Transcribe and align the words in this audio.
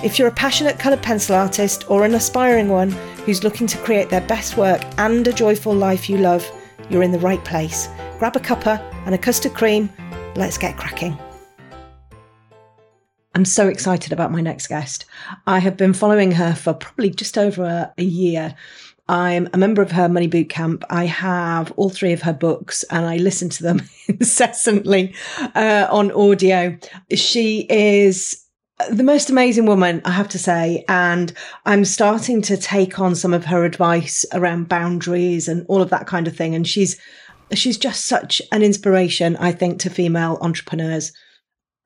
If 0.00 0.16
you're 0.16 0.28
a 0.28 0.32
passionate 0.32 0.78
coloured 0.78 1.02
pencil 1.02 1.34
artist 1.34 1.90
or 1.90 2.04
an 2.04 2.14
aspiring 2.14 2.68
one 2.68 2.92
who's 3.26 3.42
looking 3.42 3.66
to 3.66 3.78
create 3.78 4.10
their 4.10 4.20
best 4.20 4.56
work 4.56 4.80
and 4.96 5.26
a 5.26 5.32
joyful 5.32 5.74
life 5.74 6.08
you 6.08 6.18
love, 6.18 6.48
you're 6.88 7.02
in 7.02 7.10
the 7.10 7.18
right 7.18 7.44
place. 7.44 7.88
Grab 8.20 8.36
a 8.36 8.38
cuppa 8.38 8.78
and 9.06 9.14
a 9.16 9.18
custard 9.18 9.54
cream. 9.54 9.90
Let's 10.36 10.56
get 10.56 10.76
cracking. 10.76 11.18
I'm 13.34 13.44
so 13.44 13.66
excited 13.66 14.12
about 14.12 14.30
my 14.30 14.40
next 14.40 14.68
guest. 14.68 15.04
I 15.48 15.58
have 15.58 15.76
been 15.76 15.92
following 15.92 16.30
her 16.30 16.54
for 16.54 16.74
probably 16.74 17.10
just 17.10 17.36
over 17.36 17.64
a, 17.64 17.92
a 17.98 18.04
year. 18.04 18.54
I'm 19.08 19.48
a 19.52 19.58
member 19.58 19.82
of 19.82 19.90
her 19.90 20.08
Money 20.08 20.28
Boot 20.28 20.48
Camp. 20.48 20.84
I 20.90 21.06
have 21.06 21.72
all 21.72 21.90
three 21.90 22.12
of 22.12 22.22
her 22.22 22.32
books 22.32 22.84
and 22.84 23.04
I 23.04 23.16
listen 23.16 23.48
to 23.48 23.64
them 23.64 23.82
incessantly 24.08 25.16
uh, 25.56 25.88
on 25.90 26.12
audio. 26.12 26.78
She 27.12 27.66
is 27.68 28.44
the 28.90 29.02
most 29.02 29.28
amazing 29.28 29.66
woman, 29.66 30.00
I 30.04 30.10
have 30.12 30.28
to 30.28 30.38
say. 30.38 30.84
And 30.88 31.32
I'm 31.66 31.84
starting 31.84 32.42
to 32.42 32.56
take 32.56 32.98
on 32.98 33.14
some 33.14 33.34
of 33.34 33.44
her 33.46 33.64
advice 33.64 34.24
around 34.32 34.68
boundaries 34.68 35.48
and 35.48 35.66
all 35.68 35.82
of 35.82 35.90
that 35.90 36.06
kind 36.06 36.26
of 36.28 36.36
thing. 36.36 36.54
And 36.54 36.66
she's, 36.66 36.98
she's 37.52 37.76
just 37.76 38.06
such 38.06 38.40
an 38.52 38.62
inspiration, 38.62 39.36
I 39.36 39.52
think, 39.52 39.80
to 39.80 39.90
female 39.90 40.38
entrepreneurs. 40.40 41.12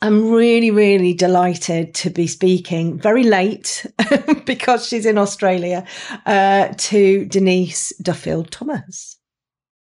I'm 0.03 0.33
really, 0.33 0.73
really 0.73 1.15
delighted 1.15 1.95
to 1.95 2.11
be 2.11 2.27
speaking 2.27 2.99
very 2.99 3.23
late 3.23 3.87
because 4.47 4.87
she's 4.87 5.07
in 5.07 5.17
Australia 5.17 5.87
uh, 6.27 6.75
to 6.77 7.25
Denise 7.27 7.93
Duffield 8.03 8.51
Thomas. 8.51 9.17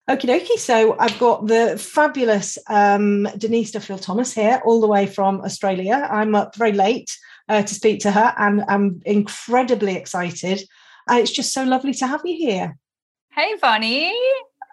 Okie 0.09 0.27
dokie. 0.27 0.57
So 0.57 0.97
I've 0.99 1.17
got 1.17 1.47
the 1.47 1.77
fabulous 1.77 2.57
um, 2.69 3.27
Denise 3.37 3.71
Duffield 3.71 4.01
Thomas 4.01 4.33
here, 4.33 4.61
all 4.65 4.81
the 4.81 4.87
way 4.87 5.05
from 5.05 5.39
Australia. 5.41 6.07
I'm 6.11 6.35
up 6.35 6.55
very 6.55 6.73
late 6.73 7.17
uh, 7.47 7.61
to 7.61 7.73
speak 7.73 8.01
to 8.01 8.11
her, 8.11 8.33
and 8.37 8.65
I'm 8.67 9.01
incredibly 9.05 9.95
excited. 9.95 10.61
And 11.07 11.19
it's 11.19 11.31
just 11.31 11.53
so 11.53 11.63
lovely 11.63 11.93
to 11.95 12.07
have 12.07 12.21
you 12.25 12.35
here. 12.35 12.77
Hey, 13.31 13.55
Bonny. 13.61 14.11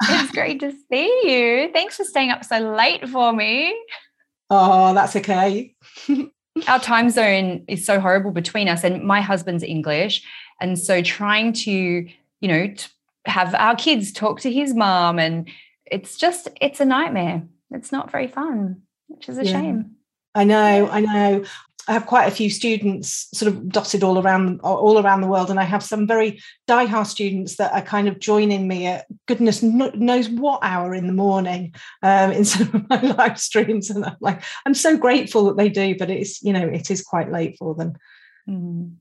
It's 0.02 0.32
great 0.34 0.60
to 0.60 0.72
see 0.90 1.20
you. 1.24 1.70
Thanks 1.72 1.96
for 1.96 2.04
staying 2.04 2.30
up 2.30 2.44
so 2.44 2.58
late 2.58 3.08
for 3.08 3.32
me. 3.32 3.76
Oh, 4.48 4.94
that's 4.94 5.14
okay. 5.14 5.74
Our 6.69 6.80
time 6.80 7.08
zone 7.08 7.64
is 7.69 7.86
so 7.86 8.00
horrible 8.00 8.32
between 8.32 8.69
us, 8.69 8.82
and 8.82 9.04
my 9.04 9.20
husband's 9.20 9.62
English. 9.62 10.24
And 10.60 10.76
so 10.76 11.02
trying 11.02 11.52
to, 11.52 11.70
you 11.70 12.48
know, 12.48 12.74
have 13.26 13.54
our 13.54 13.76
kids 13.76 14.12
talk 14.12 14.41
to 14.41 14.53
his 14.53 14.75
mom 14.75 15.19
and 15.19 15.48
it's 15.86 16.16
just 16.16 16.48
it's 16.60 16.81
a 16.81 16.84
nightmare. 16.84 17.42
It's 17.70 17.92
not 17.92 18.10
very 18.10 18.26
fun 18.26 18.82
which 19.10 19.28
is 19.28 19.38
a 19.38 19.44
yeah. 19.44 19.53
shame. 19.53 19.91
I 20.34 20.44
know 20.44 20.88
i 20.91 21.00
know. 21.00 21.44
I 21.88 21.92
have 21.94 22.06
quite 22.06 22.26
a 22.26 22.31
few 22.31 22.50
students 22.50 23.26
sort 23.34 23.53
of 23.53 23.69
dotted 23.69 24.04
all 24.04 24.19
around 24.19 24.60
all 24.60 24.98
around 24.98 25.22
the 25.22 25.26
world 25.26 25.50
and 25.50 25.58
i 25.58 25.64
have 25.64 25.82
some 25.82 26.06
very 26.06 26.41
die-hard 26.69 27.06
students 27.06 27.56
that 27.56 27.72
are 27.72 27.82
kind 27.82 28.06
of 28.06 28.20
joining 28.20 28.69
me 28.69 28.86
at 28.86 29.06
goodness 29.26 29.62
knows 29.62 30.28
what 30.28 30.60
hour 30.62 30.94
in 30.94 31.08
the 31.08 31.12
morning 31.12 31.75
um, 32.02 32.31
in 32.31 32.44
some 32.52 32.69
of 32.75 32.88
my 32.88 33.00
live 33.00 33.41
streams 33.41 33.91
and 33.91 34.04
i'm 34.04 34.16
like 34.20 34.42
i'm 34.66 34.75
so 34.75 34.97
grateful 34.97 35.47
that 35.47 35.56
they 35.56 35.69
do 35.69 35.97
but 35.98 36.10
it's 36.10 36.41
you 36.42 36.52
know 36.52 36.69
it 36.69 36.91
is 36.91 37.02
quite 37.02 37.32
late 37.32 37.56
for 37.58 37.75
them. 37.75 37.94
Mm. 38.48 38.94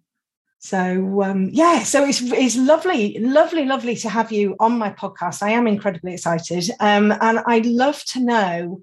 So 0.59 1.23
um, 1.23 1.49
yeah, 1.53 1.83
so 1.83 2.05
it's 2.05 2.21
it's 2.21 2.57
lovely, 2.57 3.17
lovely, 3.19 3.63
lovely 3.63 3.95
to 3.95 4.09
have 4.09 4.31
you 4.31 4.57
on 4.59 4.77
my 4.77 4.91
podcast. 4.91 5.41
I 5.41 5.51
am 5.51 5.67
incredibly 5.67 6.13
excited, 6.13 6.69
um, 6.81 7.13
and 7.21 7.39
I'd 7.47 7.65
love 7.65 8.03
to 8.07 8.19
know. 8.19 8.81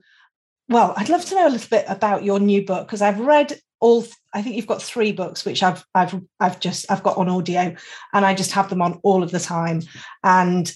Well, 0.71 0.95
I'd 0.97 1.11
love 1.11 1.25
to 1.27 1.35
know 1.35 1.47
a 1.47 1.51
little 1.51 1.69
bit 1.69 1.85
about 1.87 2.25
your 2.25 2.41
new 2.41 2.65
book 2.65 2.87
because 2.87 3.03
I've 3.03 3.21
read 3.21 3.61
all. 3.79 4.07
I 4.33 4.41
think 4.41 4.57
you've 4.57 4.67
got 4.67 4.83
three 4.83 5.13
books, 5.13 5.45
which 5.45 5.63
I've 5.63 5.85
I've 5.95 6.19
I've 6.41 6.61
just 6.61 6.91
I've 6.91 7.03
got 7.03 7.19
on 7.19 7.29
audio, 7.29 7.77
and 8.15 8.25
I 8.25 8.33
just 8.33 8.53
have 8.53 8.71
them 8.71 8.81
on 8.81 8.99
all 9.03 9.23
of 9.23 9.31
the 9.31 9.39
time. 9.39 9.83
And 10.25 10.73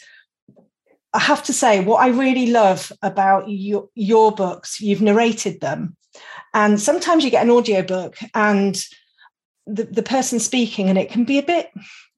I 1.15 1.19
have 1.19 1.43
to 1.45 1.55
say, 1.55 1.83
what 1.83 2.03
I 2.03 2.09
really 2.09 2.49
love 2.49 2.93
about 3.01 3.49
your 3.49 3.89
your 3.95 4.33
books, 4.33 4.83
you've 4.83 5.01
narrated 5.01 5.63
them, 5.63 5.97
and 6.53 6.79
sometimes 6.79 7.25
you 7.25 7.31
get 7.31 7.45
an 7.45 7.51
audio 7.51 7.81
book 7.81 8.19
and 8.35 8.79
the, 9.75 9.85
the 9.85 10.03
person 10.03 10.39
speaking 10.39 10.89
and 10.89 10.99
it 10.99 11.11
can 11.11 11.25
be 11.25 11.39
a 11.39 11.43
bit 11.43 11.71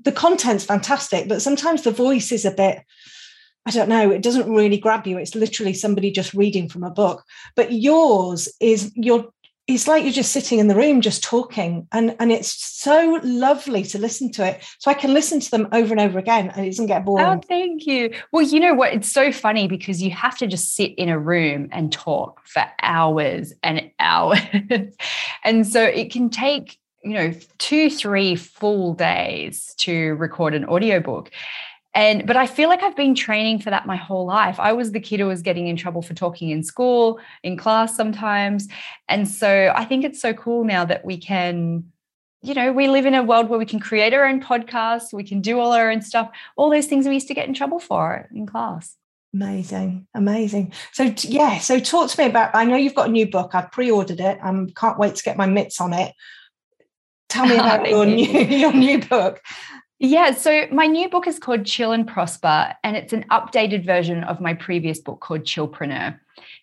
the 0.04 0.12
content's 0.12 0.64
fantastic 0.64 1.28
but 1.28 1.42
sometimes 1.42 1.82
the 1.82 1.90
voice 1.90 2.32
is 2.32 2.44
a 2.44 2.50
bit 2.50 2.82
i 3.66 3.70
don't 3.70 3.88
know 3.88 4.10
it 4.10 4.22
doesn't 4.22 4.52
really 4.52 4.78
grab 4.78 5.06
you. 5.06 5.18
It's 5.18 5.34
literally 5.34 5.74
somebody 5.74 6.10
just 6.10 6.34
reading 6.34 6.68
from 6.68 6.84
a 6.84 6.91
book. 6.91 7.24
But 7.56 7.72
yours 7.72 8.48
is 8.60 8.92
you're 8.94 9.28
it's 9.68 9.86
like 9.86 10.02
you're 10.02 10.12
just 10.12 10.32
sitting 10.32 10.58
in 10.58 10.66
the 10.66 10.74
room 10.74 11.00
just 11.00 11.22
talking 11.22 11.86
and 11.92 12.16
and 12.18 12.32
it's 12.32 12.52
so 12.52 13.20
lovely 13.22 13.84
to 13.84 13.98
listen 13.98 14.30
to 14.32 14.46
it. 14.46 14.64
So 14.78 14.91
i 14.91 14.94
can 14.94 15.14
listen 15.14 15.41
to 15.41 15.50
them 15.50 15.68
over 15.72 15.92
and 15.92 16.00
over 16.00 16.18
again 16.18 16.50
and 16.50 16.66
it 16.66 16.70
doesn't 16.70 16.86
get 16.86 17.04
boring. 17.04 17.24
Oh 17.24 17.41
thank 17.48 17.86
you. 17.86 18.12
Well 18.32 18.42
you 18.42 18.60
know 18.60 18.74
what? 18.74 18.92
It's 18.92 19.10
so 19.10 19.32
funny 19.32 19.68
because 19.68 20.02
you 20.02 20.10
have 20.10 20.36
to 20.38 20.46
just 20.46 20.74
sit 20.74 20.94
in 20.96 21.08
a 21.08 21.18
room 21.18 21.68
and 21.72 21.92
talk 21.92 22.46
for 22.46 22.64
hours 22.82 23.52
and 23.62 23.91
hours. 23.98 24.41
And 25.44 25.66
so 25.66 25.82
it 25.82 26.12
can 26.12 26.30
take 26.30 26.78
you 27.02 27.14
know 27.14 27.34
two 27.58 27.90
three 27.90 28.36
full 28.36 28.94
days 28.94 29.74
to 29.78 30.14
record 30.14 30.54
an 30.54 30.64
audiobook 30.66 31.30
and 31.94 32.26
but 32.26 32.36
i 32.36 32.46
feel 32.46 32.68
like 32.68 32.82
i've 32.82 32.96
been 32.96 33.14
training 33.14 33.58
for 33.58 33.70
that 33.70 33.86
my 33.86 33.96
whole 33.96 34.24
life 34.24 34.58
i 34.60 34.72
was 34.72 34.92
the 34.92 35.00
kid 35.00 35.20
who 35.20 35.26
was 35.26 35.42
getting 35.42 35.66
in 35.66 35.76
trouble 35.76 36.02
for 36.02 36.14
talking 36.14 36.50
in 36.50 36.62
school 36.62 37.18
in 37.42 37.56
class 37.56 37.96
sometimes 37.96 38.68
and 39.08 39.28
so 39.28 39.72
i 39.74 39.84
think 39.84 40.04
it's 40.04 40.20
so 40.20 40.32
cool 40.32 40.64
now 40.64 40.84
that 40.84 41.04
we 41.04 41.16
can 41.16 41.84
you 42.42 42.54
know 42.54 42.72
we 42.72 42.88
live 42.88 43.06
in 43.06 43.14
a 43.14 43.22
world 43.22 43.48
where 43.48 43.58
we 43.58 43.66
can 43.66 43.80
create 43.80 44.14
our 44.14 44.26
own 44.26 44.41
podcasts 44.41 45.12
we 45.12 45.24
can 45.24 45.41
do 45.41 45.58
all 45.58 45.72
our 45.72 45.91
own 45.91 46.02
stuff 46.02 46.30
all 46.56 46.70
those 46.70 46.86
things 46.86 47.06
we 47.06 47.14
used 47.14 47.28
to 47.28 47.34
get 47.34 47.48
in 47.48 47.54
trouble 47.54 47.80
for 47.80 48.28
in 48.34 48.46
class 48.46 48.96
Amazing, 49.34 50.06
amazing. 50.14 50.74
So 50.92 51.04
yeah, 51.22 51.58
so 51.58 51.80
talk 51.80 52.10
to 52.10 52.20
me 52.20 52.28
about. 52.28 52.54
I 52.54 52.64
know 52.64 52.76
you've 52.76 52.94
got 52.94 53.08
a 53.08 53.10
new 53.10 53.26
book. 53.26 53.54
I've 53.54 53.72
pre-ordered 53.72 54.21
it. 54.21 54.38
I 54.42 54.66
can't 54.77 54.98
wait 54.98 55.15
to 55.16 55.22
get 55.22 55.38
my 55.38 55.47
mitts 55.47 55.80
on 55.80 55.94
it. 55.94 56.12
Tell 57.32 57.46
me 57.46 57.54
about 57.54 57.88
your 57.88 58.04
new 58.04 58.26
your 58.62 58.74
new 58.74 59.00
book. 59.00 59.42
Yeah, 59.98 60.32
so 60.32 60.66
my 60.70 60.86
new 60.86 61.08
book 61.08 61.26
is 61.26 61.38
called 61.38 61.64
Chill 61.64 61.92
and 61.92 62.06
Prosper, 62.06 62.74
and 62.84 62.94
it's 62.94 63.14
an 63.14 63.24
updated 63.30 63.86
version 63.86 64.22
of 64.24 64.38
my 64.40 64.52
previous 64.52 64.98
book 64.98 65.20
called 65.20 65.44
Chillpreneur. 65.44 66.18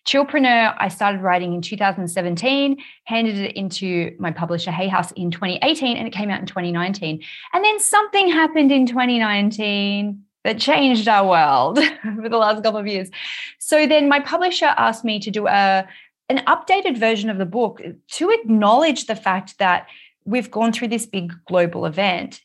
Chillpreneur, 0.06 0.76
I 0.78 0.88
started 0.88 1.22
writing 1.22 1.54
in 1.54 1.60
2017, 1.60 2.76
handed 3.04 3.36
it 3.36 3.56
into 3.56 4.14
my 4.20 4.30
publisher 4.30 4.70
Hay 4.70 4.86
House 4.86 5.10
in 5.12 5.32
2018, 5.32 5.96
and 5.96 6.06
it 6.06 6.12
came 6.12 6.30
out 6.30 6.38
in 6.38 6.46
2019. 6.46 7.20
And 7.52 7.64
then 7.64 7.80
something 7.80 8.30
happened 8.30 8.70
in 8.70 8.86
2019 8.86 10.22
that 10.44 10.60
changed 10.60 11.08
our 11.08 11.28
world 11.28 11.78
for 12.22 12.28
the 12.28 12.38
last 12.38 12.62
couple 12.62 12.78
of 12.78 12.86
years. 12.86 13.10
So 13.58 13.88
then 13.88 14.08
my 14.08 14.20
publisher 14.20 14.72
asked 14.76 15.04
me 15.04 15.18
to 15.18 15.30
do 15.32 15.48
a 15.48 15.88
an 16.28 16.44
updated 16.46 16.96
version 16.96 17.28
of 17.28 17.38
the 17.38 17.44
book 17.44 17.82
to 18.06 18.30
acknowledge 18.30 19.06
the 19.06 19.16
fact 19.16 19.58
that 19.58 19.88
we've 20.30 20.50
gone 20.50 20.72
through 20.72 20.88
this 20.88 21.06
big 21.06 21.32
global 21.46 21.86
event 21.86 22.40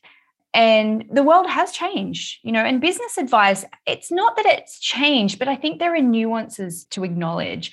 and 0.54 1.04
the 1.10 1.22
world 1.22 1.48
has 1.48 1.72
changed 1.72 2.38
you 2.42 2.52
know 2.52 2.62
and 2.62 2.80
business 2.80 3.18
advice 3.18 3.64
it's 3.86 4.10
not 4.10 4.36
that 4.36 4.46
it's 4.46 4.78
changed 4.78 5.38
but 5.38 5.48
i 5.48 5.56
think 5.56 5.78
there 5.78 5.94
are 5.94 6.00
nuances 6.00 6.84
to 6.84 7.04
acknowledge 7.04 7.72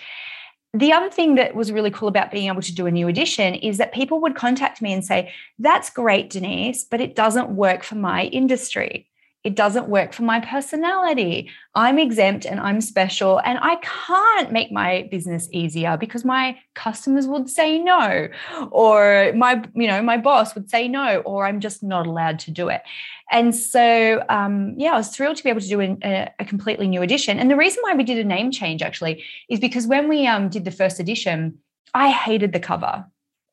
the 0.75 0.91
other 0.91 1.09
thing 1.09 1.35
that 1.35 1.53
was 1.53 1.71
really 1.71 1.91
cool 1.91 2.07
about 2.07 2.31
being 2.31 2.47
able 2.47 2.61
to 2.61 2.73
do 2.73 2.87
a 2.87 2.91
new 2.91 3.07
edition 3.07 3.53
is 3.53 3.77
that 3.77 3.93
people 3.93 4.19
would 4.21 4.35
contact 4.35 4.81
me 4.81 4.91
and 4.91 5.05
say, 5.05 5.31
That's 5.59 5.91
great, 5.91 6.31
Denise, 6.31 6.83
but 6.83 6.99
it 6.99 7.15
doesn't 7.15 7.55
work 7.55 7.83
for 7.83 7.95
my 7.95 8.23
industry. 8.25 9.07
It 9.43 9.55
doesn't 9.55 9.89
work 9.89 10.13
for 10.13 10.23
my 10.23 10.39
personality. 10.39 11.49
I'm 11.75 11.99
exempt 11.99 12.45
and 12.45 12.59
I'm 12.59 12.79
special, 12.79 13.39
and 13.39 13.59
I 13.61 13.75
can't 13.77 14.51
make 14.53 14.71
my 14.71 15.07
business 15.11 15.49
easier 15.51 15.97
because 15.97 16.23
my 16.23 16.57
customers 16.75 17.27
would 17.27 17.49
say 17.49 17.77
no, 17.77 18.29
or 18.71 19.33
my, 19.35 19.61
you 19.73 19.87
know, 19.87 20.01
my 20.01 20.17
boss 20.17 20.55
would 20.55 20.69
say 20.69 20.87
no, 20.87 21.17
or 21.25 21.45
I'm 21.45 21.59
just 21.59 21.83
not 21.83 22.07
allowed 22.07 22.39
to 22.39 22.51
do 22.51 22.69
it. 22.69 22.83
And 23.31 23.53
so, 23.55 24.23
um, 24.29 24.75
yeah, 24.77 24.93
I 24.93 24.97
was 24.97 25.09
thrilled 25.09 25.37
to 25.37 25.43
be 25.43 25.49
able 25.49 25.61
to 25.61 25.67
do 25.67 25.81
a, 25.81 26.29
a, 26.39 26.45
completely 26.45 26.87
new 26.87 27.01
edition. 27.01 27.39
And 27.39 27.49
the 27.49 27.55
reason 27.55 27.81
why 27.81 27.95
we 27.95 28.03
did 28.03 28.19
a 28.19 28.23
name 28.23 28.51
change 28.51 28.81
actually 28.81 29.23
is 29.49 29.59
because 29.59 29.87
when 29.87 30.07
we 30.07 30.27
um, 30.27 30.49
did 30.49 30.65
the 30.65 30.71
first 30.71 30.99
edition, 30.99 31.57
I 31.93 32.11
hated 32.11 32.53
the 32.53 32.59
cover. 32.59 33.05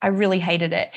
I 0.02 0.08
really 0.08 0.38
hated 0.38 0.72
it. 0.72 0.90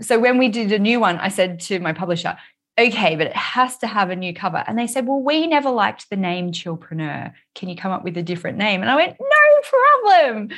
So 0.00 0.18
when 0.18 0.38
we 0.38 0.48
did 0.48 0.72
a 0.72 0.78
new 0.78 1.00
one, 1.00 1.18
I 1.18 1.28
said 1.28 1.60
to 1.60 1.78
my 1.78 1.92
publisher, 1.92 2.36
okay, 2.78 3.16
but 3.16 3.28
it 3.28 3.36
has 3.36 3.78
to 3.78 3.86
have 3.86 4.10
a 4.10 4.16
new 4.16 4.34
cover. 4.34 4.62
And 4.66 4.78
they 4.78 4.86
said, 4.86 5.06
well, 5.06 5.20
we 5.20 5.46
never 5.46 5.70
liked 5.70 6.10
the 6.10 6.16
name 6.16 6.52
Chillpreneur. 6.52 7.32
Can 7.54 7.68
you 7.68 7.76
come 7.76 7.92
up 7.92 8.04
with 8.04 8.16
a 8.16 8.22
different 8.22 8.58
name? 8.58 8.82
And 8.82 8.90
I 8.90 8.96
went, 8.96 9.16
no 9.18 9.62
problem. 10.04 10.50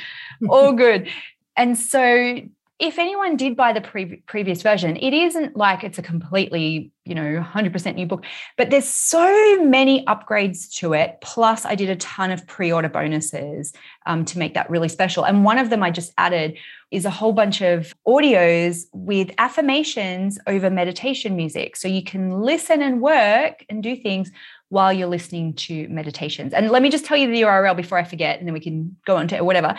All 0.49 0.73
good. 0.73 1.09
And 1.55 1.77
so 1.77 2.41
if 2.79 2.97
anyone 2.97 3.35
did 3.35 3.57
buy 3.57 3.73
the 3.73 3.81
pre- 3.81 4.23
previous 4.25 4.61
version, 4.61 4.95
it 4.95 5.13
isn't 5.13 5.57
like 5.57 5.83
it's 5.83 5.97
a 5.97 6.01
completely, 6.01 6.91
you 7.03 7.13
know, 7.13 7.45
100% 7.53 7.95
new 7.95 8.05
book, 8.05 8.23
but 8.57 8.69
there's 8.69 8.87
so 8.87 9.65
many 9.65 10.05
upgrades 10.05 10.73
to 10.77 10.93
it. 10.93 11.17
Plus, 11.21 11.65
I 11.65 11.75
did 11.75 11.89
a 11.89 11.97
ton 11.97 12.31
of 12.31 12.47
pre 12.47 12.71
order 12.71 12.87
bonuses 12.87 13.73
um, 14.05 14.23
to 14.25 14.39
make 14.39 14.53
that 14.53 14.69
really 14.69 14.87
special. 14.87 15.25
And 15.25 15.43
one 15.43 15.57
of 15.57 15.69
them 15.69 15.83
I 15.83 15.91
just 15.91 16.13
added 16.17 16.57
is 16.89 17.03
a 17.03 17.09
whole 17.09 17.33
bunch 17.33 17.61
of 17.61 17.93
audios 18.07 18.85
with 18.93 19.31
affirmations 19.37 20.39
over 20.47 20.69
meditation 20.69 21.35
music. 21.35 21.75
So 21.75 21.89
you 21.89 22.03
can 22.03 22.39
listen 22.39 22.81
and 22.81 23.01
work 23.01 23.65
and 23.69 23.83
do 23.83 23.97
things 23.97 24.31
while 24.69 24.93
you're 24.93 25.07
listening 25.07 25.53
to 25.53 25.87
meditations. 25.89 26.53
And 26.53 26.69
let 26.71 26.81
me 26.81 26.89
just 26.89 27.03
tell 27.03 27.17
you 27.17 27.27
the 27.27 27.41
URL 27.41 27.75
before 27.75 27.97
I 27.97 28.05
forget, 28.05 28.39
and 28.39 28.47
then 28.47 28.53
we 28.53 28.61
can 28.61 28.95
go 29.05 29.17
on 29.17 29.27
to 29.27 29.41
whatever. 29.41 29.75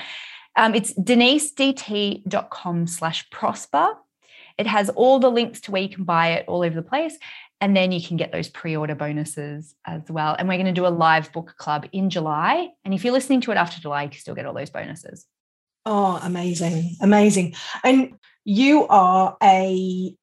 Um, 0.61 0.75
it's 0.75 0.93
denisedt.com 0.93 2.87
slash 2.87 3.31
prosper. 3.31 3.95
It 4.59 4.67
has 4.67 4.91
all 4.91 5.19
the 5.19 5.31
links 5.31 5.63
to 5.63 5.71
where 5.71 5.81
you 5.81 5.89
can 5.89 6.05
buy 6.05 6.33
it 6.33 6.45
all 6.47 6.63
over 6.63 6.75
the 6.75 6.83
place. 6.83 7.17
And 7.63 7.75
then 7.75 7.93
you 7.93 8.07
can 8.07 8.19
get 8.19 8.31
those 8.31 8.51
pre 8.51 8.77
order 8.77 8.95
bonuses 8.95 9.75
as 9.87 10.03
well. 10.11 10.37
And 10.39 10.47
we're 10.47 10.57
going 10.57 10.67
to 10.67 10.73
do 10.73 10.87
a 10.87 10.89
live 10.89 11.33
book 11.33 11.55
club 11.57 11.89
in 11.93 12.11
July. 12.11 12.69
And 12.85 12.93
if 12.93 13.05
you're 13.05 13.15
listening 13.15 13.41
to 13.43 13.53
it 13.53 13.57
after 13.57 13.81
July, 13.81 14.03
you 14.03 14.11
can 14.11 14.19
still 14.19 14.35
get 14.35 14.45
all 14.45 14.53
those 14.53 14.69
bonuses. 14.69 15.25
Oh, 15.87 16.21
amazing. 16.23 16.97
Amazing. 17.01 17.55
And 17.83 18.19
you 18.45 18.87
are 18.89 19.39
a, 19.43 20.15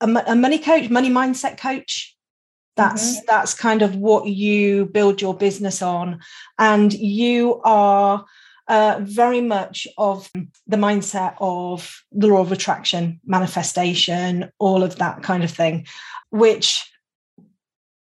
a, 0.00 0.06
a 0.26 0.34
money 0.34 0.58
coach, 0.58 0.88
money 0.88 1.10
mindset 1.10 1.58
coach. 1.58 2.16
That's 2.76 3.16
mm-hmm. 3.16 3.24
that's 3.26 3.52
kind 3.52 3.82
of 3.82 3.96
what 3.96 4.26
you 4.26 4.86
build 4.86 5.20
your 5.20 5.34
business 5.34 5.82
on. 5.82 6.20
And 6.58 6.94
you 6.94 7.60
are 7.62 8.24
uh, 8.68 8.98
very 9.00 9.40
much 9.40 9.86
of 9.96 10.30
the 10.66 10.76
mindset 10.76 11.34
of 11.38 12.02
the 12.12 12.26
law 12.26 12.40
of 12.40 12.52
attraction, 12.52 13.20
manifestation, 13.24 14.50
all 14.58 14.82
of 14.82 14.96
that 14.96 15.22
kind 15.22 15.44
of 15.44 15.50
thing, 15.50 15.86
which 16.30 16.90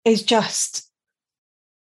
is 0.06 0.24
just, 0.24 0.90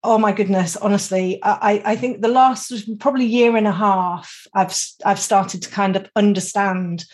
oh 0.05 0.19
my 0.19 0.32
goodness, 0.32 0.76
honestly, 0.76 1.41
I, 1.43 1.82
I 1.85 1.97
think 1.97 2.20
the 2.20 2.29
last 2.29 2.73
probably 3.00 3.25
year 3.25 3.56
and 3.56 3.67
a 3.67 3.73
half, 3.73 4.47
I've 4.55 4.79
I've 5.05 5.20
started 5.20 5.62
to 5.62 5.70
kind 5.70 5.97
of 5.97 6.09
understand 6.14 7.05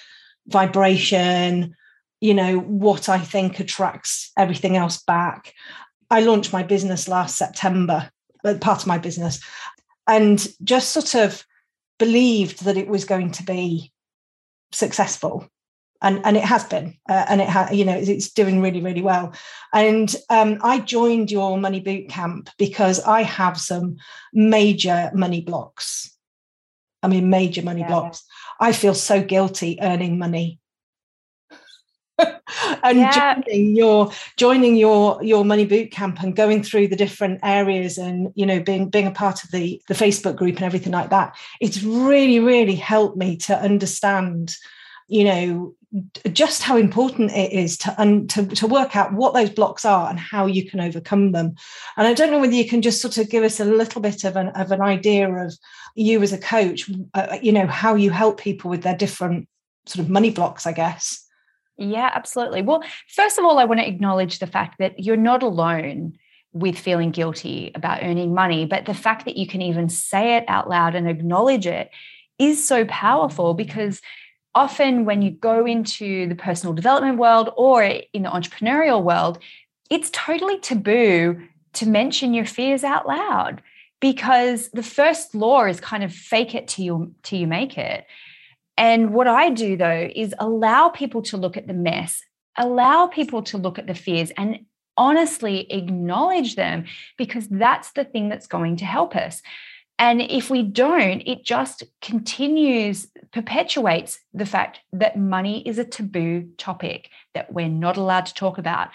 vibration, 0.47 1.75
you 2.21 2.35
know, 2.35 2.59
what 2.59 3.09
I 3.09 3.19
think 3.19 3.61
attracts 3.61 4.33
everything 4.37 4.77
else 4.77 5.03
back. 5.03 5.55
I 6.11 6.21
launched 6.21 6.53
my 6.53 6.62
business 6.62 7.09
last 7.09 7.37
September, 7.37 8.11
uh, 8.45 8.55
part 8.55 8.81
of 8.81 8.87
my 8.87 8.99
business 8.99 9.41
and 10.08 10.49
just 10.64 10.90
sort 10.90 11.14
of 11.14 11.44
believed 11.99 12.64
that 12.64 12.76
it 12.76 12.88
was 12.88 13.05
going 13.05 13.31
to 13.32 13.43
be 13.44 13.93
successful. 14.72 15.46
And 16.00 16.20
and 16.25 16.37
it 16.37 16.44
has 16.44 16.62
been 16.62 16.96
uh, 17.08 17.26
and 17.28 17.40
it 17.40 17.49
has 17.49 17.72
you 17.72 17.84
know 17.84 17.96
it's 17.96 18.31
doing 18.31 18.62
really 18.62 18.81
really 18.81 19.02
well. 19.02 19.34
And 19.75 20.14
um, 20.31 20.58
i 20.62 20.78
joined 20.78 21.28
your 21.31 21.58
money 21.58 21.81
boot 21.81 22.08
camp 22.08 22.50
because 22.56 23.00
i 23.00 23.22
have 23.22 23.58
some 23.58 23.96
major 24.32 25.10
money 25.12 25.40
blocks. 25.40 26.16
I 27.02 27.08
mean 27.08 27.31
major 27.31 27.62
money 27.62 27.81
yeah. 27.81 27.88
blocks. 27.88 28.22
I 28.61 28.72
feel 28.72 28.94
so 28.94 29.22
guilty 29.22 29.78
earning 29.82 30.19
money 30.19 30.61
and 32.82 32.99
yeah. 32.99 33.35
joining 33.35 33.76
your 33.76 34.11
joining 34.37 34.76
your 34.76 35.23
your 35.23 35.44
money 35.44 35.67
boot 35.67 35.91
camp 35.91 36.20
and 36.23 36.37
going 36.37 36.62
through 36.62 36.88
the 36.88 36.97
different 36.97 37.41
areas 37.43 37.99
and 37.99 38.32
you 38.35 38.44
know 38.44 38.61
being 38.61 38.88
being 38.88 39.06
a 39.06 39.12
part 39.12 39.44
of 39.44 39.50
the 39.50 39.81
the 39.88 39.94
facebook 39.94 40.37
group 40.37 40.56
and 40.56 40.65
everything 40.65 40.93
like 40.93 41.11
that 41.11 41.37
it's 41.61 41.82
really 41.82 42.41
really 42.41 42.75
helped 42.75 43.17
me 43.17 43.37
to 43.37 43.56
understand 43.59 44.56
you 45.06 45.25
know 45.25 45.75
just 46.32 46.62
how 46.62 46.76
important 46.76 47.32
it 47.32 47.50
is 47.50 47.79
to, 47.79 47.94
un, 48.00 48.26
to 48.26 48.44
to 48.47 48.67
work 48.67 48.94
out 48.94 49.12
what 49.14 49.32
those 49.32 49.49
blocks 49.49 49.85
are 49.85 50.11
and 50.11 50.19
how 50.19 50.44
you 50.44 50.69
can 50.69 50.81
overcome 50.81 51.32
them 51.32 51.55
and 51.97 52.06
i 52.06 52.12
don't 52.12 52.31
know 52.31 52.38
whether 52.38 52.55
you 52.55 52.69
can 52.69 52.82
just 52.82 53.00
sort 53.00 53.17
of 53.17 53.31
give 53.31 53.43
us 53.43 53.59
a 53.59 53.64
little 53.64 54.03
bit 54.03 54.25
of 54.25 54.37
an 54.37 54.49
of 54.49 54.71
an 54.71 54.82
idea 54.82 55.31
of 55.32 55.55
you 55.94 56.23
as 56.23 56.32
a 56.32 56.38
coach 56.38 56.91
uh, 57.14 57.38
you 57.41 57.53
know 57.53 57.67
how 57.67 57.94
you 57.94 58.11
help 58.11 58.38
people 58.38 58.69
with 58.69 58.82
their 58.82 58.97
different 58.97 59.49
sort 59.87 60.05
of 60.05 60.11
money 60.11 60.31
blocks 60.31 60.67
i 60.67 60.73
guess 60.73 61.27
yeah, 61.78 62.10
absolutely. 62.12 62.62
Well, 62.62 62.82
first 63.08 63.38
of 63.38 63.44
all, 63.44 63.58
I 63.58 63.64
want 63.64 63.80
to 63.80 63.88
acknowledge 63.88 64.40
the 64.40 64.46
fact 64.46 64.78
that 64.78 64.98
you're 64.98 65.16
not 65.16 65.42
alone 65.42 66.19
with 66.52 66.78
feeling 66.78 67.10
guilty 67.10 67.70
about 67.75 68.02
earning 68.02 68.34
money, 68.34 68.66
but 68.66 68.84
the 68.84 68.94
fact 68.94 69.25
that 69.26 69.36
you 69.36 69.46
can 69.46 69.62
even 69.62 69.88
say 69.88 70.36
it 70.36 70.44
out 70.48 70.69
loud 70.69 70.94
and 70.94 71.08
acknowledge 71.08 71.66
it 71.66 71.90
is 72.38 72.66
so 72.66 72.84
powerful 72.86 73.54
because 73.54 74.00
often 74.54 75.04
when 75.04 75.22
you 75.22 75.30
go 75.30 75.66
into 75.66 76.26
the 76.28 76.34
personal 76.34 76.75
development 76.75 77.19
world 77.19 77.50
or 77.56 77.82
in 77.82 78.22
the 78.22 78.28
entrepreneurial 78.28 79.02
world, 79.02 79.38
it's 79.88 80.10
totally 80.10 80.58
taboo 80.58 81.40
to 81.75 81.86
mention 81.86 82.34
your 82.34 82.44
fears 82.44 82.82
out 82.82 83.06
loud 83.06 83.62
because 84.00 84.69
the 84.70 84.82
first 84.82 85.34
law 85.34 85.64
is 85.64 85.80
kind 85.80 86.02
of 86.02 86.12
fake 86.12 86.54
it 86.54 86.66
till 86.66 86.84
you 86.84 87.14
till 87.22 87.38
you 87.38 87.46
make 87.46 87.78
it. 87.78 88.04
And 88.78 89.12
what 89.12 89.26
I 89.26 89.50
do 89.50 89.76
though 89.76 90.08
is 90.14 90.35
allow 90.38 90.88
people 90.88 91.20
to 91.23 91.37
look 91.37 91.56
at 91.56 91.66
the 91.66 91.75
mess, 91.75 92.23
allow 92.56 93.08
people 93.08 93.42
to 93.42 93.58
look 93.58 93.78
at 93.78 93.88
the 93.88 93.94
fears 93.94 94.30
and 94.38 94.61
honestly 94.97 95.70
acknowledge 95.73 96.54
them 96.54 96.85
because 97.16 97.49
that's 97.49 97.90
the 97.92 98.04
thing 98.04 98.28
that's 98.28 98.47
going 98.47 98.76
to 98.76 98.85
help 98.85 99.16
us. 99.16 99.42
And 100.00 100.20
if 100.20 100.49
we 100.49 100.62
don't, 100.62 101.23
it 101.26 101.44
just 101.44 101.82
continues, 102.00 103.08
perpetuates 103.32 104.20
the 104.32 104.47
fact 104.47 104.78
that 104.92 105.18
money 105.18 105.66
is 105.66 105.78
a 105.78 105.85
taboo 105.85 106.49
topic 106.56 107.11
that 107.35 107.52
we're 107.52 107.68
not 107.68 107.97
allowed 107.97 108.26
to 108.26 108.35
talk 108.35 108.58
about. 108.58 108.90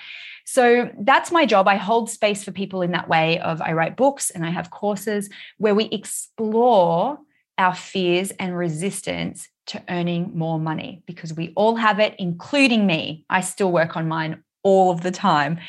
So 0.45 0.89
that's 0.97 1.29
my 1.29 1.45
job. 1.45 1.67
I 1.67 1.75
hold 1.75 2.09
space 2.09 2.45
for 2.45 2.53
people 2.53 2.81
in 2.83 2.91
that 2.91 3.09
way 3.09 3.37
of 3.39 3.61
I 3.61 3.73
write 3.73 3.97
books 3.97 4.29
and 4.29 4.45
I 4.45 4.49
have 4.49 4.71
courses 4.71 5.29
where 5.57 5.75
we 5.75 5.85
explore 5.85 7.17
our 7.57 7.75
fears 7.75 8.31
and 8.39 8.57
resistance 8.57 9.49
to 9.67 9.81
earning 9.89 10.31
more 10.35 10.59
money 10.59 11.03
because 11.05 11.33
we 11.33 11.53
all 11.55 11.75
have 11.75 11.99
it, 11.99 12.15
including 12.19 12.85
me. 12.85 13.25
I 13.29 13.41
still 13.41 13.71
work 13.71 13.95
on 13.95 14.07
mine 14.07 14.43
all 14.63 14.91
of 14.91 15.01
the 15.01 15.11
time. 15.11 15.59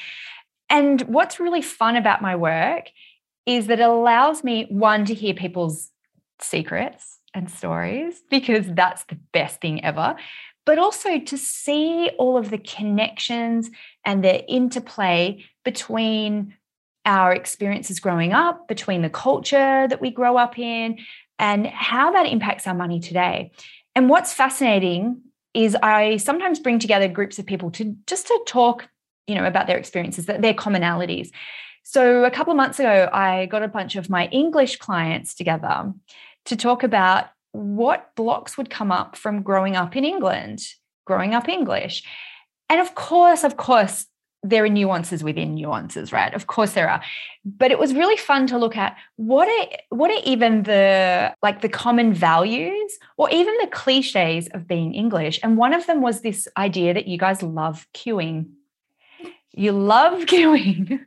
And 0.69 1.03
what's 1.03 1.39
really 1.39 1.63
fun 1.63 1.97
about 1.97 2.23
my 2.23 2.37
work 2.37 2.91
is 3.47 3.67
that 3.67 3.81
it 3.81 3.89
allows 3.89 4.43
me, 4.43 4.67
one, 4.71 5.05
to 5.05 5.15
hear 5.15 5.35
people's 5.35 5.91
secrets 6.41 7.19
and 7.35 7.51
stories 7.51 8.23
because 8.31 8.67
that's 8.69 9.05
the 9.05 9.19
best 9.33 9.61
thing 9.61 9.85
ever, 9.85 10.17
but 10.65 10.79
also 10.79 11.19
to 11.19 11.37
see 11.37 12.11
all 12.19 12.37
of 12.37 12.51
the 12.51 12.59
connections 12.59 13.71
and 14.05 14.25
the 14.25 14.45
interplay 14.51 15.45
between 15.65 16.55
our 17.05 17.33
experiences 17.33 18.01
growing 18.01 18.33
up, 18.33 18.67
between 18.67 19.03
the 19.03 19.11
culture 19.11 19.87
that 19.89 20.01
we 20.01 20.11
grow 20.11 20.37
up 20.39 20.59
in, 20.59 20.99
and 21.39 21.67
how 21.67 22.13
that 22.13 22.27
impacts 22.27 22.67
our 22.67 22.75
money 22.75 23.01
today. 23.01 23.51
And 23.95 24.09
what's 24.09 24.33
fascinating 24.33 25.21
is 25.55 25.77
I 25.83 26.17
sometimes 26.17 26.59
bring 26.59 26.79
together 26.79 27.09
groups 27.09 27.39
of 27.39 27.47
people 27.47 27.71
to 27.73 27.97
just 28.07 28.27
to 28.27 28.41
talk, 28.47 28.89
you 29.27 29.35
know, 29.35 29.45
about 29.45 29.67
their 29.67 29.79
experiences, 29.79 30.27
their 30.27 30.55
commonalities. 30.55 31.31
So 31.85 32.25
a 32.25 32.31
couple 32.31 32.51
of 32.51 32.57
months 32.57 32.81
ago, 32.81 33.09
I 33.13 33.47
got 33.47 33.63
a 33.63 33.69
bunch 33.69 33.95
of 33.95 34.11
my 34.11 34.27
English 34.29 34.77
clients 34.77 35.35
together 35.35 35.93
to 36.47 36.57
talk 36.57 36.83
about 36.83 37.27
what 37.53 38.11
blocks 38.17 38.59
would 38.59 38.69
come 38.69 38.91
up 38.91 39.17
from 39.17 39.43
growing 39.43 39.77
up 39.77 39.95
in 39.95 40.05
England, 40.05 40.61
growing 41.05 41.35
up 41.35 41.49
English. 41.49 42.03
And 42.69 42.81
of 42.81 42.95
course, 42.95 43.45
of 43.45 43.57
course, 43.57 44.07
there 44.45 44.63
are 44.63 44.69
nuances 44.69 45.25
within 45.25 45.55
nuances, 45.55 46.13
right? 46.13 46.33
Of 46.35 46.47
course 46.47 46.75
there 46.75 46.89
are. 46.89 47.03
But 47.47 47.71
it 47.71 47.79
was 47.79 47.95
really 47.95 48.19
fun 48.19 48.47
to 48.49 48.59
look 48.59 48.77
at 48.77 48.97
what 49.17 49.49
are 49.49 49.79
what 49.89 50.11
are 50.11 50.21
even 50.25 50.65
the 50.65 51.35
like 51.43 51.63
the 51.63 51.69
common 51.69 52.13
values 52.13 52.99
or 53.17 53.31
even 53.31 53.57
the 53.63 53.69
cliches 53.69 54.49
of 54.49 54.69
being 54.69 54.95
English. 54.95 55.41
And 55.43 55.57
one 55.57 55.73
of 55.73 55.87
them 55.87 56.03
was 56.03 56.21
this 56.21 56.47
idea 56.59 56.93
that 56.93 57.09
you 57.09 57.17
guys 57.17 57.43
love 57.43 57.87
queuing. 57.95 58.51
You 59.53 59.73
love 59.73 60.25
queuing. 60.27 61.01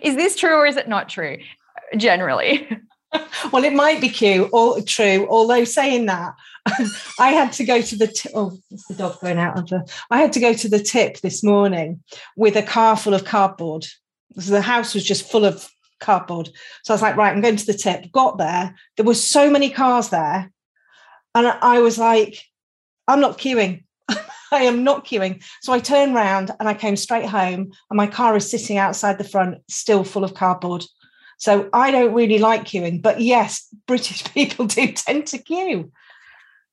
is 0.00 0.14
this 0.14 0.36
true 0.36 0.54
or 0.54 0.66
is 0.66 0.76
it 0.76 0.88
not 0.88 1.08
true 1.08 1.38
generally? 1.96 2.68
well, 3.52 3.64
it 3.64 3.72
might 3.72 4.00
be 4.00 4.08
cute 4.08 4.48
or 4.52 4.80
true, 4.82 5.26
although 5.28 5.64
saying 5.64 6.06
that, 6.06 6.34
I 7.18 7.30
had 7.30 7.52
to 7.54 7.64
go 7.64 7.82
to 7.82 7.96
the 7.96 8.06
t- 8.06 8.30
oh, 8.34 8.56
it's 8.70 8.86
the 8.86 8.94
dog 8.94 9.20
going 9.20 9.38
out 9.38 9.58
of 9.58 9.66
the. 9.68 9.86
I 10.10 10.20
had 10.20 10.32
to 10.32 10.40
go 10.40 10.54
to 10.54 10.68
the 10.68 10.78
tip 10.78 11.20
this 11.20 11.42
morning 11.42 12.02
with 12.36 12.56
a 12.56 12.62
car 12.62 12.96
full 12.96 13.14
of 13.14 13.24
cardboard. 13.24 13.86
So 14.38 14.50
the 14.50 14.62
house 14.62 14.94
was 14.94 15.04
just 15.04 15.30
full 15.30 15.44
of 15.44 15.68
cardboard. 16.00 16.48
So 16.82 16.92
I 16.92 16.94
was 16.94 17.02
like, 17.02 17.16
right, 17.16 17.34
I'm 17.34 17.42
going 17.42 17.56
to 17.56 17.66
the 17.66 17.74
tip. 17.74 18.10
Got 18.12 18.38
there, 18.38 18.74
there 18.96 19.06
were 19.06 19.14
so 19.14 19.50
many 19.50 19.70
cars 19.70 20.08
there, 20.08 20.50
and 21.34 21.46
I 21.46 21.80
was 21.80 21.98
like, 21.98 22.42
I'm 23.06 23.20
not 23.20 23.38
queuing. 23.38 23.84
I 24.08 24.64
am 24.64 24.84
not 24.84 25.04
queuing. 25.04 25.44
So 25.62 25.72
I 25.72 25.80
turned 25.80 26.14
round 26.14 26.50
and 26.58 26.68
I 26.68 26.74
came 26.74 26.96
straight 26.96 27.26
home, 27.26 27.72
and 27.90 27.96
my 27.96 28.06
car 28.06 28.36
is 28.36 28.50
sitting 28.50 28.78
outside 28.78 29.18
the 29.18 29.24
front, 29.24 29.58
still 29.68 30.04
full 30.04 30.24
of 30.24 30.34
cardboard. 30.34 30.84
So 31.38 31.68
I 31.72 31.90
don't 31.90 32.14
really 32.14 32.38
like 32.38 32.64
queuing, 32.64 33.02
but 33.02 33.20
yes, 33.20 33.68
British 33.86 34.24
people 34.34 34.66
do 34.66 34.92
tend 34.92 35.26
to 35.28 35.38
queue. 35.38 35.92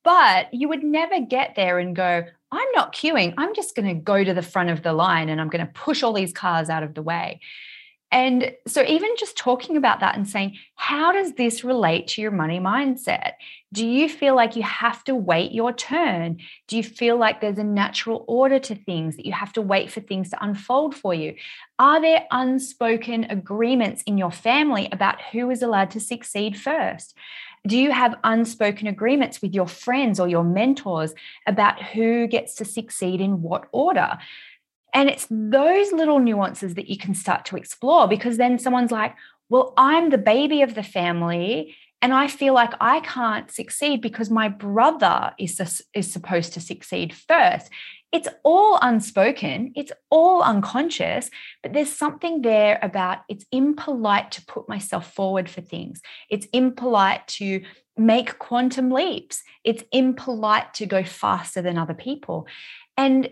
But 0.04 0.54
you 0.54 0.68
would 0.70 0.84
never 0.84 1.22
get 1.22 1.56
there 1.56 1.80
and 1.80 1.96
go, 1.96 2.26
I'm 2.52 2.72
not 2.74 2.94
queuing. 2.94 3.34
I'm 3.38 3.56
just 3.56 3.76
going 3.76 3.88
to 3.88 4.02
go 4.02 4.24
to 4.24 4.34
the 4.34 4.42
front 4.42 4.70
of 4.70 4.84
the 4.84 4.94
line 4.94 5.30
and 5.30 5.40
I'm 5.40 5.50
going 5.50 5.66
to 5.66 5.72
push 5.72 6.04
all 6.04 6.14
these 6.14 6.34
cars 6.34 6.70
out 6.70 6.84
of 6.84 6.96
the 6.96 7.02
way. 7.02 7.40
And 8.14 8.52
so, 8.68 8.84
even 8.84 9.10
just 9.18 9.38
talking 9.38 9.78
about 9.78 10.02
that 10.02 10.18
and 10.18 10.28
saying, 10.28 10.58
how 10.76 11.14
does 11.14 11.34
this 11.34 11.64
relate 11.64 12.08
to 12.10 12.22
your 12.22 12.32
money 12.32 12.60
mindset? 12.60 13.34
Do 13.72 13.88
you 13.88 14.10
feel 14.10 14.36
like 14.36 14.58
you 14.58 14.64
have 14.64 15.02
to 15.06 15.16
wait 15.16 15.54
your 15.54 15.72
turn? 15.72 16.40
Do 16.68 16.76
you 16.76 16.84
feel 16.84 17.16
like 17.16 17.40
there's 17.40 17.58
a 17.58 17.64
natural 17.64 18.26
order 18.28 18.60
to 18.60 18.76
things 18.76 19.16
that 19.16 19.26
you 19.26 19.32
have 19.32 19.54
to 19.54 19.62
wait 19.62 19.92
for 19.92 20.02
things 20.02 20.30
to 20.32 20.44
unfold 20.44 20.94
for 20.94 21.14
you? 21.14 21.36
Are 21.80 22.02
there 22.02 22.26
unspoken 22.32 23.28
agreements 23.30 24.04
in 24.06 24.18
your 24.18 24.32
family 24.32 24.90
about 24.92 25.22
who 25.32 25.50
is 25.50 25.62
allowed 25.62 25.92
to 25.92 26.02
succeed 26.02 26.60
first? 26.60 27.16
Do 27.68 27.78
you 27.78 27.92
have 27.92 28.16
unspoken 28.24 28.88
agreements 28.88 29.42
with 29.42 29.54
your 29.54 29.68
friends 29.68 30.20
or 30.20 30.28
your 30.28 30.44
mentors 30.44 31.14
about 31.46 31.82
who 31.82 32.28
gets 32.28 32.56
to 32.56 32.66
succeed 32.66 33.22
in 33.22 33.42
what 33.42 33.68
order? 33.72 34.18
And 34.94 35.10
it's 35.10 35.28
those 35.30 35.92
little 35.92 36.20
nuances 36.20 36.76
that 36.76 36.90
you 36.90 36.98
can 36.98 37.14
start 37.14 37.46
to 37.46 37.58
explore 37.58 38.08
because 38.08 38.38
then 38.38 38.60
someone's 38.60 38.92
like, 38.92 39.16
well, 39.50 39.74
I'm 39.78 40.10
the 40.10 40.18
baby 40.18 40.62
of 40.64 40.76
the 40.76 40.84
family 40.84 41.76
and 42.02 42.14
I 42.14 42.28
feel 42.28 42.54
like 42.54 42.74
I 42.82 43.02
can't 43.02 43.52
succeed 43.52 44.02
because 44.02 44.32
my 44.32 44.50
brother 44.50 45.34
is, 45.38 45.84
is 45.94 46.12
supposed 46.12 46.54
to 46.54 46.62
succeed 46.62 47.14
first. 47.14 47.70
It's 48.12 48.28
all 48.44 48.78
unspoken, 48.82 49.72
it's 49.76 49.92
all 50.10 50.42
unconscious, 50.42 51.30
but 51.64 51.72
there's 51.72 51.92
something 51.92 52.42
there 52.42 52.78
about 52.82 53.20
it's 53.30 53.46
impolite 53.52 54.32
to 54.32 54.46
put 54.46 54.68
myself 54.68 55.14
forward 55.14 55.50
for 55.50 55.62
things. 55.62 56.02
It's 56.30 56.48
impolite 56.48 57.28
to 57.40 57.62
make 57.96 58.38
quantum 58.40 58.92
leaps. 58.92 59.44
It's 59.64 59.84
impolite 59.92 60.74
to 60.76 60.86
go 60.86 61.04
faster 61.04 61.62
than 61.62 61.78
other 61.78 61.94
people. 61.94 62.48
And 62.98 63.30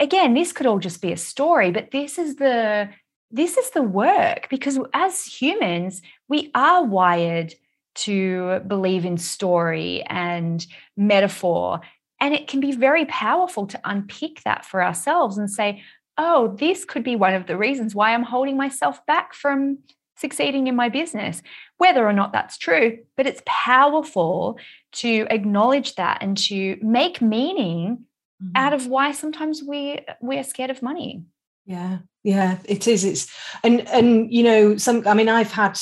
again, 0.00 0.34
this 0.34 0.52
could 0.52 0.66
all 0.66 0.78
just 0.78 1.02
be 1.02 1.12
a 1.12 1.16
story, 1.16 1.70
but 1.70 1.90
this 1.90 2.18
is 2.18 2.36
the 2.36 2.88
this 3.30 3.56
is 3.56 3.70
the 3.70 3.82
work 3.82 4.48
because 4.50 4.78
as 4.92 5.24
humans, 5.24 6.02
we 6.28 6.50
are 6.54 6.84
wired 6.84 7.54
to 7.94 8.60
believe 8.66 9.04
in 9.04 9.16
story 9.16 10.02
and 10.02 10.66
metaphor 10.96 11.80
and 12.22 12.34
it 12.34 12.46
can 12.46 12.60
be 12.60 12.70
very 12.70 13.04
powerful 13.06 13.66
to 13.66 13.80
unpick 13.84 14.42
that 14.44 14.64
for 14.64 14.80
ourselves 14.80 15.38
and 15.38 15.50
say, 15.50 15.82
oh, 16.16 16.54
this 16.56 16.84
could 16.84 17.02
be 17.02 17.16
one 17.16 17.34
of 17.34 17.48
the 17.48 17.56
reasons 17.56 17.96
why 17.96 18.14
I'm 18.14 18.22
holding 18.22 18.56
myself 18.56 19.04
back 19.06 19.34
from 19.34 19.78
succeeding 20.16 20.68
in 20.68 20.76
my 20.76 20.88
business, 20.88 21.42
whether 21.78 22.06
or 22.06 22.12
not 22.12 22.32
that's 22.32 22.58
true. 22.58 22.98
But 23.16 23.26
it's 23.26 23.42
powerful 23.44 24.56
to 24.92 25.26
acknowledge 25.30 25.96
that 25.96 26.18
and 26.20 26.36
to 26.46 26.78
make 26.80 27.20
meaning 27.20 28.04
mm-hmm. 28.40 28.52
out 28.54 28.72
of 28.72 28.86
why 28.86 29.10
sometimes 29.10 29.60
we 29.60 29.98
we're 30.20 30.44
scared 30.44 30.70
of 30.70 30.80
money. 30.80 31.24
Yeah, 31.66 31.98
yeah, 32.22 32.58
it 32.66 32.86
is. 32.86 33.04
It's 33.04 33.34
and 33.64 33.80
and 33.88 34.32
you 34.32 34.44
know, 34.44 34.76
some 34.76 35.08
I 35.08 35.14
mean, 35.14 35.28
I've 35.28 35.50
had 35.50 35.76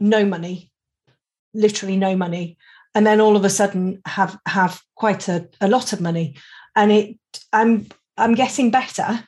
no 0.00 0.24
money, 0.24 0.72
literally 1.54 1.96
no 1.96 2.16
money 2.16 2.56
and 2.96 3.06
then 3.06 3.20
all 3.20 3.36
of 3.36 3.44
a 3.44 3.50
sudden 3.50 4.00
have 4.06 4.38
have 4.46 4.82
quite 4.96 5.28
a, 5.28 5.46
a 5.60 5.68
lot 5.68 5.92
of 5.92 6.00
money. 6.00 6.34
And 6.74 6.90
it 6.90 7.16
i'm 7.52 7.86
i'm 8.16 8.34
getting 8.34 8.70
better 8.70 9.24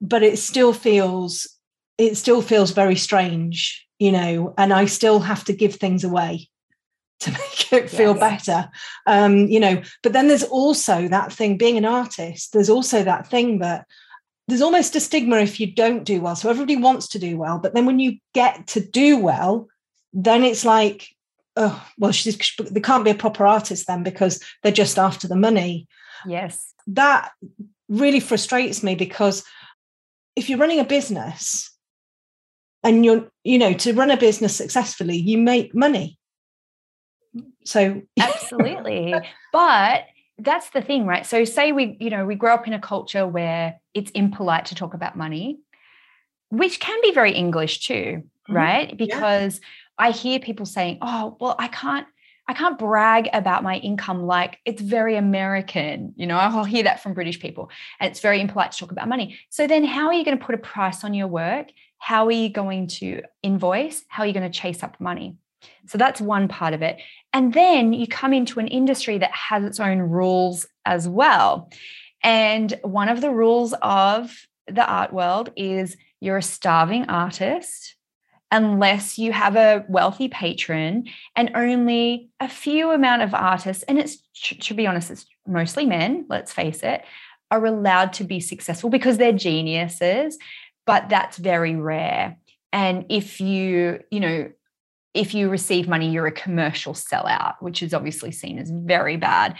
but 0.00 0.22
it 0.22 0.38
still 0.38 0.72
feels 0.72 1.46
it 1.98 2.16
still 2.16 2.42
feels 2.42 2.70
very 2.70 2.96
strange 2.96 3.86
you 3.98 4.12
know 4.12 4.54
and 4.56 4.72
i 4.72 4.84
still 4.86 5.20
have 5.20 5.44
to 5.44 5.52
give 5.52 5.74
things 5.74 6.04
away 6.04 6.48
to 7.20 7.30
make 7.32 7.72
it 7.72 7.90
feel 7.90 8.16
yes. 8.16 8.46
better. 8.46 8.70
Um 9.06 9.48
you 9.48 9.60
know 9.60 9.82
but 10.02 10.12
then 10.12 10.28
there's 10.28 10.44
also 10.44 11.08
that 11.08 11.32
thing 11.32 11.58
being 11.58 11.76
an 11.76 11.84
artist 11.84 12.52
there's 12.52 12.70
also 12.70 13.02
that 13.04 13.26
thing 13.26 13.58
that 13.58 13.86
there's 14.46 14.62
almost 14.62 14.96
a 14.96 15.00
stigma 15.00 15.36
if 15.38 15.60
you 15.60 15.66
don't 15.70 16.04
do 16.04 16.22
well. 16.22 16.34
So 16.34 16.48
everybody 16.48 16.76
wants 16.76 17.08
to 17.08 17.18
do 17.18 17.36
well 17.36 17.58
but 17.58 17.74
then 17.74 17.86
when 17.86 17.98
you 17.98 18.18
get 18.34 18.66
to 18.68 18.80
do 18.80 19.18
well 19.18 19.68
then 20.12 20.42
it's 20.44 20.64
like 20.64 21.08
oh 21.58 21.86
well 21.98 22.12
she's 22.12 22.38
they 22.70 22.80
can't 22.80 23.04
be 23.04 23.10
a 23.10 23.14
proper 23.14 23.46
artist 23.46 23.86
then 23.86 24.02
because 24.02 24.42
they're 24.62 24.72
just 24.72 24.98
after 24.98 25.28
the 25.28 25.36
money. 25.36 25.86
Yes. 26.26 26.72
That 26.86 27.32
really 27.88 28.20
frustrates 28.20 28.82
me 28.82 28.94
because 28.94 29.44
if 30.36 30.48
you're 30.48 30.58
running 30.58 30.80
a 30.80 30.84
business 30.84 31.70
and 32.82 33.04
you're 33.04 33.28
you 33.44 33.58
know 33.58 33.74
to 33.74 33.92
run 33.92 34.10
a 34.10 34.16
business 34.16 34.56
successfully 34.56 35.16
you 35.16 35.36
make 35.36 35.74
money. 35.74 36.18
So 37.64 38.02
absolutely. 38.20 39.14
But 39.52 40.04
that's 40.38 40.70
the 40.70 40.80
thing 40.80 41.06
right? 41.06 41.26
So 41.26 41.44
say 41.44 41.72
we 41.72 41.96
you 42.00 42.10
know 42.10 42.24
we 42.24 42.36
grow 42.36 42.54
up 42.54 42.68
in 42.68 42.72
a 42.72 42.80
culture 42.80 43.26
where 43.26 43.80
it's 43.94 44.12
impolite 44.12 44.66
to 44.66 44.74
talk 44.74 44.94
about 44.94 45.16
money 45.16 45.58
which 46.50 46.80
can 46.80 46.98
be 47.02 47.12
very 47.12 47.32
english 47.32 47.80
too 47.80 48.22
mm-hmm. 48.22 48.54
right? 48.54 48.96
Because 48.96 49.58
yeah 49.58 49.66
I 49.98 50.10
hear 50.12 50.38
people 50.38 50.66
saying, 50.66 50.98
"Oh, 51.02 51.36
well, 51.40 51.56
I 51.58 51.68
can't 51.68 52.06
I 52.48 52.54
can't 52.54 52.78
brag 52.78 53.28
about 53.34 53.62
my 53.62 53.76
income 53.76 54.22
like 54.22 54.58
it's 54.64 54.80
very 54.80 55.16
American. 55.16 56.14
You 56.16 56.26
know, 56.26 56.38
I'll 56.38 56.64
hear 56.64 56.84
that 56.84 57.02
from 57.02 57.12
British 57.12 57.38
people, 57.38 57.70
and 58.00 58.10
it's 58.10 58.20
very 58.20 58.40
impolite 58.40 58.72
to 58.72 58.78
talk 58.78 58.90
about 58.90 59.06
money. 59.06 59.38
So 59.50 59.66
then, 59.66 59.84
how 59.84 60.06
are 60.06 60.14
you 60.14 60.24
going 60.24 60.38
to 60.38 60.44
put 60.44 60.54
a 60.54 60.58
price 60.58 61.04
on 61.04 61.12
your 61.12 61.26
work? 61.26 61.68
How 61.98 62.26
are 62.26 62.32
you 62.32 62.48
going 62.48 62.86
to 62.86 63.22
invoice? 63.42 64.04
How 64.08 64.22
are 64.22 64.26
you 64.26 64.32
going 64.32 64.50
to 64.50 64.58
chase 64.58 64.82
up 64.82 64.98
money? 64.98 65.36
So 65.86 65.98
that's 65.98 66.20
one 66.20 66.48
part 66.48 66.72
of 66.72 66.80
it. 66.80 66.98
And 67.32 67.52
then 67.52 67.92
you 67.92 68.06
come 68.06 68.32
into 68.32 68.60
an 68.60 68.68
industry 68.68 69.18
that 69.18 69.32
has 69.32 69.64
its 69.64 69.80
own 69.80 69.98
rules 69.98 70.66
as 70.86 71.06
well. 71.06 71.70
And 72.22 72.72
one 72.82 73.08
of 73.08 73.20
the 73.20 73.30
rules 73.30 73.74
of 73.82 74.34
the 74.66 74.86
art 74.86 75.12
world 75.12 75.52
is 75.56 75.96
you're 76.20 76.38
a 76.38 76.42
starving 76.42 77.10
artist 77.10 77.96
unless 78.50 79.18
you 79.18 79.32
have 79.32 79.56
a 79.56 79.84
wealthy 79.88 80.28
patron 80.28 81.04
and 81.36 81.50
only 81.54 82.30
a 82.40 82.48
few 82.48 82.90
amount 82.90 83.22
of 83.22 83.34
artists 83.34 83.82
and 83.84 83.98
it's 83.98 84.18
to 84.34 84.74
be 84.74 84.86
honest 84.86 85.10
it's 85.10 85.26
mostly 85.46 85.84
men 85.84 86.24
let's 86.28 86.52
face 86.52 86.82
it 86.82 87.02
are 87.50 87.64
allowed 87.64 88.12
to 88.12 88.24
be 88.24 88.40
successful 88.40 88.90
because 88.90 89.18
they're 89.18 89.32
geniuses 89.32 90.38
but 90.88 91.10
that's 91.10 91.36
very 91.36 91.76
rare. 91.76 92.38
And 92.72 93.04
if 93.10 93.42
you 93.42 94.00
you 94.10 94.20
know 94.20 94.50
if 95.12 95.34
you 95.34 95.50
receive 95.50 95.86
money 95.86 96.10
you're 96.10 96.26
a 96.26 96.32
commercial 96.32 96.94
sellout 96.94 97.56
which 97.60 97.82
is 97.82 97.92
obviously 97.92 98.32
seen 98.32 98.58
as 98.58 98.70
very 98.70 99.18
bad. 99.18 99.54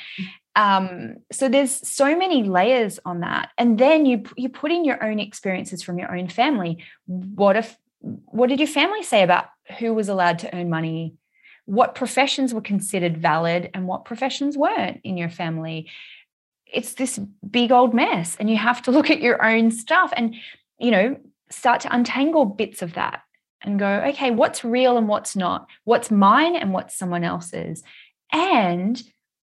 Um, 0.56 1.16
so 1.30 1.48
there's 1.48 1.86
so 1.86 2.16
many 2.16 2.42
layers 2.42 2.98
on 3.04 3.20
that. 3.20 3.50
And 3.58 3.78
then 3.78 4.06
you 4.06 4.24
you 4.38 4.48
put 4.48 4.72
in 4.72 4.86
your 4.86 5.04
own 5.04 5.20
experiences 5.20 5.82
from 5.82 5.98
your 5.98 6.16
own 6.16 6.28
family. 6.28 6.78
What 7.06 7.56
if 7.56 7.76
what 8.00 8.48
did 8.48 8.60
your 8.60 8.68
family 8.68 9.02
say 9.02 9.22
about 9.22 9.46
who 9.78 9.92
was 9.94 10.08
allowed 10.08 10.38
to 10.40 10.54
earn 10.54 10.70
money? 10.70 11.14
What 11.64 11.94
professions 11.94 12.54
were 12.54 12.60
considered 12.60 13.18
valid 13.18 13.70
and 13.74 13.86
what 13.86 14.04
professions 14.04 14.56
weren't 14.56 15.00
in 15.04 15.16
your 15.16 15.28
family? 15.28 15.90
It's 16.66 16.94
this 16.94 17.18
big 17.50 17.72
old 17.72 17.94
mess, 17.94 18.36
and 18.38 18.48
you 18.48 18.56
have 18.56 18.82
to 18.82 18.90
look 18.92 19.10
at 19.10 19.20
your 19.20 19.44
own 19.44 19.70
stuff 19.70 20.12
and, 20.16 20.34
you 20.78 20.90
know, 20.90 21.16
start 21.50 21.80
to 21.82 21.94
untangle 21.94 22.44
bits 22.44 22.82
of 22.82 22.94
that 22.94 23.22
and 23.62 23.78
go, 23.78 24.02
okay, 24.08 24.30
what's 24.30 24.64
real 24.64 24.96
and 24.96 25.08
what's 25.08 25.34
not? 25.34 25.66
What's 25.84 26.10
mine 26.10 26.54
and 26.54 26.72
what's 26.72 26.96
someone 26.96 27.24
else's? 27.24 27.82
And 28.32 29.02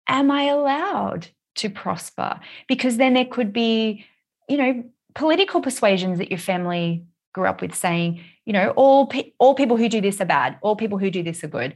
am 0.06 0.30
I 0.30 0.44
allowed 0.44 1.28
to 1.56 1.70
prosper? 1.70 2.40
Because 2.68 2.96
then 2.96 3.14
there 3.14 3.24
could 3.24 3.52
be, 3.52 4.04
you 4.48 4.56
know, 4.58 4.84
political 5.14 5.60
persuasions 5.60 6.18
that 6.18 6.30
your 6.30 6.38
family 6.38 7.04
grew 7.32 7.46
up 7.46 7.62
with 7.62 7.74
saying, 7.74 8.20
you 8.44 8.52
know, 8.52 8.70
all 8.70 9.06
pe- 9.06 9.32
all 9.38 9.54
people 9.54 9.76
who 9.76 9.88
do 9.88 10.00
this 10.00 10.20
are 10.20 10.26
bad, 10.26 10.58
all 10.62 10.76
people 10.76 10.98
who 10.98 11.10
do 11.10 11.22
this 11.22 11.44
are 11.44 11.48
good. 11.48 11.74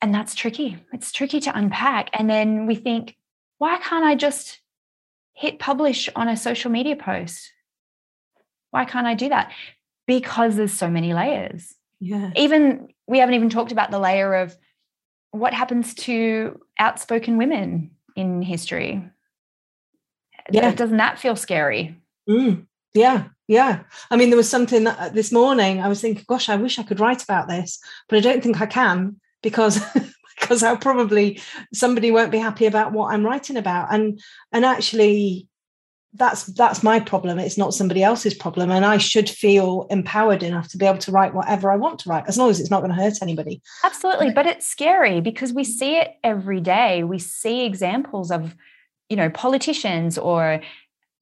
And 0.00 0.14
that's 0.14 0.34
tricky. 0.34 0.76
It's 0.92 1.10
tricky 1.10 1.40
to 1.40 1.56
unpack. 1.56 2.10
And 2.12 2.30
then 2.30 2.66
we 2.66 2.76
think, 2.76 3.16
why 3.58 3.78
can't 3.78 4.04
I 4.04 4.14
just 4.14 4.60
hit 5.32 5.58
publish 5.58 6.08
on 6.14 6.28
a 6.28 6.36
social 6.36 6.70
media 6.70 6.94
post? 6.94 7.52
Why 8.70 8.84
can't 8.84 9.06
I 9.06 9.14
do 9.14 9.28
that? 9.30 9.52
Because 10.06 10.56
there's 10.56 10.72
so 10.72 10.88
many 10.88 11.14
layers. 11.14 11.74
Yeah. 12.00 12.30
Even 12.36 12.88
we 13.06 13.18
haven't 13.18 13.34
even 13.34 13.50
talked 13.50 13.72
about 13.72 13.90
the 13.90 13.98
layer 13.98 14.34
of 14.34 14.56
what 15.32 15.52
happens 15.52 15.94
to 15.94 16.60
outspoken 16.78 17.36
women 17.36 17.90
in 18.14 18.42
history. 18.42 19.02
Yeah. 20.50 20.72
Doesn't 20.74 20.96
that 20.98 21.18
feel 21.18 21.34
scary? 21.34 21.96
Mm. 22.28 22.67
Yeah, 22.94 23.28
yeah. 23.46 23.82
I 24.10 24.16
mean, 24.16 24.30
there 24.30 24.36
was 24.36 24.48
something 24.48 24.84
that 24.84 24.98
uh, 24.98 25.08
this 25.10 25.32
morning 25.32 25.80
I 25.80 25.88
was 25.88 26.00
thinking, 26.00 26.24
gosh, 26.26 26.48
I 26.48 26.56
wish 26.56 26.78
I 26.78 26.82
could 26.82 27.00
write 27.00 27.22
about 27.22 27.48
this, 27.48 27.78
but 28.08 28.16
I 28.16 28.20
don't 28.20 28.42
think 28.42 28.60
I 28.60 28.66
can 28.66 29.20
because 29.42 29.80
because 30.40 30.62
I'll 30.62 30.76
probably 30.76 31.40
somebody 31.72 32.10
won't 32.10 32.32
be 32.32 32.38
happy 32.38 32.66
about 32.66 32.92
what 32.92 33.12
I'm 33.12 33.24
writing 33.24 33.56
about. 33.56 33.92
And 33.92 34.20
and 34.52 34.64
actually 34.64 35.48
that's 36.14 36.44
that's 36.44 36.82
my 36.82 37.00
problem. 37.00 37.38
It's 37.38 37.58
not 37.58 37.74
somebody 37.74 38.02
else's 38.02 38.34
problem. 38.34 38.70
And 38.70 38.84
I 38.84 38.98
should 38.98 39.28
feel 39.28 39.86
empowered 39.90 40.42
enough 40.42 40.68
to 40.68 40.78
be 40.78 40.86
able 40.86 40.98
to 40.98 41.12
write 41.12 41.34
whatever 41.34 41.70
I 41.70 41.76
want 41.76 42.00
to 42.00 42.08
write, 42.08 42.24
as 42.26 42.38
long 42.38 42.50
as 42.50 42.60
it's 42.60 42.70
not 42.70 42.80
going 42.80 42.90
to 42.90 43.00
hurt 43.02 43.22
anybody. 43.22 43.60
Absolutely. 43.84 44.32
But 44.32 44.46
it's 44.46 44.66
scary 44.66 45.20
because 45.20 45.52
we 45.52 45.64
see 45.64 45.96
it 45.96 46.14
every 46.24 46.60
day. 46.60 47.04
We 47.04 47.18
see 47.18 47.64
examples 47.64 48.30
of, 48.30 48.54
you 49.08 49.16
know, 49.16 49.30
politicians 49.30 50.16
or 50.16 50.60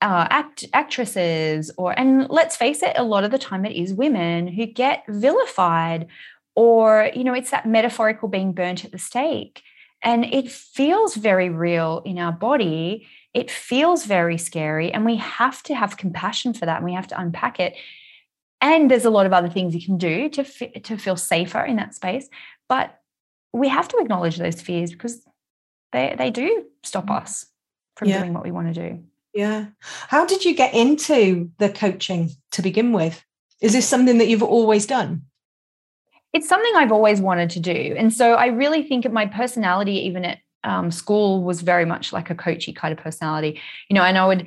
uh, 0.03 0.27
act 0.31 0.65
actresses 0.75 1.71
or 1.79 1.99
and 1.99 2.29
let's 2.29 2.57
face 2.57 2.83
it 2.83 2.93
a 2.97 3.03
lot 3.03 3.25
of 3.25 3.31
the 3.31 3.39
time 3.39 3.65
it 3.65 3.75
is 3.75 3.95
women 3.95 4.47
who 4.47 4.67
get 4.67 5.05
vilified 5.09 6.07
or 6.55 7.11
you 7.15 7.25
know 7.25 7.33
it's 7.33 7.51
that 7.51 7.67
metaphorical 7.67 8.29
being 8.29 8.53
burnt 8.53 8.85
at 8.85 8.93
the 8.93 8.99
stake 8.99 9.63
and 10.03 10.25
it 10.27 10.51
feels 10.51 11.15
very 11.15 11.49
real 11.49 12.03
in 12.05 12.19
our 12.19 12.33
body 12.33 13.07
it 13.33 13.51
feels 13.51 14.05
very 14.05 14.37
scary 14.37 14.93
and 14.93 15.07
we 15.07 15.17
have 15.17 15.63
to 15.63 15.75
have 15.75 15.97
compassion 15.97 16.53
for 16.53 16.67
that 16.67 16.77
and 16.77 16.85
we 16.85 16.93
have 16.93 17.09
to 17.09 17.19
unpack 17.19 17.59
it 17.59 17.75
and 18.61 18.91
there's 18.91 19.07
a 19.07 19.11
lot 19.11 19.27
of 19.27 19.33
other 19.33 19.49
things 19.49 19.75
you 19.75 19.85
can 19.85 19.97
do 19.97 20.29
to 20.29 20.45
to 20.81 20.99
feel 20.99 21.17
safer 21.17 21.65
in 21.65 21.77
that 21.77 21.95
space 21.95 22.29
but 22.69 23.01
we 23.55 23.69
have 23.69 23.89
to 23.89 23.97
acknowledge 23.99 24.37
those 24.37 24.61
fears 24.61 24.91
because 24.91 25.23
they 25.93 26.15
they 26.19 26.31
do 26.31 26.67
stop 26.83 27.07
mm. 27.07 27.17
us 27.17 27.47
from 27.97 28.09
yeah. 28.09 28.21
doing 28.21 28.35
what 28.35 28.45
we 28.45 28.51
want 28.51 28.75
to 28.75 28.91
do 28.91 29.03
yeah 29.37 29.67
how 30.09 30.25
did 30.27 30.45
you 30.45 30.55
get 30.55 30.75
into 30.75 31.51
the 31.59 31.69
coaching 31.69 32.31
to 32.51 32.63
begin 32.63 32.93
with 32.93 33.25
is 33.61 33.73
this 33.73 33.89
something 33.89 34.19
that 34.19 34.29
you've 34.29 34.43
always 34.43 34.87
done 34.87 35.23
it's 36.37 36.49
something 36.49 36.73
I've 36.77 36.93
always 36.93 37.21
wanted 37.21 37.49
to 37.51 37.61
do. 37.61 37.95
And 37.97 38.13
so 38.13 38.35
I 38.35 38.49
really 38.49 38.83
think 38.83 39.11
my 39.11 39.25
personality, 39.25 40.07
even 40.07 40.27
at 40.27 40.39
um, 40.65 40.91
school, 40.91 41.43
was 41.43 41.63
very 41.63 41.87
much 41.87 42.13
like 42.13 42.29
a 42.29 42.35
coachy 42.35 42.75
kind 42.75 42.93
of 42.93 43.03
personality. 43.03 43.59
You 43.89 43.95
know, 43.95 44.03
and 44.03 44.19
I 44.19 44.27
would 44.27 44.47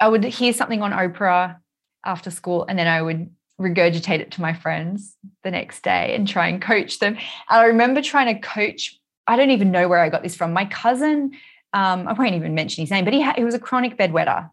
I 0.00 0.08
would 0.08 0.24
hear 0.24 0.54
something 0.54 0.80
on 0.80 0.92
Oprah 0.92 1.58
after 2.04 2.30
school, 2.30 2.64
and 2.66 2.78
then 2.78 2.86
I 2.86 3.02
would 3.02 3.30
regurgitate 3.60 4.20
it 4.20 4.30
to 4.32 4.40
my 4.40 4.54
friends 4.54 5.16
the 5.42 5.50
next 5.50 5.82
day 5.82 6.14
and 6.14 6.26
try 6.26 6.48
and 6.48 6.62
coach 6.62 6.98
them. 6.98 7.16
And 7.16 7.60
I 7.60 7.64
remember 7.66 8.00
trying 8.00 8.34
to 8.34 8.40
coach. 8.40 8.98
I 9.26 9.36
don't 9.36 9.50
even 9.50 9.70
know 9.70 9.86
where 9.86 9.98
I 9.98 10.08
got 10.08 10.22
this 10.22 10.34
from. 10.34 10.54
My 10.54 10.64
cousin, 10.64 11.32
um, 11.72 12.08
I 12.08 12.12
won't 12.12 12.34
even 12.34 12.54
mention 12.54 12.82
his 12.82 12.90
name, 12.90 13.04
but 13.04 13.12
he 13.12 13.20
ha- 13.20 13.34
he 13.36 13.44
was 13.44 13.54
a 13.54 13.58
chronic 13.58 13.96
bedwetter. 13.96 14.50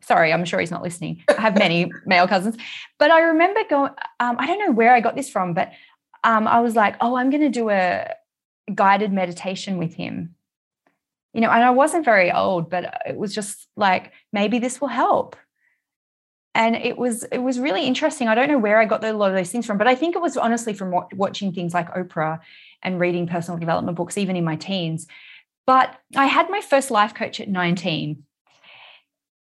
Sorry, 0.00 0.32
I'm 0.32 0.44
sure 0.44 0.60
he's 0.60 0.70
not 0.70 0.82
listening. 0.82 1.22
I 1.28 1.40
have 1.40 1.58
many 1.58 1.90
male 2.06 2.28
cousins, 2.28 2.56
but 2.98 3.10
I 3.10 3.20
remember 3.20 3.60
going. 3.68 3.92
Um, 4.20 4.36
I 4.38 4.46
don't 4.46 4.58
know 4.58 4.72
where 4.72 4.94
I 4.94 5.00
got 5.00 5.16
this 5.16 5.30
from, 5.30 5.54
but 5.54 5.72
um, 6.24 6.46
I 6.48 6.60
was 6.60 6.74
like, 6.74 6.96
oh, 7.00 7.16
I'm 7.16 7.30
going 7.30 7.42
to 7.42 7.48
do 7.48 7.70
a 7.70 8.12
guided 8.74 9.12
meditation 9.12 9.78
with 9.78 9.94
him. 9.94 10.34
You 11.32 11.40
know, 11.42 11.50
and 11.50 11.62
I 11.62 11.70
wasn't 11.70 12.04
very 12.04 12.32
old, 12.32 12.70
but 12.70 13.00
it 13.06 13.16
was 13.16 13.34
just 13.34 13.68
like, 13.76 14.12
maybe 14.32 14.58
this 14.58 14.80
will 14.80 14.88
help. 14.88 15.36
And 16.54 16.74
it 16.74 16.98
was 16.98 17.22
it 17.24 17.38
was 17.38 17.60
really 17.60 17.86
interesting. 17.86 18.26
I 18.26 18.34
don't 18.34 18.48
know 18.48 18.58
where 18.58 18.80
I 18.80 18.84
got 18.84 19.04
a 19.04 19.12
lot 19.12 19.30
of 19.30 19.36
those 19.36 19.50
things 19.50 19.64
from, 19.64 19.78
but 19.78 19.86
I 19.86 19.94
think 19.94 20.16
it 20.16 20.22
was 20.22 20.36
honestly 20.36 20.72
from 20.72 20.92
watching 21.12 21.52
things 21.52 21.72
like 21.72 21.94
Oprah 21.94 22.40
and 22.82 22.98
reading 22.98 23.28
personal 23.28 23.60
development 23.60 23.96
books, 23.96 24.18
even 24.18 24.34
in 24.34 24.44
my 24.44 24.56
teens. 24.56 25.06
But 25.68 26.00
I 26.16 26.24
had 26.24 26.48
my 26.48 26.62
first 26.62 26.90
life 26.90 27.14
coach 27.14 27.40
at 27.40 27.48
19. 27.50 28.24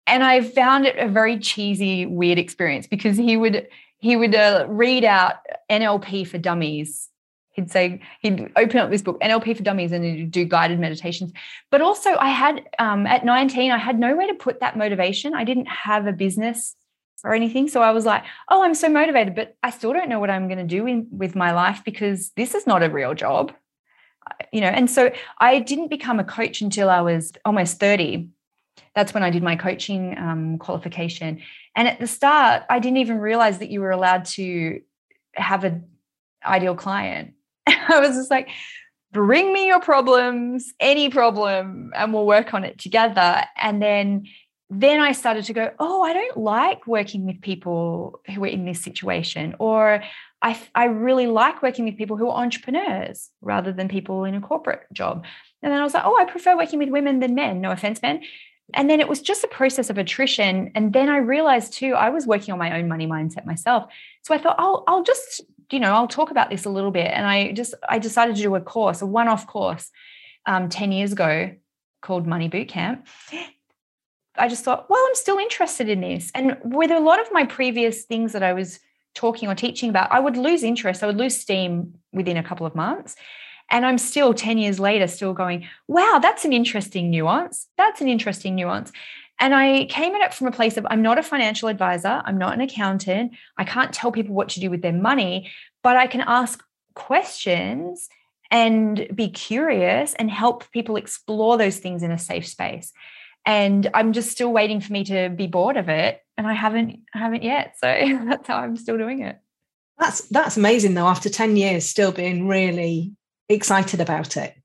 And 0.06 0.24
I 0.24 0.42
found 0.42 0.86
it 0.86 0.96
a 1.00 1.08
very 1.08 1.40
cheesy, 1.40 2.06
weird 2.06 2.38
experience 2.38 2.86
because 2.86 3.18
he 3.18 3.36
would 3.36 3.68
he 3.98 4.16
would 4.16 4.36
uh, 4.36 4.68
read 4.70 5.04
out 5.04 5.38
NLP 5.72 6.28
for 6.28 6.38
dummies. 6.38 7.10
He'd 7.54 7.72
say 7.72 8.02
he'd 8.22 8.52
open 8.56 8.78
up 8.78 8.92
this 8.92 9.02
book 9.02 9.20
NLP 9.20 9.58
for 9.58 9.64
dummies 9.64 9.92
and 9.92 10.06
he'd 10.06 10.30
do 10.30 10.46
guided 10.46 10.80
meditations. 10.80 11.32
But 11.72 11.82
also, 11.82 12.16
I 12.16 12.30
had 12.30 12.70
um, 12.78 13.08
at 13.08 13.26
19, 13.26 13.72
I 13.72 13.80
had 13.80 13.98
nowhere 13.98 14.28
to 14.28 14.36
put 14.36 14.60
that 14.60 14.78
motivation. 14.78 15.34
I 15.34 15.44
didn't 15.44 15.70
have 15.70 16.06
a 16.06 16.14
business 16.14 16.76
or 17.24 17.34
anything, 17.34 17.68
so 17.68 17.82
I 17.82 17.90
was 17.92 18.06
like, 18.06 18.24
"Oh, 18.48 18.64
I'm 18.64 18.76
so 18.76 18.90
motivated, 18.90 19.34
but 19.34 19.56
I 19.64 19.72
still 19.72 19.92
don't 19.92 20.10
know 20.10 20.20
what 20.20 20.30
I'm 20.30 20.48
going 20.48 20.60
to 20.60 20.76
do 20.76 20.86
in, 20.86 21.08
with 21.10 21.36
my 21.36 21.52
life 21.52 21.82
because 21.84 22.30
this 22.38 22.54
is 22.54 22.68
not 22.68 22.84
a 22.84 22.92
real 22.92 23.16
job." 23.16 23.54
You 24.52 24.62
know, 24.62 24.68
and 24.68 24.90
so 24.90 25.12
I 25.40 25.60
didn't 25.60 25.88
become 25.88 26.20
a 26.20 26.26
coach 26.26 26.62
until 26.62 26.90
I 26.90 27.02
was 27.02 27.32
almost 27.46 27.80
30 27.80 28.30
that's 28.96 29.14
when 29.14 29.24
I 29.24 29.30
did 29.30 29.44
my 29.44 29.56
coaching 29.56 30.18
um, 30.18 30.58
qualification. 30.58 31.42
And 31.76 31.88
at 31.88 32.00
the 32.00 32.08
start, 32.08 32.64
I 32.70 32.80
didn't 32.80 32.98
even 32.98 33.20
realize 33.20 33.60
that 33.60 33.70
you 33.70 33.82
were 33.82 33.92
allowed 33.92 34.26
to 34.26 34.82
have 35.34 35.64
an 35.64 35.86
ideal 36.46 36.76
client. 36.76 37.34
I 37.68 38.00
was 38.00 38.16
just 38.16 38.32
like, 38.32 38.50
bring 39.14 39.54
me 39.54 39.68
your 39.68 39.80
problems, 39.80 40.74
any 40.80 41.10
problem, 41.10 41.92
and 41.96 42.14
we'll 42.14 42.26
work 42.26 42.54
on 42.54 42.64
it 42.64 42.78
together. 42.78 43.44
And 43.58 43.82
then 43.82 44.26
then 44.74 45.02
I 45.02 45.12
started 45.12 45.44
to 45.46 45.54
go, 45.54 45.70
oh, 45.80 46.02
I 46.02 46.14
don't 46.14 46.38
like 46.38 46.88
working 46.88 47.26
with 47.26 47.42
people 47.42 48.22
who 48.34 48.42
are 48.46 48.48
in 48.48 48.64
this 48.64 48.82
situation, 48.82 49.54
or 49.60 50.02
I, 50.42 50.60
I 50.74 50.86
really 50.86 51.28
like 51.28 51.62
working 51.62 51.86
with 51.86 51.98
people 51.98 52.18
who 52.18 52.30
are 52.30 52.44
entrepreneurs 52.44 53.30
rather 53.42 53.72
than 53.72 53.88
people 53.88 54.24
in 54.24 54.36
a 54.36 54.42
corporate 54.42 54.82
job. 54.92 55.26
And 55.62 55.72
then 55.72 55.80
I 55.80 55.84
was 55.84 55.94
like, 55.94 56.04
oh, 56.06 56.18
I 56.18 56.26
prefer 56.26 56.58
working 56.58 56.80
with 56.80 56.90
women 56.90 57.20
than 57.20 57.36
men. 57.36 57.62
No 57.62 57.72
offense, 57.72 58.02
men. 58.02 58.24
And 58.74 58.90
then 58.90 59.00
it 59.00 59.08
was 59.08 59.22
just 59.22 59.44
a 59.44 59.48
process 59.48 59.90
of 59.90 59.98
attrition. 59.98 60.72
And 60.76 60.94
then 60.94 61.10
I 61.10 61.18
realized 61.18 61.74
too, 61.74 61.94
I 61.94 62.10
was 62.10 62.26
working 62.26 62.54
on 62.54 62.60
my 62.60 62.78
own 62.78 62.88
money 62.88 63.06
mindset 63.06 63.46
myself. 63.46 63.92
So 64.24 64.34
I 64.34 64.38
thought, 64.38 64.56
I'll, 64.58 64.84
I'll 64.88 65.04
just, 65.04 65.42
you 65.72 65.80
know, 65.80 65.94
I'll 65.94 66.08
talk 66.08 66.32
about 66.32 66.50
this 66.50 66.66
a 66.66 66.70
little 66.70 66.92
bit. 66.92 67.12
And 67.14 67.26
I 67.26 67.52
just, 67.52 67.74
I 67.88 68.00
decided 68.00 68.36
to 68.36 68.42
do 68.42 68.56
a 68.56 68.62
course, 68.62 69.02
a 69.02 69.06
one 69.06 69.28
off 69.28 69.46
course 69.46 69.92
um, 70.46 70.70
10 70.70 70.92
years 70.92 71.12
ago 71.12 71.52
called 72.02 72.26
Money 72.26 72.50
Bootcamp. 72.50 73.06
I 74.38 74.48
just 74.48 74.64
thought, 74.64 74.90
well, 74.90 75.04
I'm 75.08 75.16
still 75.16 75.38
interested 75.38 75.90
in 75.90 76.02
this. 76.02 76.32
And 76.34 76.58
with 76.64 76.90
a 76.90 77.00
lot 77.00 77.20
of 77.20 77.32
my 77.32 77.46
previous 77.46 78.06
things 78.06 78.34
that 78.34 78.44
I 78.44 78.54
was 78.54 78.80
talking 79.14 79.50
or 79.50 79.56
teaching 79.56 79.90
about, 79.90 80.12
I 80.12 80.20
would 80.20 80.38
lose 80.38 80.64
interest, 80.64 81.04
I 81.04 81.08
would 81.08 81.18
lose 81.18 81.38
steam 81.38 81.96
within 82.14 82.38
a 82.38 82.44
couple 82.44 82.66
of 82.66 82.76
months. 82.76 83.16
And 83.70 83.86
I'm 83.86 83.98
still 83.98 84.34
10 84.34 84.58
years 84.58 84.80
later, 84.80 85.08
still 85.08 85.34
going, 85.34 85.68
wow, 85.88 86.20
that's 86.22 86.44
an 86.44 86.52
interesting 86.52 87.10
nuance. 87.10 87.68
That's 87.78 88.02
an 88.02 88.10
interesting 88.10 88.56
nuance. 88.56 88.92
And 89.40 89.56
I 89.56 89.86
came 89.86 90.14
at 90.14 90.22
it 90.22 90.34
from 90.34 90.48
a 90.48 90.52
place 90.52 90.78
of 90.78 90.86
I'm 90.90 91.02
not 91.02 91.18
a 91.18 91.24
financial 91.24 91.68
advisor, 91.70 92.22
I'm 92.26 92.38
not 92.38 92.54
an 92.54 92.62
accountant, 92.62 93.32
I 93.58 93.64
can't 93.64 93.94
tell 93.94 94.12
people 94.12 94.36
what 94.36 94.50
to 94.50 94.60
do 94.60 94.70
with 94.70 94.82
their 94.82 94.94
money, 94.94 95.52
but 95.82 95.98
I 95.98 96.06
can 96.06 96.22
ask 96.22 96.64
questions 96.94 98.08
and 98.52 99.08
be 99.16 99.30
curious 99.30 100.14
and 100.16 100.30
help 100.30 100.70
people 100.72 100.98
explore 100.98 101.58
those 101.58 101.78
things 101.78 102.04
in 102.04 102.12
a 102.12 102.20
safe 102.20 102.46
space. 102.46 102.92
And 103.46 103.90
I'm 103.94 104.14
just 104.14 104.32
still 104.32 104.52
waiting 104.52 104.82
for 104.82 104.94
me 104.94 105.04
to 105.06 105.30
be 105.30 105.48
bored 105.48 105.78
of 105.78 105.90
it. 105.90 106.22
And 106.38 106.48
I 106.48 106.54
haven't 106.54 107.00
I 107.14 107.18
haven't 107.18 107.44
yet. 107.44 107.76
So 107.78 107.88
that's 108.26 108.48
how 108.48 108.58
I'm 108.58 108.78
still 108.78 108.98
doing 108.98 109.22
it. 109.22 109.40
That's 109.98 110.22
that's 110.30 110.58
amazing 110.58 110.94
though, 110.94 111.08
after 111.08 111.30
10 111.30 111.58
years 111.58 111.88
still 111.88 112.12
being 112.12 112.48
really 112.48 113.14
excited 113.50 114.00
about 114.00 114.38
it? 114.38 114.56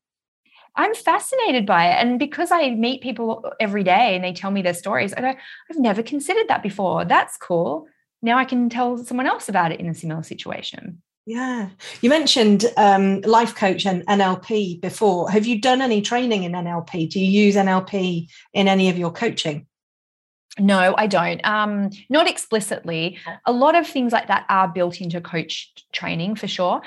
I'm 0.76 0.94
fascinated 0.94 1.64
by 1.64 1.88
it. 1.88 1.94
And 1.94 2.18
because 2.18 2.52
I 2.52 2.70
meet 2.70 3.02
people 3.02 3.50
every 3.58 3.82
day 3.82 4.14
and 4.14 4.22
they 4.22 4.32
tell 4.32 4.50
me 4.50 4.62
their 4.62 4.74
stories, 4.74 5.14
I 5.14 5.20
go, 5.20 5.28
I've 5.70 5.78
never 5.78 6.02
considered 6.02 6.48
that 6.48 6.62
before. 6.62 7.04
That's 7.04 7.36
cool. 7.38 7.86
Now 8.22 8.36
I 8.38 8.44
can 8.44 8.68
tell 8.68 8.98
someone 8.98 9.26
else 9.26 9.48
about 9.48 9.72
it 9.72 9.80
in 9.80 9.88
a 9.88 9.94
similar 9.94 10.22
situation. 10.22 11.02
Yeah. 11.26 11.70
You 12.02 12.08
mentioned 12.08 12.66
um, 12.76 13.20
life 13.22 13.56
coach 13.56 13.84
and 13.84 14.06
NLP 14.06 14.80
before. 14.80 15.28
Have 15.30 15.44
you 15.44 15.60
done 15.60 15.82
any 15.82 16.00
training 16.00 16.44
in 16.44 16.52
NLP? 16.52 17.10
Do 17.10 17.18
you 17.18 17.26
use 17.26 17.56
NLP 17.56 18.28
in 18.54 18.68
any 18.68 18.88
of 18.88 18.96
your 18.96 19.10
coaching? 19.10 19.66
No, 20.58 20.94
I 20.96 21.08
don't. 21.08 21.44
Um, 21.44 21.90
not 22.08 22.28
explicitly. 22.28 23.18
A 23.44 23.52
lot 23.52 23.74
of 23.74 23.86
things 23.86 24.12
like 24.12 24.28
that 24.28 24.46
are 24.48 24.68
built 24.68 25.00
into 25.00 25.20
coach 25.20 25.72
training 25.92 26.36
for 26.36 26.46
sure 26.46 26.80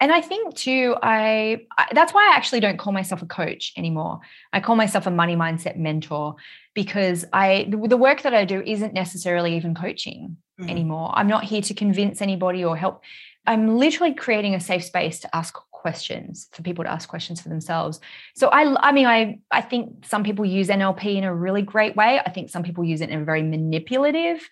And 0.00 0.12
I 0.12 0.20
think 0.20 0.54
too, 0.54 0.94
I, 1.02 1.66
I, 1.76 1.88
that's 1.92 2.14
why 2.14 2.30
I 2.30 2.36
actually 2.36 2.60
don't 2.60 2.78
call 2.78 2.92
myself 2.92 3.22
a 3.22 3.26
coach 3.26 3.72
anymore. 3.76 4.20
I 4.52 4.60
call 4.60 4.76
myself 4.76 5.06
a 5.06 5.10
money 5.10 5.34
mindset 5.34 5.76
mentor 5.76 6.36
because 6.74 7.24
I 7.32 7.66
the, 7.68 7.76
the 7.88 7.96
work 7.96 8.22
that 8.22 8.34
I 8.34 8.44
do 8.44 8.62
isn't 8.64 8.94
necessarily 8.94 9.56
even 9.56 9.74
coaching 9.74 10.36
mm. 10.60 10.70
anymore. 10.70 11.10
I'm 11.14 11.26
not 11.26 11.44
here 11.44 11.62
to 11.62 11.74
convince 11.74 12.22
anybody 12.22 12.64
or 12.64 12.76
help. 12.76 13.02
I'm 13.48 13.78
literally 13.78 14.12
creating 14.12 14.54
a 14.54 14.60
safe 14.60 14.84
space 14.84 15.20
to 15.20 15.34
ask 15.34 15.54
questions 15.72 16.48
for 16.52 16.62
people 16.62 16.84
to 16.84 16.90
ask 16.90 17.08
questions 17.08 17.40
for 17.40 17.48
themselves. 17.48 17.98
So 18.34 18.48
I 18.48 18.88
I 18.88 18.92
mean 18.92 19.06
I 19.06 19.38
I 19.50 19.62
think 19.62 20.04
some 20.04 20.22
people 20.22 20.44
use 20.44 20.68
NLP 20.68 21.16
in 21.16 21.24
a 21.24 21.34
really 21.34 21.62
great 21.62 21.96
way. 21.96 22.20
I 22.24 22.30
think 22.30 22.50
some 22.50 22.62
people 22.62 22.84
use 22.84 23.00
it 23.00 23.08
in 23.08 23.22
a 23.22 23.24
very 23.24 23.42
manipulative 23.42 24.46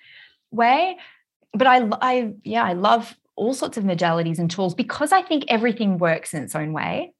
way. 0.50 0.96
But 1.52 1.66
I 1.66 1.88
I 2.00 2.32
yeah, 2.42 2.64
I 2.64 2.72
love 2.72 3.14
all 3.34 3.52
sorts 3.52 3.76
of 3.76 3.84
modalities 3.84 4.38
and 4.38 4.50
tools 4.50 4.74
because 4.74 5.12
I 5.12 5.20
think 5.20 5.44
everything 5.48 5.98
works 5.98 6.32
in 6.32 6.42
its 6.42 6.54
own 6.54 6.72
way. 6.72 7.12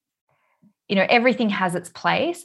You 0.89 0.97
know, 0.97 1.07
everything 1.11 1.51
has 1.51 1.75
its 1.75 1.91
place. 1.91 2.45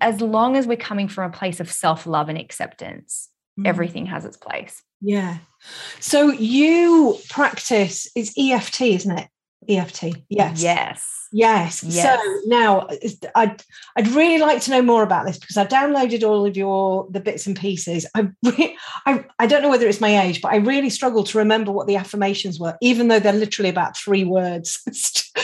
As 0.00 0.22
long 0.22 0.56
as 0.56 0.66
we're 0.66 0.76
coming 0.76 1.08
from 1.08 1.30
a 1.30 1.36
place 1.36 1.60
of 1.60 1.70
self-love 1.70 2.30
and 2.30 2.38
acceptance, 2.38 3.28
mm. 3.58 3.66
everything 3.66 4.06
has 4.06 4.24
its 4.24 4.36
place. 4.36 4.82
Yeah. 5.00 5.38
So 6.00 6.30
you 6.30 7.18
practice 7.28 8.08
it's 8.14 8.32
EFT, 8.38 8.82
isn't 8.82 9.18
it? 9.18 9.28
EFT. 9.68 10.04
Yes. 10.28 10.62
Yes. 10.62 11.28
Yes. 11.32 11.82
yes. 11.82 12.04
So 12.04 12.40
now 12.46 12.88
I'd 13.34 13.62
I'd 13.96 14.08
really 14.08 14.38
like 14.38 14.60
to 14.62 14.70
know 14.70 14.82
more 14.82 15.02
about 15.02 15.26
this 15.26 15.38
because 15.38 15.56
I 15.56 15.64
downloaded 15.64 16.22
all 16.22 16.44
of 16.44 16.56
your 16.56 17.06
the 17.10 17.20
bits 17.20 17.46
and 17.46 17.58
pieces. 17.58 18.06
I 18.14 18.28
I 19.06 19.24
I 19.38 19.46
don't 19.46 19.62
know 19.62 19.70
whether 19.70 19.88
it's 19.88 20.00
my 20.00 20.20
age, 20.20 20.42
but 20.42 20.52
I 20.52 20.56
really 20.56 20.90
struggle 20.90 21.24
to 21.24 21.38
remember 21.38 21.72
what 21.72 21.86
the 21.86 21.96
affirmations 21.96 22.60
were, 22.60 22.76
even 22.82 23.08
though 23.08 23.18
they're 23.18 23.32
literally 23.32 23.70
about 23.70 23.96
three 23.96 24.24
words. 24.24 24.80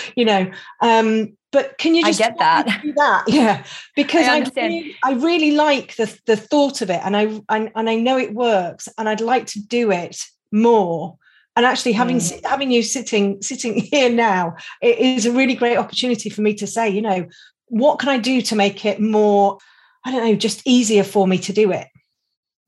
you 0.17 0.25
know. 0.25 0.51
Um, 0.83 1.37
but 1.51 1.79
can 1.79 1.95
you 1.95 2.05
just 2.05 2.21
I 2.21 2.29
get 2.29 2.39
that. 2.39 2.83
that? 2.97 3.25
Yeah. 3.29 3.65
Because 3.97 4.29
I, 4.29 4.41
I, 4.41 4.51
really, 4.55 4.97
I 5.03 5.13
really 5.13 5.53
like 5.53 5.97
the 5.97 6.15
the 6.27 6.37
thought 6.37 6.83
of 6.83 6.91
it 6.91 7.01
and 7.03 7.17
I, 7.17 7.41
I 7.49 7.73
and 7.75 7.89
I 7.89 7.97
know 7.97 8.19
it 8.19 8.35
works 8.35 8.89
and 8.99 9.09
I'd 9.09 9.23
like 9.23 9.47
to 9.49 9.61
do 9.61 9.91
it 9.91 10.23
more 10.53 11.17
and 11.59 11.67
actually 11.67 11.91
having 11.91 12.19
mm. 12.19 12.47
having 12.47 12.71
you 12.71 12.83
sitting 12.85 13.43
sitting 13.43 13.75
here 13.93 14.09
now 14.09 14.55
it 14.81 14.99
is 14.99 15.27
a 15.27 15.33
really 15.33 15.55
great 15.55 15.77
opportunity 15.77 16.31
for 16.31 16.41
me 16.41 16.55
to 16.55 16.67
say 16.67 16.89
you 16.89 17.03
know 17.03 17.27
what 17.67 17.99
can 17.99 18.09
i 18.09 18.17
do 18.17 18.41
to 18.41 18.55
make 18.55 18.85
it 18.85 19.01
more 19.01 19.59
i 20.05 20.13
don't 20.13 20.25
know 20.25 20.37
just 20.37 20.63
easier 20.65 21.05
for 21.05 21.27
me 21.27 21.37
to 21.37 21.53
do 21.53 21.71
it? 21.73 21.89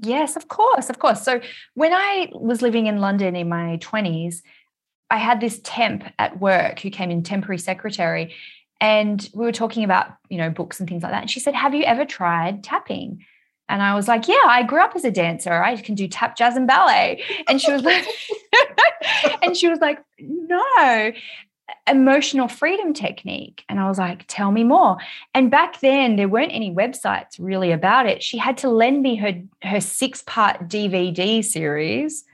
Yes 0.01 0.35
of 0.35 0.49
course 0.49 0.91
of 0.91 0.99
course. 0.99 1.23
So 1.23 1.41
when 1.75 1.93
i 1.95 2.29
was 2.33 2.63
living 2.63 2.87
in 2.87 2.99
london 2.99 3.37
in 3.37 3.49
my 3.49 3.79
20s 3.81 4.43
i 5.09 5.19
had 5.19 5.41
this 5.41 5.61
temp 5.63 6.05
at 6.19 6.41
work 6.41 6.81
who 6.81 6.91
came 6.91 7.11
in 7.11 7.23
temporary 7.23 7.59
secretary 7.59 8.35
and 8.81 9.29
we 9.35 9.45
were 9.45 9.53
talking 9.53 9.85
about 9.85 10.07
you 10.29 10.39
know 10.39 10.51
books 10.51 10.81
and 10.81 10.89
things 10.89 11.03
like 11.03 11.13
that. 11.13 11.23
And 11.23 11.31
she 11.31 11.41
said 11.41 11.55
have 11.55 11.75
you 11.75 11.85
ever 11.85 12.05
tried 12.05 12.65
tapping 12.65 13.25
and 13.71 13.85
I 13.85 13.95
was 13.95 14.09
like, 14.09 14.27
yeah, 14.27 14.43
I 14.47 14.65
grew 14.65 14.83
up 14.83 14.97
as 14.97 15.05
a 15.05 15.13
dancer. 15.13 15.63
I 15.63 15.77
can 15.77 15.95
do 15.95 16.09
tap, 16.09 16.37
jazz, 16.37 16.57
and 16.57 16.67
ballet. 16.67 17.23
And 17.47 17.61
she 17.61 17.73
was 17.73 17.83
like, 17.83 18.05
and 19.43 19.57
she 19.57 19.69
was 19.69 19.79
like, 19.79 20.03
no, 20.19 21.13
emotional 21.87 22.49
freedom 22.49 22.93
technique. 22.93 23.65
And 23.69 23.79
I 23.79 23.87
was 23.89 23.97
like, 23.97 24.25
tell 24.27 24.51
me 24.51 24.65
more. 24.65 24.97
And 25.35 25.53
back 25.53 25.79
then, 25.79 26.17
there 26.17 26.29
weren't 26.29 26.51
any 26.51 26.75
websites 26.75 27.37
really 27.39 27.71
about 27.71 28.07
it. 28.07 28.25
She 28.25 28.39
had 28.39 28.59
to 28.59 28.69
lend 28.69 29.03
me 29.03 29.15
her, 29.17 29.41
her 29.63 29.81
six 29.81 30.23
part 30.27 30.69
DVD 30.69 31.45
series. 31.45 32.25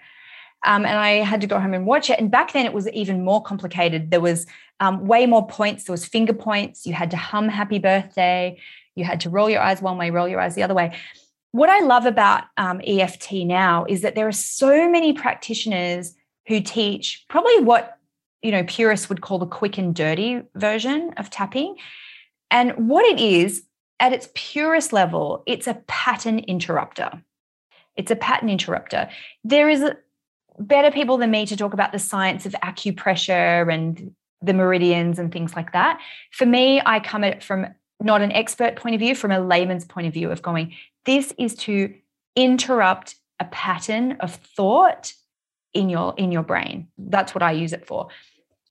Um, 0.65 0.87
and 0.87 0.99
I 0.99 1.17
had 1.17 1.43
to 1.43 1.47
go 1.47 1.61
home 1.61 1.75
and 1.75 1.85
watch 1.85 2.09
it. 2.09 2.19
And 2.19 2.31
back 2.31 2.55
then, 2.55 2.65
it 2.65 2.73
was 2.73 2.89
even 2.89 3.27
more 3.27 3.43
complicated. 3.43 4.11
There 4.11 4.23
was 4.23 4.47
um, 4.81 5.07
way 5.07 5.27
more 5.27 5.47
points. 5.47 5.85
There 5.85 5.93
was 5.93 6.07
finger 6.07 6.33
points. 6.33 6.87
You 6.87 6.95
had 6.95 7.11
to 7.11 7.19
hum 7.19 7.49
"Happy 7.49 7.79
Birthday." 7.79 8.59
You 8.95 9.05
had 9.05 9.21
to 9.21 9.31
roll 9.31 9.51
your 9.51 9.61
eyes 9.61 9.83
one 9.83 9.99
way, 9.99 10.09
roll 10.09 10.27
your 10.27 10.41
eyes 10.41 10.55
the 10.55 10.63
other 10.63 10.73
way 10.73 10.97
what 11.53 11.71
I 11.71 11.81
love 11.81 12.07
about 12.07 12.45
um, 12.57 12.81
EFT 12.87 13.33
now 13.45 13.87
is 13.89 14.03
that 14.03 14.15
there 14.15 14.29
are 14.29 14.33
so 14.33 14.91
many 14.91 15.13
practitioners 15.13 16.15
who 16.47 16.61
teach 16.61 17.25
probably 17.29 17.61
what 17.61 17.99
you 18.43 18.53
know 18.53 18.65
purists 18.65 19.09
would 19.09 19.21
call 19.21 19.39
the 19.39 19.47
quick 19.47 19.79
and 19.79 19.95
dirty 19.95 20.43
version 20.55 21.13
of 21.17 21.31
tapping. 21.31 21.77
And 22.51 22.89
what 22.89 23.05
it 23.05 23.21
is, 23.21 23.65
at 23.99 24.13
its 24.13 24.29
purest 24.35 24.93
level, 24.93 25.43
it's 25.47 25.67
a 25.67 25.83
pattern 25.87 26.41
interrupter. 26.41 27.23
It's 27.97 28.11
a 28.11 28.17
pattern 28.17 28.51
interrupter. 28.51 29.09
There 29.43 29.69
is 29.69 29.85
better 30.59 30.91
people 30.91 31.17
than 31.17 31.31
me 31.31 31.47
to 31.47 31.57
talk 31.57 31.73
about 31.73 31.93
the 31.93 31.99
science 31.99 32.47
of 32.47 32.53
acupressure 32.63 33.73
and 33.73 34.15
the 34.43 34.53
meridians 34.53 35.19
and 35.19 35.33
things 35.33 35.57
like 35.57 35.73
that. 35.73 36.01
For 36.31 36.47
me, 36.47 36.81
I 36.85 37.01
come 37.01 37.25
at 37.25 37.33
it 37.33 37.43
from 37.43 37.67
not 38.01 38.21
an 38.21 38.33
expert 38.33 38.77
point 38.77 38.95
of 38.95 39.01
view, 39.01 39.15
from 39.15 39.33
a 39.33 39.41
layman's 39.41 39.85
point 39.85 40.07
of 40.07 40.13
view 40.13 40.31
of 40.31 40.43
going, 40.43 40.75
this 41.07 41.33
is 41.39 41.55
to 41.55 41.95
interrupt 42.35 43.17
a 43.41 43.45
pattern 43.47 44.19
of 44.21 44.35
thought 44.35 45.13
in 45.73 45.89
your 45.89 46.15
in 46.17 46.33
your 46.33 46.43
brain. 46.43 46.89
That's 46.99 47.35
what 47.35 47.43
I 47.43 47.53
use 47.53 47.73
it 47.73 47.87
for. 47.87 48.09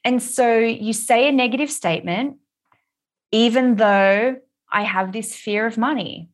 And 0.03 0.21
so 0.21 0.57
you 0.57 0.93
say 0.93 1.27
a 1.27 1.31
negative 1.31 1.71
statement 1.71 2.37
even 3.31 3.75
though 3.75 4.37
I 4.71 4.83
have 4.83 5.11
this 5.11 5.35
fear 5.35 5.65
of 5.65 5.77
money, 5.77 6.29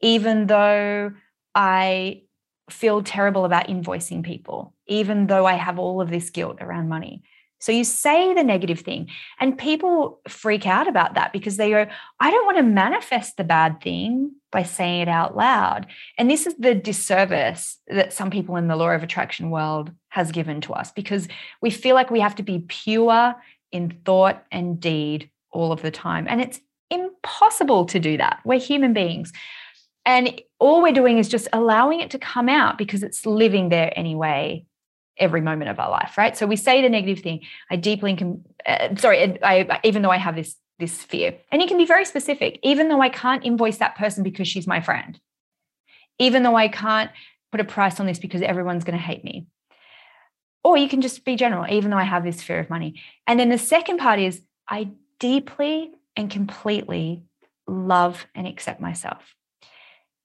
even 0.00 0.46
though 0.46 1.12
I 1.54 2.22
feel 2.70 3.02
terrible 3.02 3.44
about 3.44 3.68
invoicing 3.68 4.22
people, 4.22 4.74
even 4.86 5.26
though 5.26 5.46
I 5.46 5.54
have 5.54 5.78
all 5.78 6.00
of 6.00 6.10
this 6.10 6.30
guilt 6.30 6.58
around 6.60 6.88
money. 6.88 7.22
So 7.60 7.72
you 7.72 7.84
say 7.84 8.34
the 8.34 8.44
negative 8.44 8.80
thing, 8.80 9.08
and 9.40 9.58
people 9.58 10.20
freak 10.28 10.66
out 10.66 10.86
about 10.86 11.14
that 11.14 11.32
because 11.32 11.56
they 11.56 11.70
go, 11.70 11.86
I 12.20 12.30
don't 12.30 12.46
want 12.46 12.58
to 12.58 12.62
manifest 12.62 13.36
the 13.36 13.44
bad 13.44 13.80
thing 13.80 14.32
by 14.52 14.62
saying 14.62 15.02
it 15.02 15.08
out 15.08 15.36
loud. 15.36 15.86
And 16.16 16.30
this 16.30 16.46
is 16.46 16.54
the 16.54 16.74
disservice 16.74 17.78
that 17.88 18.12
some 18.12 18.30
people 18.30 18.56
in 18.56 18.68
the 18.68 18.76
law 18.76 18.90
of 18.90 19.02
attraction 19.02 19.50
world 19.50 19.90
has 20.10 20.32
given 20.32 20.60
to 20.62 20.72
us 20.72 20.92
because 20.92 21.28
we 21.60 21.70
feel 21.70 21.94
like 21.94 22.10
we 22.10 22.20
have 22.20 22.36
to 22.36 22.42
be 22.42 22.64
pure 22.68 23.34
in 23.72 23.98
thought 24.04 24.44
and 24.50 24.80
deed 24.80 25.30
all 25.50 25.72
of 25.72 25.82
the 25.82 25.90
time. 25.90 26.26
And 26.28 26.40
it's 26.40 26.60
impossible 26.90 27.84
to 27.86 27.98
do 27.98 28.16
that. 28.16 28.40
We're 28.44 28.60
human 28.60 28.92
beings. 28.92 29.32
And 30.06 30.40
all 30.58 30.80
we're 30.80 30.92
doing 30.92 31.18
is 31.18 31.28
just 31.28 31.48
allowing 31.52 32.00
it 32.00 32.10
to 32.12 32.18
come 32.18 32.48
out 32.48 32.78
because 32.78 33.02
it's 33.02 33.26
living 33.26 33.68
there 33.68 33.92
anyway 33.94 34.64
every 35.18 35.40
moment 35.40 35.70
of 35.70 35.78
our 35.78 35.90
life, 35.90 36.16
right? 36.16 36.36
So 36.36 36.46
we 36.46 36.56
say 36.56 36.82
the 36.82 36.88
negative 36.88 37.22
thing. 37.22 37.40
I 37.70 37.76
deeply, 37.76 38.16
uh, 38.66 38.96
sorry, 38.96 39.38
I, 39.42 39.80
even 39.84 40.02
though 40.02 40.10
I 40.10 40.18
have 40.18 40.36
this 40.36 40.56
this 40.78 41.02
fear, 41.02 41.34
and 41.50 41.60
you 41.60 41.66
can 41.66 41.76
be 41.76 41.84
very 41.84 42.04
specific. 42.04 42.60
Even 42.62 42.88
though 42.88 43.02
I 43.02 43.08
can't 43.08 43.44
invoice 43.44 43.78
that 43.78 43.96
person 43.96 44.22
because 44.22 44.46
she's 44.46 44.66
my 44.66 44.80
friend, 44.80 45.18
even 46.20 46.44
though 46.44 46.54
I 46.54 46.68
can't 46.68 47.10
put 47.50 47.60
a 47.60 47.64
price 47.64 47.98
on 47.98 48.06
this 48.06 48.20
because 48.20 48.42
everyone's 48.42 48.84
going 48.84 48.96
to 48.96 49.04
hate 49.04 49.24
me, 49.24 49.46
or 50.62 50.76
you 50.76 50.88
can 50.88 51.00
just 51.00 51.24
be 51.24 51.34
general. 51.34 51.66
Even 51.68 51.90
though 51.90 51.96
I 51.96 52.04
have 52.04 52.24
this 52.24 52.42
fear 52.42 52.60
of 52.60 52.70
money, 52.70 53.00
and 53.26 53.40
then 53.40 53.48
the 53.48 53.58
second 53.58 53.98
part 53.98 54.20
is 54.20 54.40
I 54.68 54.90
deeply 55.18 55.90
and 56.16 56.30
completely 56.30 57.22
love 57.66 58.26
and 58.34 58.46
accept 58.46 58.80
myself. 58.80 59.34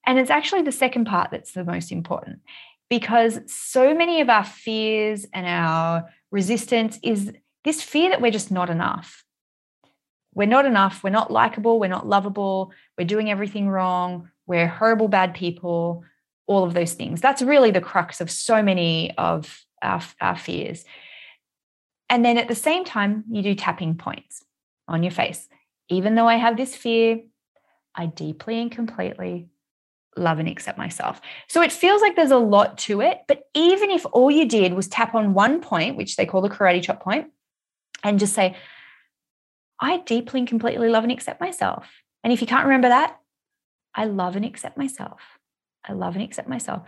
And 0.06 0.18
it's 0.18 0.30
actually 0.30 0.62
the 0.62 0.72
second 0.72 1.06
part 1.06 1.30
that's 1.30 1.52
the 1.52 1.64
most 1.64 1.90
important 1.90 2.40
because 2.88 3.40
so 3.46 3.94
many 3.94 4.20
of 4.20 4.28
our 4.28 4.44
fears 4.44 5.26
and 5.32 5.46
our 5.46 6.08
resistance 6.30 6.98
is 7.02 7.32
this 7.64 7.82
fear 7.82 8.10
that 8.10 8.20
we're 8.20 8.30
just 8.30 8.50
not 8.50 8.70
enough. 8.70 9.24
We're 10.34 10.46
not 10.46 10.66
enough. 10.66 11.02
We're 11.02 11.10
not 11.10 11.30
likable. 11.30 11.78
We're 11.78 11.88
not 11.88 12.06
lovable. 12.06 12.72
We're 12.98 13.06
doing 13.06 13.30
everything 13.30 13.68
wrong. 13.68 14.30
We're 14.46 14.66
horrible, 14.66 15.08
bad 15.08 15.34
people, 15.34 16.04
all 16.46 16.64
of 16.64 16.74
those 16.74 16.92
things. 16.92 17.20
That's 17.20 17.40
really 17.40 17.70
the 17.70 17.80
crux 17.80 18.20
of 18.20 18.30
so 18.30 18.62
many 18.62 19.16
of 19.16 19.64
our, 19.80 20.02
our 20.20 20.36
fears. 20.36 20.84
And 22.10 22.24
then 22.24 22.36
at 22.36 22.48
the 22.48 22.54
same 22.54 22.84
time, 22.84 23.24
you 23.30 23.42
do 23.42 23.54
tapping 23.54 23.96
points 23.96 24.44
on 24.86 25.02
your 25.02 25.12
face. 25.12 25.48
Even 25.88 26.14
though 26.14 26.28
I 26.28 26.36
have 26.36 26.56
this 26.56 26.76
fear, 26.76 27.20
I 27.94 28.06
deeply 28.06 28.60
and 28.60 28.70
completely 28.70 29.48
love 30.16 30.38
and 30.38 30.48
accept 30.48 30.78
myself. 30.78 31.20
So 31.48 31.62
it 31.62 31.72
feels 31.72 32.00
like 32.02 32.16
there's 32.16 32.30
a 32.30 32.36
lot 32.36 32.78
to 32.78 33.00
it. 33.00 33.20
But 33.28 33.44
even 33.54 33.90
if 33.90 34.06
all 34.12 34.30
you 34.30 34.46
did 34.46 34.74
was 34.74 34.88
tap 34.88 35.14
on 35.14 35.34
one 35.34 35.60
point, 35.60 35.96
which 35.96 36.16
they 36.16 36.26
call 36.26 36.40
the 36.40 36.48
karate 36.48 36.82
chop 36.82 37.02
point, 37.02 37.28
and 38.02 38.18
just 38.18 38.34
say, 38.34 38.56
I 39.80 39.98
deeply 39.98 40.40
and 40.40 40.48
completely 40.48 40.88
love 40.88 41.04
and 41.04 41.12
accept 41.12 41.40
myself. 41.40 41.88
And 42.22 42.32
if 42.32 42.40
you 42.40 42.46
can't 42.46 42.64
remember 42.64 42.88
that, 42.88 43.18
I 43.94 44.06
love 44.06 44.36
and 44.36 44.44
accept 44.44 44.76
myself. 44.76 45.20
I 45.86 45.92
love 45.92 46.14
and 46.14 46.24
accept 46.24 46.48
myself. 46.48 46.82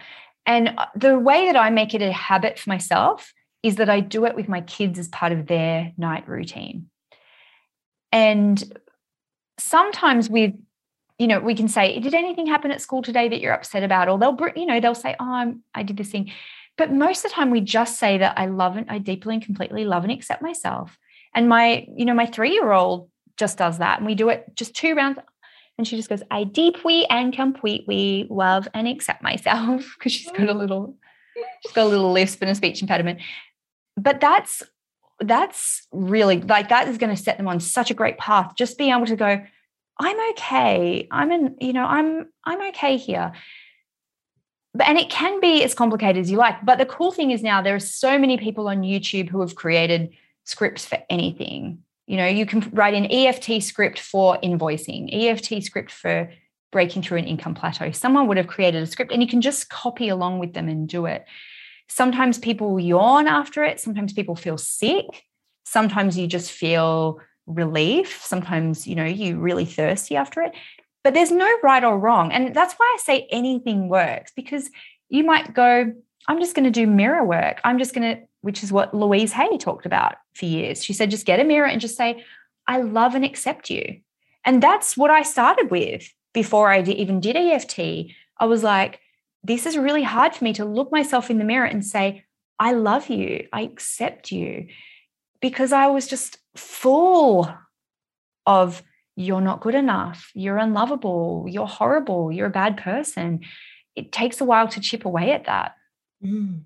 And 0.46 0.74
uh, 0.78 0.86
the 0.94 1.18
way 1.18 1.46
that 1.46 1.56
I 1.56 1.70
make 1.70 1.94
it 1.94 2.02
a 2.02 2.12
habit 2.12 2.58
for 2.58 2.70
myself 2.70 3.32
is 3.62 3.76
that 3.76 3.90
I 3.90 4.00
do 4.00 4.24
it 4.26 4.36
with 4.36 4.48
my 4.48 4.60
kids 4.60 4.98
as 4.98 5.08
part 5.08 5.32
of 5.32 5.46
their 5.46 5.92
night 5.96 6.28
routine. 6.28 6.88
And 8.12 8.78
sometimes 9.58 10.30
with 10.30 10.54
you 11.18 11.26
know, 11.26 11.40
we 11.40 11.54
can 11.54 11.68
say, 11.68 11.98
did 11.98 12.14
anything 12.14 12.46
happen 12.46 12.70
at 12.70 12.80
school 12.80 13.02
today 13.02 13.28
that 13.28 13.40
you're 13.40 13.54
upset 13.54 13.82
about? 13.82 14.08
Or 14.08 14.18
they'll, 14.18 14.36
you 14.54 14.66
know, 14.66 14.80
they'll 14.80 14.94
say, 14.94 15.16
oh, 15.18 15.32
I'm, 15.32 15.62
I 15.74 15.82
did 15.82 15.96
this 15.96 16.10
thing. 16.10 16.30
But 16.76 16.92
most 16.92 17.24
of 17.24 17.30
the 17.30 17.34
time 17.34 17.50
we 17.50 17.62
just 17.62 17.98
say 17.98 18.18
that 18.18 18.38
I 18.38 18.46
love 18.46 18.76
and 18.76 18.86
I 18.90 18.98
deeply 18.98 19.34
and 19.34 19.42
completely 19.42 19.84
love 19.84 20.02
and 20.02 20.12
accept 20.12 20.42
myself. 20.42 20.98
And 21.34 21.48
my, 21.48 21.86
you 21.94 22.04
know, 22.04 22.14
my 22.14 22.26
three 22.26 22.52
year 22.52 22.72
old 22.72 23.08
just 23.36 23.56
does 23.56 23.78
that. 23.78 23.98
And 23.98 24.06
we 24.06 24.14
do 24.14 24.28
it 24.28 24.44
just 24.54 24.74
two 24.74 24.94
rounds. 24.94 25.18
And 25.78 25.86
she 25.86 25.96
just 25.96 26.08
goes, 26.08 26.22
I 26.30 26.44
deeply 26.44 27.06
and 27.08 27.32
completely 27.32 28.26
love 28.30 28.68
and 28.74 28.86
accept 28.86 29.22
myself 29.22 29.94
because 29.98 30.12
she's 30.12 30.30
got 30.32 30.48
a 30.48 30.54
little, 30.54 30.96
she's 31.62 31.72
got 31.72 31.84
a 31.84 31.88
little 31.88 32.12
lisp 32.12 32.42
and 32.42 32.50
a 32.50 32.54
speech 32.54 32.82
impediment. 32.82 33.20
But 33.96 34.20
that's, 34.20 34.62
that's 35.20 35.86
really 35.92 36.42
like 36.42 36.68
that 36.68 36.88
is 36.88 36.98
going 36.98 37.14
to 37.14 37.22
set 37.22 37.38
them 37.38 37.48
on 37.48 37.58
such 37.58 37.90
a 37.90 37.94
great 37.94 38.18
path. 38.18 38.52
Just 38.54 38.76
being 38.76 38.92
able 38.92 39.06
to 39.06 39.16
go, 39.16 39.42
I'm 39.98 40.30
okay. 40.32 41.08
I'm 41.10 41.32
in, 41.32 41.56
you 41.60 41.72
know, 41.72 41.84
I'm, 41.84 42.26
I'm 42.44 42.68
okay 42.68 42.96
here 42.98 43.32
But, 44.74 44.88
and 44.88 44.98
it 44.98 45.10
can 45.10 45.40
be 45.40 45.64
as 45.64 45.74
complicated 45.74 46.20
as 46.20 46.30
you 46.30 46.36
like. 46.36 46.64
But 46.64 46.78
the 46.78 46.86
cool 46.86 47.12
thing 47.12 47.30
is 47.30 47.42
now 47.42 47.62
there 47.62 47.74
are 47.74 47.80
so 47.80 48.18
many 48.18 48.36
people 48.36 48.68
on 48.68 48.82
YouTube 48.82 49.28
who 49.30 49.40
have 49.40 49.54
created 49.54 50.10
scripts 50.44 50.84
for 50.84 50.98
anything. 51.08 51.78
You 52.06 52.18
know, 52.18 52.26
you 52.26 52.46
can 52.46 52.68
write 52.72 52.94
an 52.94 53.10
EFT 53.10 53.62
script 53.62 53.98
for 53.98 54.38
invoicing, 54.42 55.08
EFT 55.12 55.62
script 55.64 55.90
for 55.90 56.30
breaking 56.72 57.02
through 57.02 57.18
an 57.18 57.24
income 57.24 57.54
plateau. 57.54 57.90
Someone 57.90 58.28
would 58.28 58.36
have 58.36 58.46
created 58.48 58.82
a 58.82 58.86
script 58.86 59.12
and 59.12 59.22
you 59.22 59.28
can 59.28 59.40
just 59.40 59.70
copy 59.70 60.08
along 60.08 60.38
with 60.38 60.52
them 60.52 60.68
and 60.68 60.88
do 60.88 61.06
it. 61.06 61.24
Sometimes 61.88 62.38
people 62.38 62.78
yawn 62.78 63.26
after 63.28 63.64
it, 63.64 63.80
sometimes 63.80 64.12
people 64.12 64.36
feel 64.36 64.58
sick, 64.58 65.24
sometimes 65.64 66.18
you 66.18 66.26
just 66.26 66.52
feel 66.52 67.20
relief, 67.46 68.22
sometimes, 68.24 68.86
you 68.86 68.94
know, 68.94 69.04
you 69.04 69.38
really 69.38 69.64
thirsty 69.64 70.16
after 70.16 70.42
it. 70.42 70.52
But 71.04 71.14
there's 71.14 71.30
no 71.30 71.50
right 71.62 71.84
or 71.84 71.98
wrong. 71.98 72.32
And 72.32 72.54
that's 72.54 72.74
why 72.74 72.96
I 72.96 72.98
say 73.00 73.28
anything 73.30 73.88
works 73.88 74.32
because 74.34 74.70
you 75.08 75.24
might 75.24 75.54
go, 75.54 75.92
I'm 76.28 76.40
just 76.40 76.56
going 76.56 76.64
to 76.64 76.70
do 76.70 76.86
mirror 76.86 77.24
work. 77.24 77.60
I'm 77.62 77.78
just 77.78 77.94
going 77.94 78.16
to, 78.16 78.22
which 78.40 78.64
is 78.64 78.72
what 78.72 78.92
Louise 78.92 79.32
Hay 79.32 79.56
talked 79.56 79.86
about 79.86 80.16
for 80.34 80.46
years. 80.46 80.84
She 80.84 80.92
said, 80.92 81.10
just 81.10 81.26
get 81.26 81.40
a 81.40 81.44
mirror 81.44 81.68
and 81.68 81.80
just 81.80 81.96
say, 81.96 82.24
I 82.66 82.80
love 82.80 83.14
and 83.14 83.24
accept 83.24 83.70
you. 83.70 84.00
And 84.44 84.62
that's 84.62 84.96
what 84.96 85.10
I 85.10 85.22
started 85.22 85.70
with 85.70 86.12
before 86.34 86.70
I 86.70 86.82
even 86.82 87.20
did 87.20 87.36
EFT. 87.36 88.12
I 88.38 88.46
was 88.46 88.62
like, 88.62 89.00
this 89.44 89.64
is 89.64 89.78
really 89.78 90.02
hard 90.02 90.34
for 90.34 90.42
me 90.44 90.52
to 90.54 90.64
look 90.64 90.90
myself 90.90 91.30
in 91.30 91.38
the 91.38 91.44
mirror 91.44 91.66
and 91.66 91.84
say, 91.84 92.24
I 92.58 92.72
love 92.72 93.08
you, 93.08 93.46
I 93.52 93.62
accept 93.62 94.32
you, 94.32 94.66
because 95.40 95.72
I 95.72 95.86
was 95.88 96.06
just 96.06 96.38
full 96.58 97.52
of 98.46 98.82
you're 99.16 99.40
not 99.40 99.60
good 99.60 99.74
enough, 99.74 100.30
you're 100.34 100.58
unlovable, 100.58 101.46
you're 101.48 101.66
horrible, 101.66 102.30
you're 102.30 102.46
a 102.46 102.50
bad 102.50 102.76
person. 102.76 103.40
It 103.94 104.12
takes 104.12 104.40
a 104.40 104.44
while 104.44 104.68
to 104.68 104.80
chip 104.80 105.04
away 105.04 105.32
at 105.32 105.46
that. 105.46 105.74
Mm. 106.22 106.62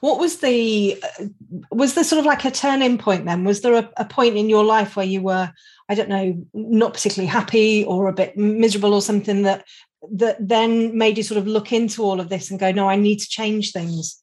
What 0.00 0.18
was 0.18 0.38
the 0.38 1.02
uh, 1.02 1.24
was 1.70 1.94
there 1.94 2.04
sort 2.04 2.20
of 2.20 2.26
like 2.26 2.44
a 2.44 2.50
turning 2.50 2.98
point 2.98 3.26
then? 3.26 3.44
Was 3.44 3.60
there 3.60 3.74
a, 3.74 3.90
a, 3.98 4.04
point 4.04 4.36
in 4.36 4.48
your 4.48 4.64
life 4.64 4.96
where 4.96 5.04
you 5.04 5.20
were, 5.20 5.52
I 5.88 5.94
don't 5.94 6.08
know, 6.08 6.46
not 6.54 6.94
particularly 6.94 7.28
happy 7.28 7.84
or 7.84 8.08
a 8.08 8.12
bit 8.12 8.36
miserable 8.36 8.94
or 8.94 9.02
something 9.02 9.42
that 9.42 9.66
that 10.12 10.36
then 10.40 10.96
made 10.96 11.16
you 11.16 11.22
sort 11.22 11.38
of 11.38 11.46
look 11.46 11.72
into 11.72 12.02
all 12.02 12.20
of 12.20 12.28
this 12.28 12.50
and 12.50 12.60
go, 12.60 12.72
no, 12.72 12.88
I 12.88 12.96
need 12.96 13.18
to 13.18 13.28
change 13.28 13.72
things? 13.72 14.22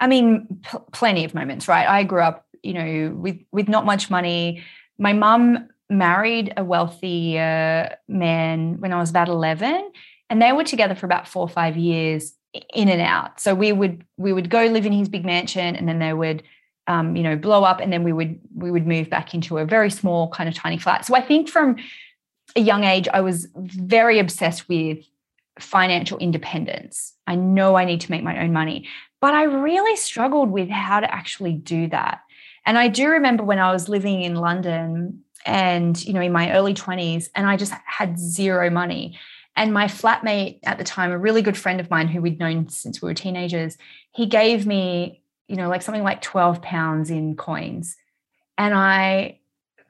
I 0.00 0.06
mean, 0.06 0.60
pl- 0.62 0.86
plenty 0.92 1.24
of 1.24 1.34
moments, 1.34 1.68
right? 1.68 1.86
I 1.86 2.02
grew 2.02 2.20
up, 2.20 2.44
you 2.64 2.72
know, 2.72 3.14
with 3.16 3.38
with 3.52 3.68
not 3.68 3.84
much 3.84 4.10
money. 4.10 4.62
My 4.98 5.12
mum 5.12 5.68
married 5.90 6.52
a 6.56 6.64
wealthy 6.64 7.38
uh, 7.38 7.88
man 8.08 8.80
when 8.80 8.92
I 8.92 8.98
was 8.98 9.10
about 9.10 9.28
11 9.28 9.90
and 10.30 10.40
they 10.40 10.52
were 10.52 10.64
together 10.64 10.94
for 10.94 11.06
about 11.06 11.28
4 11.28 11.42
or 11.42 11.48
5 11.48 11.76
years 11.76 12.32
in 12.72 12.88
and 12.88 13.00
out. 13.00 13.40
So 13.40 13.54
we 13.54 13.72
would 13.72 14.04
we 14.16 14.32
would 14.32 14.50
go 14.50 14.64
live 14.66 14.86
in 14.86 14.92
his 14.92 15.08
big 15.08 15.24
mansion 15.24 15.76
and 15.76 15.88
then 15.88 15.98
they 15.98 16.12
would 16.12 16.42
um, 16.86 17.16
you 17.16 17.22
know 17.22 17.36
blow 17.36 17.64
up 17.64 17.80
and 17.80 17.92
then 17.92 18.04
we 18.04 18.12
would 18.12 18.38
we 18.54 18.70
would 18.70 18.86
move 18.86 19.10
back 19.10 19.34
into 19.34 19.58
a 19.58 19.64
very 19.64 19.90
small 19.90 20.28
kind 20.30 20.48
of 20.48 20.54
tiny 20.54 20.78
flat. 20.78 21.04
So 21.04 21.14
I 21.14 21.20
think 21.20 21.48
from 21.48 21.76
a 22.56 22.60
young 22.60 22.84
age 22.84 23.08
I 23.12 23.20
was 23.20 23.48
very 23.54 24.18
obsessed 24.18 24.68
with 24.68 24.98
financial 25.58 26.18
independence. 26.18 27.14
I 27.26 27.36
know 27.36 27.76
I 27.76 27.84
need 27.84 28.00
to 28.02 28.10
make 28.10 28.22
my 28.22 28.42
own 28.42 28.52
money, 28.52 28.88
but 29.20 29.34
I 29.34 29.44
really 29.44 29.96
struggled 29.96 30.50
with 30.50 30.68
how 30.68 31.00
to 31.00 31.12
actually 31.12 31.52
do 31.52 31.88
that. 31.88 32.20
And 32.66 32.78
I 32.78 32.88
do 32.88 33.08
remember 33.08 33.44
when 33.44 33.58
I 33.58 33.72
was 33.72 33.88
living 33.88 34.22
in 34.22 34.36
London 34.36 35.24
and 35.44 36.02
you 36.04 36.12
know 36.12 36.20
in 36.20 36.32
my 36.32 36.52
early 36.52 36.72
20s 36.74 37.28
and 37.34 37.46
i 37.46 37.56
just 37.56 37.72
had 37.86 38.18
zero 38.18 38.70
money. 38.70 39.18
And 39.56 39.72
my 39.72 39.86
flatmate 39.86 40.58
at 40.64 40.78
the 40.78 40.84
time 40.84 41.12
a 41.12 41.18
really 41.18 41.42
good 41.42 41.56
friend 41.56 41.78
of 41.78 41.90
mine 41.90 42.08
who 42.08 42.20
we'd 42.20 42.40
known 42.40 42.68
since 42.68 43.00
we 43.00 43.06
were 43.06 43.14
teenagers 43.14 43.76
he 44.12 44.26
gave 44.26 44.66
me 44.66 45.22
you 45.48 45.56
know 45.56 45.68
like 45.68 45.82
something 45.82 46.02
like 46.02 46.22
12 46.22 46.62
pounds 46.62 47.10
in 47.10 47.36
coins. 47.36 47.96
And 48.56 48.74
i 48.74 49.40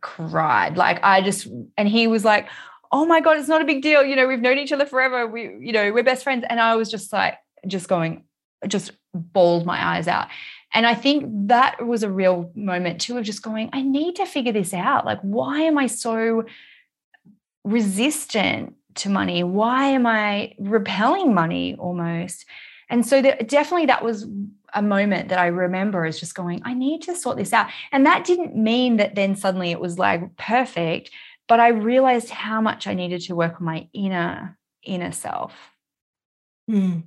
cried. 0.01 0.77
Like 0.77 1.01
i 1.03 1.23
just 1.23 1.47
and 1.77 1.89
he 1.89 2.07
was 2.07 2.25
like 2.25 2.49
oh 2.93 3.07
my 3.07 3.21
god 3.21 3.39
it's 3.39 3.49
not 3.49 3.63
a 3.63 3.65
big 3.65 3.83
deal. 3.83 4.03
You 4.03 4.17
know 4.17 4.27
we've 4.27 4.41
known 4.41 4.59
each 4.59 4.73
other 4.73 4.87
forever. 4.87 5.27
We 5.27 5.43
you 5.61 5.73
know 5.73 5.93
we're 5.93 6.05
best 6.05 6.25
friends. 6.25 6.45
And 6.49 6.61
i 6.61 6.75
was 6.75 6.91
just 6.91 7.13
like 7.13 7.39
just 7.67 7.89
going 7.89 8.25
just 8.67 8.93
bawled 9.13 9.67
my 9.67 9.97
eyes 9.97 10.09
out 10.09 10.29
and 10.75 10.87
I 10.87 10.95
think 10.95 11.25
that 11.49 11.87
was 11.87 12.03
a 12.03 12.11
real 12.11 12.51
moment 12.57 13.01
too 13.01 13.17
of 13.17 13.25
just 13.25 13.43
going, 13.43 13.71
I 13.73 13.81
need 13.81 14.17
to 14.17 14.27
figure 14.27 14.53
this 14.53 14.75
out. 14.75 15.07
Like, 15.07 15.21
why 15.21 15.61
am 15.63 15.79
I 15.79 15.87
so 15.87 16.45
resistant 17.63 18.75
to 18.97 19.09
money? 19.09 19.45
Why 19.45 19.87
am 19.87 20.05
I 20.05 20.55
repelling 20.59 21.33
money 21.33 21.77
almost? 21.77 22.45
And 22.91 23.07
so 23.07 23.23
definitely 23.23 23.87
that 23.87 24.05
was 24.05 24.27
a 24.75 24.83
moment 24.83 25.29
that 25.29 25.39
I 25.39 25.47
remember 25.47 26.05
as 26.05 26.19
just 26.19 26.35
going, 26.35 26.61
I 26.65 26.75
need 26.75 27.03
to 27.03 27.15
sort 27.15 27.37
this 27.37 27.53
out. 27.53 27.69
And 27.93 28.05
that 28.07 28.25
didn't 28.25 28.57
mean 28.57 28.97
that 28.97 29.15
then 29.15 29.37
suddenly 29.37 29.71
it 29.71 29.81
was 29.81 29.99
like 29.99 30.37
perfect, 30.37 31.11
but 31.47 31.61
I 31.61 31.69
realized 31.69 32.31
how 32.31 32.61
much 32.61 32.89
I 32.89 32.95
needed 32.95 33.21
to 33.23 33.37
work 33.37 33.61
on 33.61 33.65
my 33.65 33.89
inner 33.93 34.59
inner 34.83 35.13
self. 35.13 35.55
Hmm. 36.69 37.01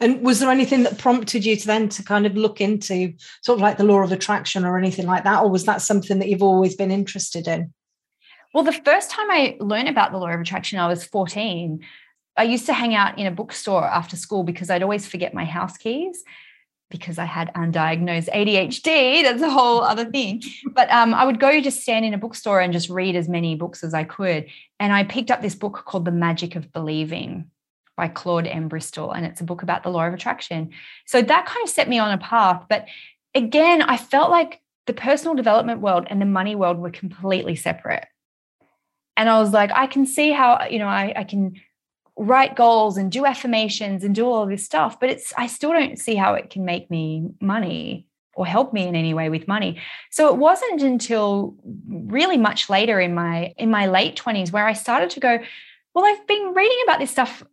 And 0.00 0.22
was 0.22 0.40
there 0.40 0.50
anything 0.50 0.82
that 0.84 0.98
prompted 0.98 1.44
you 1.44 1.56
to 1.56 1.66
then 1.66 1.88
to 1.90 2.02
kind 2.02 2.26
of 2.26 2.36
look 2.36 2.60
into 2.60 3.14
sort 3.42 3.58
of 3.58 3.62
like 3.62 3.78
the 3.78 3.84
law 3.84 4.02
of 4.02 4.12
attraction 4.12 4.64
or 4.64 4.78
anything 4.78 5.06
like 5.06 5.24
that? 5.24 5.42
Or 5.42 5.50
was 5.50 5.64
that 5.64 5.82
something 5.82 6.18
that 6.18 6.28
you've 6.28 6.42
always 6.42 6.74
been 6.74 6.90
interested 6.90 7.46
in? 7.48 7.72
Well, 8.52 8.64
the 8.64 8.72
first 8.72 9.10
time 9.10 9.30
I 9.30 9.56
learned 9.60 9.88
about 9.88 10.12
the 10.12 10.18
law 10.18 10.30
of 10.30 10.40
attraction, 10.40 10.78
I 10.78 10.86
was 10.86 11.04
14. 11.04 11.80
I 12.36 12.44
used 12.44 12.66
to 12.66 12.72
hang 12.72 12.94
out 12.94 13.18
in 13.18 13.26
a 13.26 13.30
bookstore 13.30 13.84
after 13.84 14.16
school 14.16 14.44
because 14.44 14.70
I'd 14.70 14.82
always 14.82 15.06
forget 15.06 15.34
my 15.34 15.44
house 15.44 15.76
keys 15.76 16.22
because 16.90 17.18
I 17.18 17.24
had 17.24 17.52
undiagnosed 17.54 18.32
ADHD. 18.32 19.24
That's 19.24 19.42
a 19.42 19.50
whole 19.50 19.80
other 19.80 20.04
thing. 20.04 20.42
But 20.72 20.90
um, 20.92 21.14
I 21.14 21.24
would 21.24 21.40
go 21.40 21.60
just 21.60 21.82
stand 21.82 22.04
in 22.04 22.14
a 22.14 22.18
bookstore 22.18 22.60
and 22.60 22.72
just 22.72 22.88
read 22.88 23.16
as 23.16 23.28
many 23.28 23.56
books 23.56 23.82
as 23.82 23.94
I 23.94 24.04
could. 24.04 24.46
And 24.78 24.92
I 24.92 25.02
picked 25.02 25.32
up 25.32 25.42
this 25.42 25.56
book 25.56 25.82
called 25.84 26.04
The 26.04 26.12
Magic 26.12 26.54
of 26.54 26.72
Believing 26.72 27.50
by 27.96 28.08
Claude 28.08 28.46
M. 28.46 28.68
Bristol, 28.68 29.12
and 29.12 29.24
it's 29.24 29.40
a 29.40 29.44
book 29.44 29.62
about 29.62 29.82
the 29.82 29.90
law 29.90 30.06
of 30.06 30.14
attraction. 30.14 30.70
So 31.06 31.22
that 31.22 31.46
kind 31.46 31.62
of 31.62 31.70
set 31.70 31.88
me 31.88 31.98
on 31.98 32.10
a 32.10 32.18
path. 32.18 32.64
But 32.68 32.86
again, 33.34 33.82
I 33.82 33.96
felt 33.96 34.30
like 34.30 34.60
the 34.86 34.92
personal 34.92 35.34
development 35.34 35.80
world 35.80 36.06
and 36.08 36.20
the 36.20 36.26
money 36.26 36.54
world 36.54 36.78
were 36.78 36.90
completely 36.90 37.56
separate. 37.56 38.06
And 39.16 39.28
I 39.28 39.38
was 39.38 39.52
like, 39.52 39.70
I 39.72 39.86
can 39.86 40.06
see 40.06 40.32
how, 40.32 40.66
you 40.68 40.78
know, 40.78 40.88
I, 40.88 41.12
I 41.16 41.24
can 41.24 41.54
write 42.16 42.56
goals 42.56 42.96
and 42.96 43.10
do 43.10 43.26
affirmations 43.26 44.04
and 44.04 44.14
do 44.14 44.26
all 44.26 44.46
this 44.46 44.64
stuff, 44.64 45.00
but 45.00 45.10
it's 45.10 45.32
I 45.36 45.46
still 45.46 45.72
don't 45.72 45.98
see 45.98 46.14
how 46.14 46.34
it 46.34 46.50
can 46.50 46.64
make 46.64 46.90
me 46.90 47.28
money 47.40 48.06
or 48.34 48.46
help 48.46 48.72
me 48.72 48.86
in 48.86 48.96
any 48.96 49.14
way 49.14 49.28
with 49.28 49.48
money. 49.48 49.80
So 50.10 50.28
it 50.28 50.36
wasn't 50.36 50.82
until 50.82 51.56
really 51.88 52.36
much 52.36 52.68
later 52.68 53.00
in 53.00 53.14
my 53.14 53.54
in 53.56 53.70
my 53.70 53.86
late 53.86 54.16
20s 54.16 54.52
where 54.52 54.66
I 54.66 54.72
started 54.72 55.10
to 55.10 55.20
go, 55.20 55.38
well, 55.94 56.04
I've 56.04 56.26
been 56.26 56.52
reading 56.54 56.78
about 56.84 56.98
this 56.98 57.10
stuff 57.10 57.44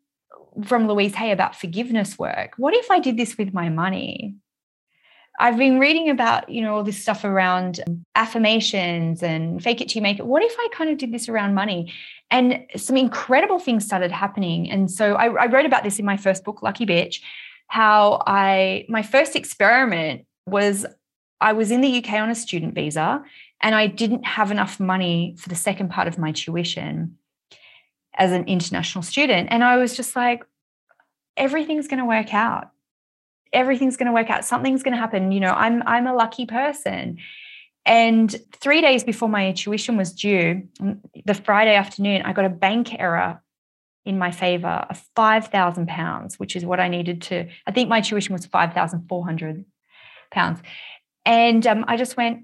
from 0.65 0.87
Louise 0.87 1.15
Hay 1.15 1.31
about 1.31 1.55
forgiveness 1.55 2.17
work. 2.19 2.53
What 2.57 2.73
if 2.73 2.89
I 2.91 2.99
did 2.99 3.17
this 3.17 3.37
with 3.37 3.53
my 3.53 3.69
money? 3.69 4.35
I've 5.39 5.57
been 5.57 5.79
reading 5.79 6.09
about, 6.09 6.49
you 6.49 6.61
know, 6.61 6.75
all 6.75 6.83
this 6.83 7.01
stuff 7.01 7.23
around 7.23 7.79
affirmations 8.15 9.23
and 9.23 9.63
fake 9.63 9.81
it 9.81 9.89
till 9.89 9.99
you 9.99 10.03
make 10.03 10.19
it. 10.19 10.25
What 10.25 10.43
if 10.43 10.55
I 10.57 10.67
kind 10.73 10.89
of 10.89 10.97
did 10.97 11.11
this 11.11 11.29
around 11.29 11.55
money? 11.55 11.93
And 12.29 12.65
some 12.75 12.97
incredible 12.97 13.57
things 13.57 13.85
started 13.85 14.11
happening. 14.11 14.69
And 14.69 14.91
so 14.91 15.15
I, 15.15 15.25
I 15.25 15.45
wrote 15.47 15.65
about 15.65 15.83
this 15.83 15.99
in 15.99 16.05
my 16.05 16.17
first 16.17 16.43
book, 16.43 16.61
Lucky 16.61 16.85
Bitch, 16.85 17.21
how 17.67 18.21
I, 18.27 18.85
my 18.89 19.01
first 19.01 19.35
experiment 19.35 20.25
was 20.45 20.85
I 21.39 21.53
was 21.53 21.71
in 21.71 21.81
the 21.81 22.03
UK 22.03 22.13
on 22.13 22.29
a 22.29 22.35
student 22.35 22.75
visa 22.75 23.23
and 23.61 23.73
I 23.73 23.87
didn't 23.87 24.25
have 24.25 24.51
enough 24.51 24.79
money 24.79 25.35
for 25.39 25.49
the 25.49 25.55
second 25.55 25.89
part 25.89 26.07
of 26.07 26.17
my 26.17 26.31
tuition 26.33 27.17
as 28.15 28.31
an 28.31 28.45
international 28.45 29.01
student. 29.03 29.49
And 29.51 29.63
I 29.63 29.77
was 29.77 29.95
just 29.95 30.15
like, 30.15 30.43
everything's 31.37 31.87
going 31.87 31.99
to 31.99 32.05
work 32.05 32.33
out. 32.33 32.71
Everything's 33.53 33.97
going 33.97 34.07
to 34.07 34.13
work 34.13 34.29
out. 34.29 34.45
Something's 34.45 34.83
going 34.83 34.93
to 34.93 34.99
happen. 34.99 35.31
You 35.31 35.39
know, 35.39 35.51
I'm 35.51 35.83
I'm 35.85 36.07
a 36.07 36.13
lucky 36.13 36.45
person. 36.45 37.17
And 37.85 38.33
three 38.53 38.81
days 38.81 39.03
before 39.03 39.27
my 39.27 39.53
tuition 39.53 39.97
was 39.97 40.13
due, 40.13 40.67
the 41.25 41.33
Friday 41.33 41.75
afternoon, 41.75 42.21
I 42.21 42.33
got 42.33 42.45
a 42.45 42.49
bank 42.49 42.93
error 42.99 43.41
in 44.05 44.17
my 44.17 44.31
favor 44.31 44.85
of 44.89 45.03
five 45.15 45.47
thousand 45.47 45.87
pounds, 45.87 46.39
which 46.39 46.55
is 46.55 46.65
what 46.65 46.79
I 46.79 46.87
needed 46.87 47.21
to. 47.23 47.47
I 47.67 47.71
think 47.71 47.89
my 47.89 48.01
tuition 48.01 48.33
was 48.33 48.45
five 48.45 48.73
thousand 48.73 49.07
four 49.09 49.25
hundred 49.25 49.65
pounds, 50.31 50.59
and 51.25 51.65
um, 51.67 51.85
I 51.87 51.97
just 51.97 52.17
went, 52.17 52.43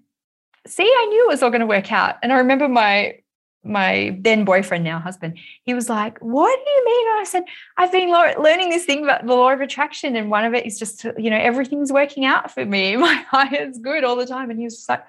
see, 0.65 0.83
I 0.83 1.05
knew 1.05 1.25
it 1.25 1.29
was 1.29 1.43
all 1.43 1.51
going 1.51 1.61
to 1.61 1.67
work 1.67 1.91
out. 1.91 2.15
And 2.21 2.33
I 2.33 2.37
remember 2.37 2.67
my 2.67 3.19
my 3.67 4.17
then 4.21 4.45
boyfriend, 4.45 4.83
now 4.83 4.99
husband, 4.99 5.37
he 5.63 5.73
was 5.73 5.89
like, 5.89 6.17
What 6.19 6.59
do 6.63 6.71
you 6.71 6.85
mean? 6.85 7.07
And 7.11 7.19
I 7.19 7.23
said, 7.23 7.43
I've 7.77 7.91
been 7.91 8.11
learning 8.11 8.69
this 8.69 8.85
thing 8.85 9.03
about 9.03 9.25
the 9.25 9.33
law 9.33 9.51
of 9.51 9.61
attraction. 9.61 10.15
And 10.15 10.29
one 10.29 10.45
of 10.45 10.53
it 10.53 10.65
is 10.65 10.79
just, 10.79 11.03
you 11.17 11.29
know, 11.29 11.37
everything's 11.37 11.91
working 11.91 12.25
out 12.25 12.51
for 12.51 12.65
me. 12.65 12.95
My 12.97 13.13
high 13.29 13.55
is 13.55 13.77
good 13.77 14.03
all 14.03 14.15
the 14.15 14.25
time. 14.25 14.49
And 14.49 14.59
he 14.59 14.65
was 14.65 14.75
just 14.75 14.89
like, 14.89 15.03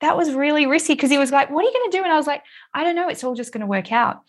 That 0.00 0.16
was 0.16 0.32
really 0.32 0.66
risky 0.66 0.94
because 0.94 1.10
he 1.10 1.18
was 1.18 1.32
like, 1.32 1.50
What 1.50 1.64
are 1.64 1.68
you 1.68 1.72
going 1.72 1.90
to 1.90 1.96
do? 1.98 2.02
And 2.02 2.12
I 2.12 2.16
was 2.16 2.26
like, 2.26 2.42
I 2.74 2.84
don't 2.84 2.96
know. 2.96 3.08
It's 3.08 3.24
all 3.24 3.34
just 3.34 3.52
going 3.52 3.62
to 3.62 3.66
work 3.66 3.92
out. 3.92 4.22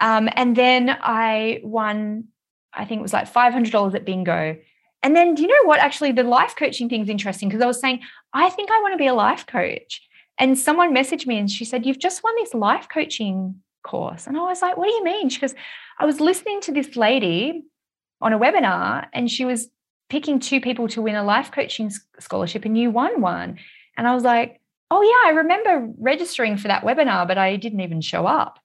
Um, 0.00 0.28
and 0.34 0.56
then 0.56 0.96
I 1.00 1.60
won, 1.62 2.24
I 2.72 2.84
think 2.84 2.98
it 2.98 3.02
was 3.02 3.12
like 3.12 3.32
$500 3.32 3.94
at 3.94 4.04
bingo. 4.04 4.56
And 5.02 5.14
then, 5.14 5.34
do 5.34 5.42
you 5.42 5.48
know 5.48 5.68
what? 5.68 5.80
Actually, 5.80 6.12
the 6.12 6.22
life 6.22 6.54
coaching 6.58 6.88
thing 6.88 7.02
is 7.02 7.10
interesting 7.10 7.48
because 7.48 7.62
I 7.62 7.66
was 7.66 7.78
saying, 7.78 8.00
I 8.32 8.48
think 8.48 8.70
I 8.70 8.80
want 8.80 8.94
to 8.94 8.98
be 8.98 9.06
a 9.06 9.14
life 9.14 9.46
coach. 9.46 10.00
And 10.38 10.58
someone 10.58 10.94
messaged 10.94 11.26
me 11.26 11.38
and 11.38 11.50
she 11.50 11.64
said, 11.64 11.86
You've 11.86 11.98
just 11.98 12.24
won 12.24 12.34
this 12.36 12.54
life 12.54 12.88
coaching 12.88 13.60
course. 13.84 14.26
And 14.26 14.36
I 14.36 14.42
was 14.42 14.62
like, 14.62 14.76
What 14.76 14.88
do 14.88 14.94
you 14.94 15.04
mean? 15.04 15.28
She 15.28 15.40
goes, 15.40 15.54
I 15.98 16.06
was 16.06 16.20
listening 16.20 16.60
to 16.62 16.72
this 16.72 16.96
lady 16.96 17.64
on 18.20 18.32
a 18.32 18.38
webinar 18.38 19.06
and 19.12 19.30
she 19.30 19.44
was 19.44 19.68
picking 20.08 20.40
two 20.40 20.60
people 20.60 20.88
to 20.88 21.02
win 21.02 21.14
a 21.14 21.24
life 21.24 21.52
coaching 21.52 21.90
scholarship 22.18 22.64
and 22.64 22.76
you 22.76 22.90
won 22.90 23.20
one. 23.20 23.58
And 23.96 24.06
I 24.06 24.14
was 24.14 24.24
like, 24.24 24.60
Oh, 24.90 25.02
yeah, 25.02 25.30
I 25.30 25.36
remember 25.36 25.92
registering 25.98 26.56
for 26.56 26.68
that 26.68 26.84
webinar, 26.84 27.26
but 27.26 27.38
I 27.38 27.56
didn't 27.56 27.80
even 27.80 28.00
show 28.00 28.26
up. 28.26 28.58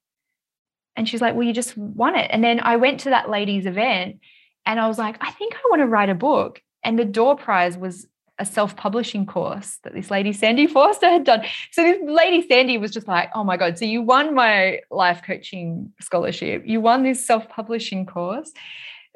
And 0.95 1.07
she's 1.07 1.21
like, 1.21 1.35
Well, 1.35 1.47
you 1.47 1.53
just 1.53 1.77
won 1.77 2.15
it. 2.15 2.29
And 2.31 2.43
then 2.43 2.59
I 2.61 2.77
went 2.77 3.01
to 3.01 3.11
that 3.11 3.29
lady's 3.29 3.65
event 3.65 4.19
and 4.65 4.79
I 4.79 4.87
was 4.87 4.97
like, 4.97 5.17
I 5.21 5.31
think 5.31 5.53
I 5.55 5.69
want 5.69 5.81
to 5.81 5.87
write 5.87 6.09
a 6.09 6.15
book. 6.15 6.61
And 6.83 6.97
the 6.97 7.05
door 7.05 7.35
prize 7.35 7.77
was 7.77 8.07
a 8.39 8.45
self-publishing 8.45 9.25
course 9.25 9.77
that 9.83 9.93
this 9.93 10.09
lady 10.09 10.31
Sandy 10.31 10.65
Forster 10.65 11.09
had 11.09 11.25
done. 11.25 11.43
So 11.71 11.83
this 11.83 11.97
lady 12.03 12.47
Sandy 12.47 12.77
was 12.77 12.91
just 12.91 13.07
like, 13.07 13.29
"Oh 13.35 13.43
my 13.43 13.57
god, 13.57 13.77
so 13.77 13.85
you 13.85 14.01
won 14.01 14.33
my 14.33 14.79
life 14.89 15.21
coaching 15.23 15.91
scholarship. 15.99 16.63
You 16.65 16.81
won 16.81 17.03
this 17.03 17.25
self-publishing 17.25 18.05
course." 18.05 18.51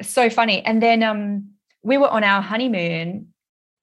So 0.02 0.30
funny. 0.30 0.64
And 0.66 0.84
then 0.84 1.02
um 1.02 1.50
we 1.82 1.98
were 1.98 2.10
on 2.10 2.24
our 2.24 2.42
honeymoon 2.42 3.28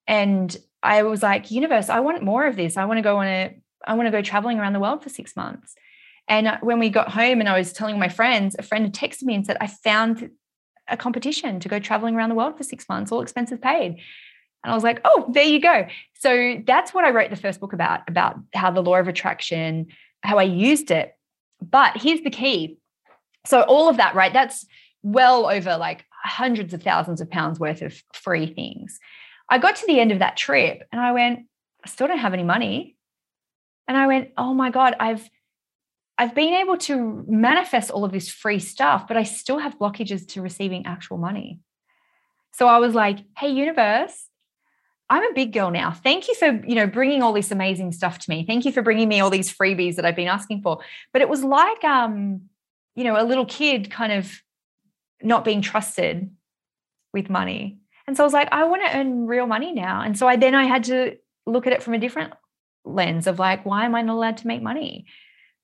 and 0.07 0.55
I 0.83 1.03
was 1.03 1.23
like, 1.23 1.51
"Universe, 1.51 1.89
I 1.89 1.99
want 1.99 2.23
more 2.23 2.45
of 2.45 2.55
this. 2.55 2.77
I 2.77 2.85
want 2.85 2.99
to 2.99 3.03
go 3.03 3.17
on 3.17 3.27
a 3.27 3.55
I 3.85 3.95
want 3.95 4.07
to 4.07 4.11
go 4.11 4.21
traveling 4.21 4.59
around 4.59 4.73
the 4.73 4.79
world 4.79 5.03
for 5.03 5.09
6 5.09 5.35
months." 5.35 5.73
And 6.27 6.47
uh, 6.47 6.57
when 6.61 6.79
we 6.79 6.89
got 6.89 7.09
home 7.09 7.39
and 7.39 7.49
I 7.49 7.57
was 7.57 7.73
telling 7.73 7.97
my 7.97 8.09
friends, 8.09 8.55
a 8.57 8.63
friend 8.63 8.85
had 8.85 8.93
texted 8.93 9.23
me 9.23 9.33
and 9.35 9.45
said, 9.45 9.57
"I 9.59 9.67
found 9.67 10.29
a 10.87 10.97
competition 10.97 11.59
to 11.61 11.69
go 11.69 11.79
traveling 11.79 12.15
around 12.15 12.29
the 12.29 12.35
world 12.35 12.57
for 12.57 12.63
6 12.63 12.87
months, 12.89 13.11
all 13.11 13.21
expenses 13.21 13.59
paid." 13.59 13.97
And 14.63 14.71
I 14.71 14.75
was 14.75 14.83
like, 14.83 15.01
oh, 15.05 15.29
there 15.33 15.43
you 15.43 15.59
go. 15.59 15.87
So 16.19 16.61
that's 16.65 16.93
what 16.93 17.03
I 17.03 17.09
wrote 17.09 17.29
the 17.29 17.35
first 17.35 17.59
book 17.59 17.73
about, 17.73 18.01
about 18.07 18.37
how 18.53 18.71
the 18.71 18.83
law 18.83 18.97
of 18.97 19.07
attraction, 19.07 19.87
how 20.21 20.37
I 20.37 20.43
used 20.43 20.91
it. 20.91 21.15
But 21.61 21.97
here's 21.97 22.21
the 22.21 22.29
key. 22.29 22.77
So 23.45 23.61
all 23.61 23.89
of 23.89 23.97
that, 23.97 24.13
right? 24.13 24.33
That's 24.33 24.65
well 25.03 25.49
over 25.49 25.77
like 25.77 26.05
hundreds 26.23 26.73
of 26.73 26.83
thousands 26.83 27.21
of 27.21 27.29
pounds 27.29 27.59
worth 27.59 27.81
of 27.81 27.99
free 28.13 28.53
things. 28.53 28.99
I 29.49 29.57
got 29.57 29.75
to 29.77 29.87
the 29.87 29.99
end 29.99 30.11
of 30.11 30.19
that 30.19 30.37
trip 30.37 30.83
and 30.91 31.01
I 31.01 31.11
went, 31.11 31.47
I 31.83 31.89
still 31.89 32.07
don't 32.07 32.19
have 32.19 32.33
any 32.33 32.43
money. 32.43 32.95
And 33.87 33.97
I 33.97 34.07
went, 34.07 34.29
oh 34.37 34.53
my 34.53 34.69
God, 34.69 34.95
I've 34.99 35.27
I've 36.17 36.35
been 36.35 36.53
able 36.53 36.77
to 36.77 37.25
manifest 37.27 37.89
all 37.89 38.05
of 38.05 38.11
this 38.11 38.29
free 38.29 38.59
stuff, 38.59 39.07
but 39.07 39.17
I 39.17 39.23
still 39.23 39.57
have 39.57 39.79
blockages 39.79 40.27
to 40.29 40.41
receiving 40.43 40.85
actual 40.85 41.17
money. 41.17 41.59
So 42.53 42.67
I 42.67 42.77
was 42.77 42.93
like, 42.93 43.19
hey, 43.35 43.49
universe, 43.49 44.27
I'm 45.11 45.29
a 45.29 45.33
big 45.33 45.51
girl 45.51 45.71
now. 45.71 45.91
Thank 45.91 46.29
you 46.29 46.35
for, 46.35 46.63
you 46.65 46.73
know, 46.73 46.87
bringing 46.87 47.21
all 47.21 47.33
this 47.33 47.51
amazing 47.51 47.91
stuff 47.91 48.17
to 48.19 48.29
me. 48.29 48.45
Thank 48.47 48.63
you 48.63 48.71
for 48.71 48.81
bringing 48.81 49.09
me 49.09 49.19
all 49.19 49.29
these 49.29 49.53
freebies 49.53 49.97
that 49.97 50.05
I've 50.05 50.15
been 50.15 50.29
asking 50.29 50.61
for. 50.61 50.79
But 51.11 51.21
it 51.21 51.27
was 51.27 51.43
like, 51.43 51.83
um, 51.83 52.43
you 52.95 53.03
know, 53.03 53.21
a 53.21 53.25
little 53.25 53.45
kid 53.45 53.91
kind 53.91 54.13
of 54.13 54.41
not 55.21 55.43
being 55.43 55.61
trusted 55.61 56.33
with 57.13 57.29
money. 57.29 57.77
And 58.07 58.15
so 58.15 58.23
I 58.23 58.25
was 58.25 58.31
like, 58.31 58.47
I 58.53 58.63
want 58.63 58.83
to 58.85 58.97
earn 58.97 59.27
real 59.27 59.47
money 59.47 59.73
now. 59.73 60.01
And 60.01 60.17
so 60.17 60.29
I 60.29 60.37
then 60.37 60.55
I 60.55 60.63
had 60.63 60.85
to 60.85 61.17
look 61.45 61.67
at 61.67 61.73
it 61.73 61.83
from 61.83 61.93
a 61.93 61.99
different 61.99 62.31
lens 62.85 63.27
of 63.27 63.37
like, 63.37 63.65
why 63.65 63.83
am 63.83 63.95
I 63.95 64.03
not 64.03 64.13
allowed 64.13 64.37
to 64.37 64.47
make 64.47 64.61
money? 64.61 65.07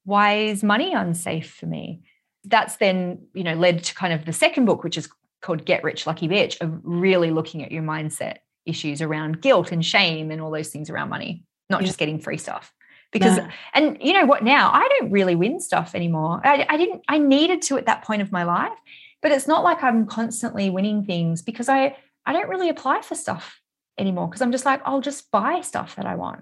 Why 0.03 0.39
is 0.39 0.61
money 0.61 0.91
unsafe 0.91 1.53
for 1.53 1.67
me? 1.67 2.01
That's 2.43 2.75
then, 2.75 3.27
you 3.33 3.45
know, 3.45 3.53
led 3.53 3.85
to 3.85 3.95
kind 3.95 4.11
of 4.11 4.25
the 4.25 4.33
second 4.33 4.65
book, 4.65 4.83
which 4.83 4.97
is 4.97 5.07
called 5.41 5.63
Get 5.63 5.85
Rich 5.85 6.05
Lucky 6.05 6.27
Bitch, 6.27 6.59
of 6.59 6.81
really 6.83 7.31
looking 7.31 7.63
at 7.63 7.71
your 7.71 7.83
mindset 7.83 8.39
issues 8.67 9.01
around 9.01 9.41
guilt 9.41 9.71
and 9.71 9.85
shame 9.85 10.31
and 10.31 10.41
all 10.41 10.51
those 10.51 10.69
things 10.69 10.89
around 10.89 11.09
money, 11.09 11.43
not 11.69 11.81
yeah. 11.81 11.87
just 11.87 11.99
getting 11.99 12.19
free 12.19 12.37
stuff. 12.37 12.73
Because, 13.11 13.37
no. 13.37 13.47
and 13.73 13.97
you 14.01 14.13
know 14.13 14.25
what, 14.25 14.43
now 14.43 14.69
I 14.71 14.87
don't 14.99 15.11
really 15.11 15.35
win 15.35 15.59
stuff 15.61 15.95
anymore. 15.95 16.41
I, 16.43 16.65
I 16.69 16.77
didn't, 16.77 17.03
I 17.07 17.19
needed 17.19 17.61
to 17.63 17.77
at 17.77 17.85
that 17.85 18.03
point 18.03 18.21
of 18.21 18.31
my 18.31 18.43
life, 18.43 18.77
but 19.21 19.31
it's 19.31 19.47
not 19.47 19.63
like 19.63 19.81
I'm 19.81 20.05
constantly 20.05 20.69
winning 20.69 21.05
things 21.05 21.41
because 21.41 21.69
I, 21.69 21.95
I 22.25 22.33
don't 22.33 22.49
really 22.49 22.67
apply 22.67 23.01
for 23.01 23.15
stuff 23.15 23.61
anymore 23.97 24.27
because 24.27 24.41
I'm 24.41 24.51
just 24.51 24.65
like, 24.65 24.81
I'll 24.85 25.01
just 25.01 25.31
buy 25.31 25.61
stuff 25.61 25.95
that 25.95 26.05
I 26.05 26.15
want. 26.15 26.41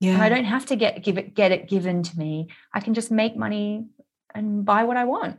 Yeah. 0.00 0.14
And 0.14 0.22
I 0.22 0.28
don't 0.30 0.46
have 0.46 0.66
to 0.66 0.76
get 0.76 1.04
give 1.04 1.16
it 1.16 1.32
get 1.32 1.52
it 1.52 1.68
given 1.68 2.02
to 2.02 2.18
me. 2.18 2.48
I 2.74 2.80
can 2.80 2.92
just 2.92 3.12
make 3.12 3.36
money 3.36 3.86
and 4.34 4.64
buy 4.64 4.82
what 4.82 4.96
I 4.96 5.04
want. 5.04 5.38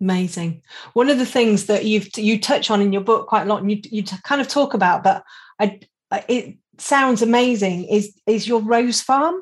Amazing. 0.00 0.62
One 0.92 1.08
of 1.08 1.18
the 1.18 1.26
things 1.26 1.66
that 1.66 1.84
you 1.84 2.02
you 2.16 2.40
touch 2.40 2.70
on 2.70 2.80
in 2.80 2.92
your 2.92 3.02
book 3.02 3.28
quite 3.28 3.42
a 3.42 3.46
lot, 3.46 3.62
and 3.62 3.70
you 3.70 3.80
you 3.84 4.02
kind 4.02 4.40
of 4.40 4.48
talk 4.48 4.74
about, 4.74 5.04
but 5.04 5.22
I, 5.60 5.80
it 6.28 6.56
sounds 6.78 7.22
amazing. 7.22 7.84
Is 7.84 8.12
is 8.26 8.46
your 8.46 8.60
rose 8.60 9.00
farm? 9.00 9.36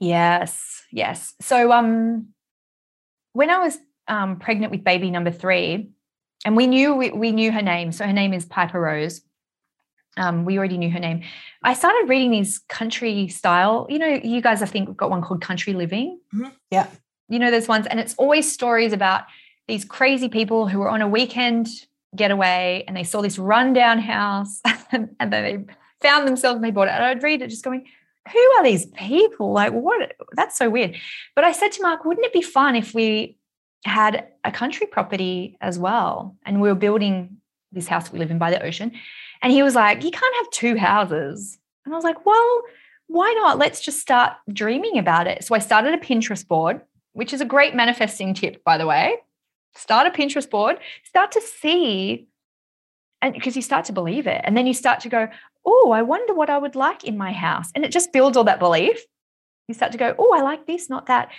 Yes, 0.00 0.82
yes. 0.90 1.34
So 1.40 1.72
um, 1.72 2.28
when 3.34 3.50
I 3.50 3.58
was 3.58 3.78
um, 4.08 4.38
pregnant 4.38 4.72
with 4.72 4.82
baby 4.82 5.10
number 5.10 5.30
three, 5.30 5.90
and 6.44 6.56
we 6.56 6.66
knew 6.66 6.94
we, 6.94 7.10
we 7.10 7.32
knew 7.32 7.52
her 7.52 7.62
name, 7.62 7.92
so 7.92 8.06
her 8.06 8.12
name 8.12 8.32
is 8.32 8.46
Piper 8.46 8.80
Rose. 8.80 9.20
Um, 10.16 10.44
we 10.44 10.58
already 10.58 10.78
knew 10.78 10.90
her 10.90 10.98
name. 10.98 11.22
I 11.62 11.74
started 11.74 12.08
reading 12.08 12.30
these 12.30 12.58
country 12.68 13.28
style. 13.28 13.86
You 13.88 13.98
know, 13.98 14.20
you 14.24 14.40
guys 14.40 14.62
I 14.62 14.66
think 14.66 14.96
got 14.96 15.10
one 15.10 15.22
called 15.22 15.42
Country 15.42 15.74
Living. 15.74 16.18
Mm-hmm. 16.34 16.48
Yeah 16.70 16.88
you 17.32 17.38
know 17.38 17.50
those 17.50 17.66
ones 17.66 17.86
and 17.86 17.98
it's 17.98 18.14
always 18.16 18.52
stories 18.52 18.92
about 18.92 19.24
these 19.66 19.84
crazy 19.86 20.28
people 20.28 20.68
who 20.68 20.78
were 20.78 20.90
on 20.90 21.00
a 21.00 21.08
weekend 21.08 21.66
getaway 22.14 22.84
and 22.86 22.94
they 22.94 23.04
saw 23.04 23.22
this 23.22 23.38
rundown 23.38 23.98
house 23.98 24.60
and, 24.92 25.08
and 25.18 25.32
then 25.32 25.42
they 25.42 25.74
found 26.06 26.28
themselves 26.28 26.56
and 26.56 26.64
they 26.64 26.70
bought 26.70 26.88
it. 26.88 26.92
And 26.92 27.04
i'd 27.04 27.22
read 27.22 27.40
it 27.40 27.48
just 27.48 27.64
going 27.64 27.86
who 28.32 28.38
are 28.38 28.62
these 28.62 28.86
people? 28.86 29.52
Like 29.52 29.72
what 29.72 30.14
that's 30.34 30.56
so 30.56 30.70
weird. 30.70 30.94
But 31.34 31.44
i 31.44 31.52
said 31.52 31.72
to 31.72 31.82
mark 31.82 32.04
wouldn't 32.04 32.26
it 32.26 32.32
be 32.32 32.42
fun 32.42 32.76
if 32.76 32.94
we 32.94 33.38
had 33.84 34.28
a 34.44 34.52
country 34.52 34.86
property 34.86 35.56
as 35.60 35.78
well? 35.78 36.36
And 36.44 36.60
we 36.60 36.68
were 36.68 36.76
building 36.76 37.38
this 37.72 37.88
house 37.88 38.12
we 38.12 38.18
live 38.18 38.30
in 38.30 38.38
by 38.38 38.50
the 38.50 38.62
ocean. 38.62 38.92
And 39.40 39.52
he 39.52 39.62
was 39.62 39.74
like 39.74 40.04
you 40.04 40.10
can't 40.10 40.36
have 40.36 40.50
two 40.50 40.76
houses. 40.76 41.58
And 41.86 41.94
i 41.94 41.96
was 41.96 42.04
like 42.04 42.26
well 42.26 42.62
why 43.08 43.34
not? 43.42 43.58
Let's 43.58 43.82
just 43.82 44.00
start 44.00 44.32
dreaming 44.52 44.98
about 44.98 45.26
it. 45.26 45.44
So 45.44 45.54
i 45.54 45.58
started 45.58 45.94
a 45.94 45.98
pinterest 45.98 46.46
board 46.46 46.82
which 47.12 47.32
is 47.32 47.40
a 47.40 47.46
great 47.46 47.74
manifesting 47.74 48.34
tip, 48.34 48.62
by 48.64 48.78
the 48.78 48.86
way. 48.86 49.16
Start 49.74 50.06
a 50.06 50.10
Pinterest 50.10 50.48
board, 50.48 50.78
start 51.04 51.32
to 51.32 51.40
see, 51.40 52.28
and 53.20 53.32
because 53.32 53.56
you 53.56 53.62
start 53.62 53.86
to 53.86 53.92
believe 53.92 54.26
it. 54.26 54.40
And 54.44 54.56
then 54.56 54.66
you 54.66 54.74
start 54.74 55.00
to 55.00 55.08
go, 55.08 55.28
oh, 55.64 55.92
I 55.92 56.02
wonder 56.02 56.34
what 56.34 56.50
I 56.50 56.58
would 56.58 56.74
like 56.74 57.04
in 57.04 57.16
my 57.16 57.32
house. 57.32 57.70
And 57.74 57.84
it 57.84 57.92
just 57.92 58.12
builds 58.12 58.36
all 58.36 58.44
that 58.44 58.58
belief. 58.58 59.00
You 59.68 59.74
start 59.74 59.92
to 59.92 59.98
go, 59.98 60.14
oh, 60.18 60.34
I 60.34 60.42
like 60.42 60.66
this, 60.66 60.90
not 60.90 61.06
that. 61.06 61.30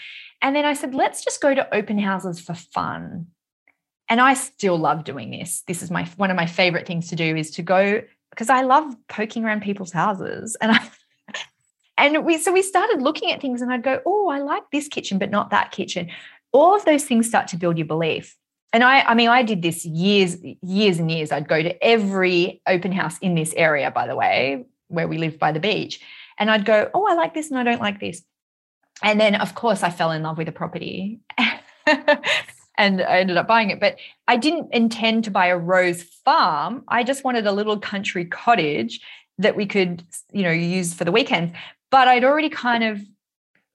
And 0.42 0.56
then 0.56 0.66
I 0.66 0.74
said, 0.74 0.96
let's 0.96 1.24
just 1.24 1.42
go 1.42 1.54
to 1.54 1.76
open 1.76 2.00
houses 2.00 2.40
for 2.40 2.54
fun. 2.54 3.28
And 4.10 4.22
I 4.22 4.34
still 4.34 4.78
love 4.78 5.04
doing 5.04 5.30
this. 5.30 5.64
This 5.68 5.84
is 5.84 5.92
my 5.92 6.06
one 6.18 6.32
of 6.32 6.38
my 6.38 6.46
favorite 6.46 6.88
things 6.88 7.10
to 7.10 7.16
do 7.16 7.36
is 7.36 7.52
to 7.52 7.62
go 7.62 8.02
because 8.30 8.50
I 8.50 8.62
love 8.62 8.96
poking 9.08 9.44
around 9.44 9.62
people's 9.62 9.92
houses. 9.92 10.58
And 10.62 10.72
I 10.72 10.80
and 11.98 12.26
we 12.26 12.38
so 12.38 12.52
we 12.52 12.62
started 12.62 13.02
looking 13.02 13.32
at 13.32 13.42
things 13.42 13.62
and 13.62 13.72
I'd 13.72 13.84
go, 13.84 14.02
oh, 14.06 14.28
I 14.28 14.40
like 14.40 14.64
this 14.72 14.88
kitchen, 14.88 15.20
but 15.20 15.30
not 15.30 15.52
that 15.52 15.72
kitchen. 15.72 16.10
All 16.52 16.76
of 16.76 16.86
those 16.86 17.04
things 17.04 17.28
start 17.28 17.48
to 17.50 17.58
build 17.58 17.78
your 17.78 17.88
belief. 17.88 18.36
And 18.74 18.84
I, 18.84 19.02
I 19.02 19.14
mean, 19.14 19.30
I 19.30 19.44
did 19.44 19.62
this 19.62 19.86
years, 19.86 20.38
years 20.62 20.98
and 20.98 21.10
years. 21.12 21.32
I'd 21.32 21.48
go 21.48 21.62
to 21.62 21.84
every 21.84 22.62
open 22.68 22.92
house 22.92 23.20
in 23.20 23.36
this 23.36 23.54
area, 23.56 23.92
by 23.92 24.08
the 24.08 24.16
way, 24.16 24.66
where 24.88 25.08
we 25.08 25.20
live 25.20 25.38
by 25.38 25.52
the 25.52 25.60
beach. 25.60 26.02
And 26.40 26.50
I'd 26.50 26.66
go, 26.66 26.90
oh, 26.96 27.06
I 27.06 27.14
like 27.14 27.36
this 27.36 27.52
and 27.52 27.60
I 27.60 27.64
don't 27.64 27.82
like 27.82 28.00
this. 28.00 28.24
And 29.04 29.20
then, 29.20 29.36
of 29.36 29.54
course, 29.54 29.84
I 29.84 29.92
fell 29.92 30.12
in 30.12 30.24
love 30.24 30.40
with 30.40 30.48
the 30.48 30.52
property. 30.52 31.20
and 32.78 33.02
I 33.02 33.20
ended 33.20 33.38
up 33.38 33.48
buying 33.48 33.70
it. 33.70 33.80
But 33.80 33.98
I 34.28 34.38
didn't 34.38 34.74
intend 34.74 35.26
to 35.26 35.32
buy 35.32 35.48
a 35.48 35.58
rose 35.58 36.02
farm. 36.02 36.84
I 36.88 37.04
just 37.04 37.24
wanted 37.24 37.46
a 37.46 37.52
little 37.52 37.80
country 37.80 38.26
cottage 38.26 39.02
that 39.38 39.56
we 39.56 39.68
could, 39.68 40.04
you 40.32 40.44
know, 40.44 40.52
use 40.52 40.96
for 40.96 41.06
the 41.06 41.12
weekends. 41.12 41.56
But 41.94 42.08
I'd 42.08 42.24
already 42.24 42.50
kind 42.50 42.84
of, 42.84 43.02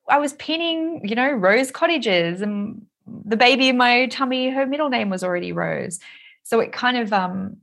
I 0.09 0.19
was 0.19 0.33
pinning, 0.35 0.81
you 1.09 1.14
know, 1.14 1.31
Rose 1.31 1.71
Cottages 1.71 2.41
and 2.43 2.85
the 3.07 3.37
baby 3.37 3.69
in 3.69 3.77
my 3.77 4.07
tummy, 4.09 4.51
her 4.51 4.66
middle 4.66 4.89
name 4.89 5.09
was 5.09 5.23
already 5.23 5.53
Rose. 5.53 6.01
So 6.43 6.59
it 6.59 6.73
kind 6.73 6.97
of, 7.03 7.12
um, 7.12 7.59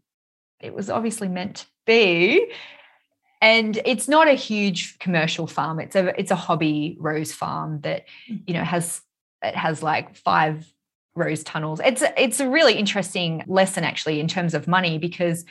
it 0.62 0.74
was 0.74 0.89
obviously 0.89 1.28
meant 1.28 1.56
to 1.58 1.66
be. 1.86 2.47
and 3.41 3.80
it's 3.86 4.08
not 4.08 4.28
a 4.30 4.34
huge 4.34 4.97
commercial 4.99 5.45
farm. 5.45 5.80
It's 5.86 5.95
a 5.95 6.18
it's 6.20 6.32
a 6.32 6.36
hobby 6.47 6.95
rose 6.99 7.34
farm 7.41 7.82
that 7.82 8.06
Mm. 8.30 8.41
you 8.47 8.53
know 8.53 8.64
has 8.64 9.01
it 9.43 9.56
has 9.66 9.84
like 9.84 10.16
five 10.16 10.56
rose 11.16 11.43
tunnels. 11.43 11.80
It's 11.84 12.01
a, 12.01 12.12
it's 12.26 12.39
a 12.39 12.49
really 12.49 12.76
interesting 12.84 13.43
lesson 13.47 13.84
actually 13.84 14.18
in 14.24 14.28
terms 14.28 14.53
of 14.53 14.68
money 14.68 14.97
because 15.08 15.43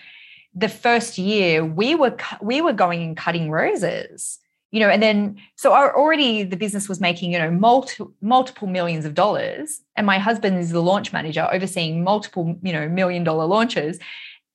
the 0.55 0.68
first 0.86 1.18
year 1.18 1.62
we 1.80 1.94
were 1.94 2.16
we 2.40 2.62
were 2.62 2.72
going 2.84 3.00
and 3.02 3.16
cutting 3.16 3.50
roses 3.50 4.38
you 4.74 4.80
know 4.80 4.88
and 4.88 5.02
then 5.02 5.36
so 5.54 5.72
already 5.72 6.42
the 6.42 6.56
business 6.56 6.88
was 6.88 7.00
making 7.00 7.32
you 7.32 7.38
know 7.38 7.50
multi, 7.50 8.04
multiple 8.20 8.66
millions 8.66 9.04
of 9.04 9.14
dollars 9.14 9.80
and 9.96 10.06
my 10.06 10.18
husband 10.18 10.58
is 10.58 10.70
the 10.70 10.82
launch 10.82 11.12
manager 11.12 11.48
overseeing 11.52 12.02
multiple 12.02 12.58
you 12.62 12.72
know 12.72 12.88
million 12.88 13.22
dollar 13.22 13.46
launches 13.46 13.98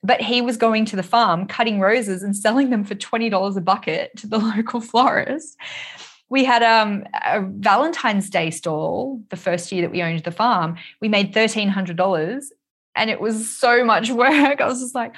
but 0.04 0.22
he 0.22 0.42
was 0.42 0.58
going 0.58 0.86
to 0.86 0.96
the 0.96 1.04
farm 1.04 1.46
cutting 1.46 1.80
roses 1.80 2.24
and 2.24 2.36
selling 2.36 2.70
them 2.70 2.84
for 2.84 2.96
$20 2.96 3.58
a 3.58 3.62
bucket 3.62 4.16
to 4.18 4.28
the 4.28 4.38
local 4.56 4.82
florist. 4.82 5.58
We 6.30 6.46
had 6.46 6.64
um, 6.64 7.06
a 7.26 7.42
valentine's 7.42 8.30
day 8.30 8.52
stall 8.52 9.22
the 9.30 9.36
first 9.36 9.72
year 9.72 9.82
that 9.82 9.92
we 9.92 10.02
owned 10.02 10.24
the 10.24 10.32
farm. 10.32 10.78
We 11.02 11.10
made 11.10 11.34
$1300 11.34 12.46
and 12.96 13.10
it 13.10 13.20
was 13.20 13.50
so 13.58 13.84
much 13.84 14.10
work. 14.24 14.62
I 14.62 14.68
was 14.68 14.80
just 14.80 14.96
like 14.96 15.16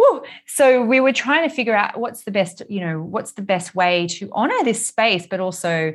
Woo. 0.00 0.22
So 0.46 0.82
we 0.82 1.00
were 1.00 1.12
trying 1.12 1.46
to 1.48 1.54
figure 1.54 1.76
out 1.76 1.98
what's 1.98 2.24
the 2.24 2.30
best, 2.30 2.62
you 2.68 2.80
know, 2.80 3.02
what's 3.02 3.32
the 3.32 3.42
best 3.42 3.74
way 3.74 4.06
to 4.08 4.30
honor 4.32 4.64
this 4.64 4.86
space, 4.86 5.26
but 5.26 5.40
also, 5.40 5.92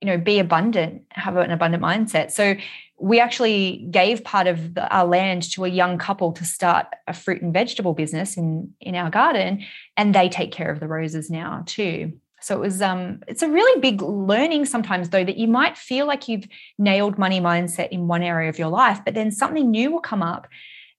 you 0.00 0.06
know, 0.06 0.18
be 0.18 0.38
abundant, 0.38 1.04
have 1.10 1.36
an 1.36 1.50
abundant 1.50 1.82
mindset. 1.82 2.30
So 2.32 2.56
we 2.98 3.18
actually 3.18 3.88
gave 3.90 4.24
part 4.24 4.46
of 4.46 4.74
the, 4.74 4.86
our 4.94 5.06
land 5.06 5.50
to 5.52 5.64
a 5.64 5.68
young 5.68 5.96
couple 5.96 6.32
to 6.32 6.44
start 6.44 6.86
a 7.06 7.14
fruit 7.14 7.40
and 7.40 7.52
vegetable 7.52 7.94
business 7.94 8.36
in 8.36 8.74
in 8.80 8.94
our 8.94 9.08
garden, 9.08 9.64
and 9.96 10.14
they 10.14 10.28
take 10.28 10.52
care 10.52 10.70
of 10.70 10.80
the 10.80 10.88
roses 10.88 11.30
now 11.30 11.62
too. 11.64 12.12
So 12.42 12.54
it 12.56 12.60
was 12.60 12.82
um 12.82 13.22
it's 13.26 13.42
a 13.42 13.48
really 13.48 13.80
big 13.80 14.02
learning 14.02 14.66
sometimes 14.66 15.08
though 15.08 15.24
that 15.24 15.38
you 15.38 15.48
might 15.48 15.78
feel 15.78 16.06
like 16.06 16.28
you've 16.28 16.46
nailed 16.78 17.16
money 17.16 17.40
mindset 17.40 17.88
in 17.88 18.06
one 18.06 18.22
area 18.22 18.50
of 18.50 18.58
your 18.58 18.68
life, 18.68 19.00
but 19.04 19.14
then 19.14 19.30
something 19.30 19.70
new 19.70 19.92
will 19.92 20.00
come 20.00 20.22
up. 20.22 20.46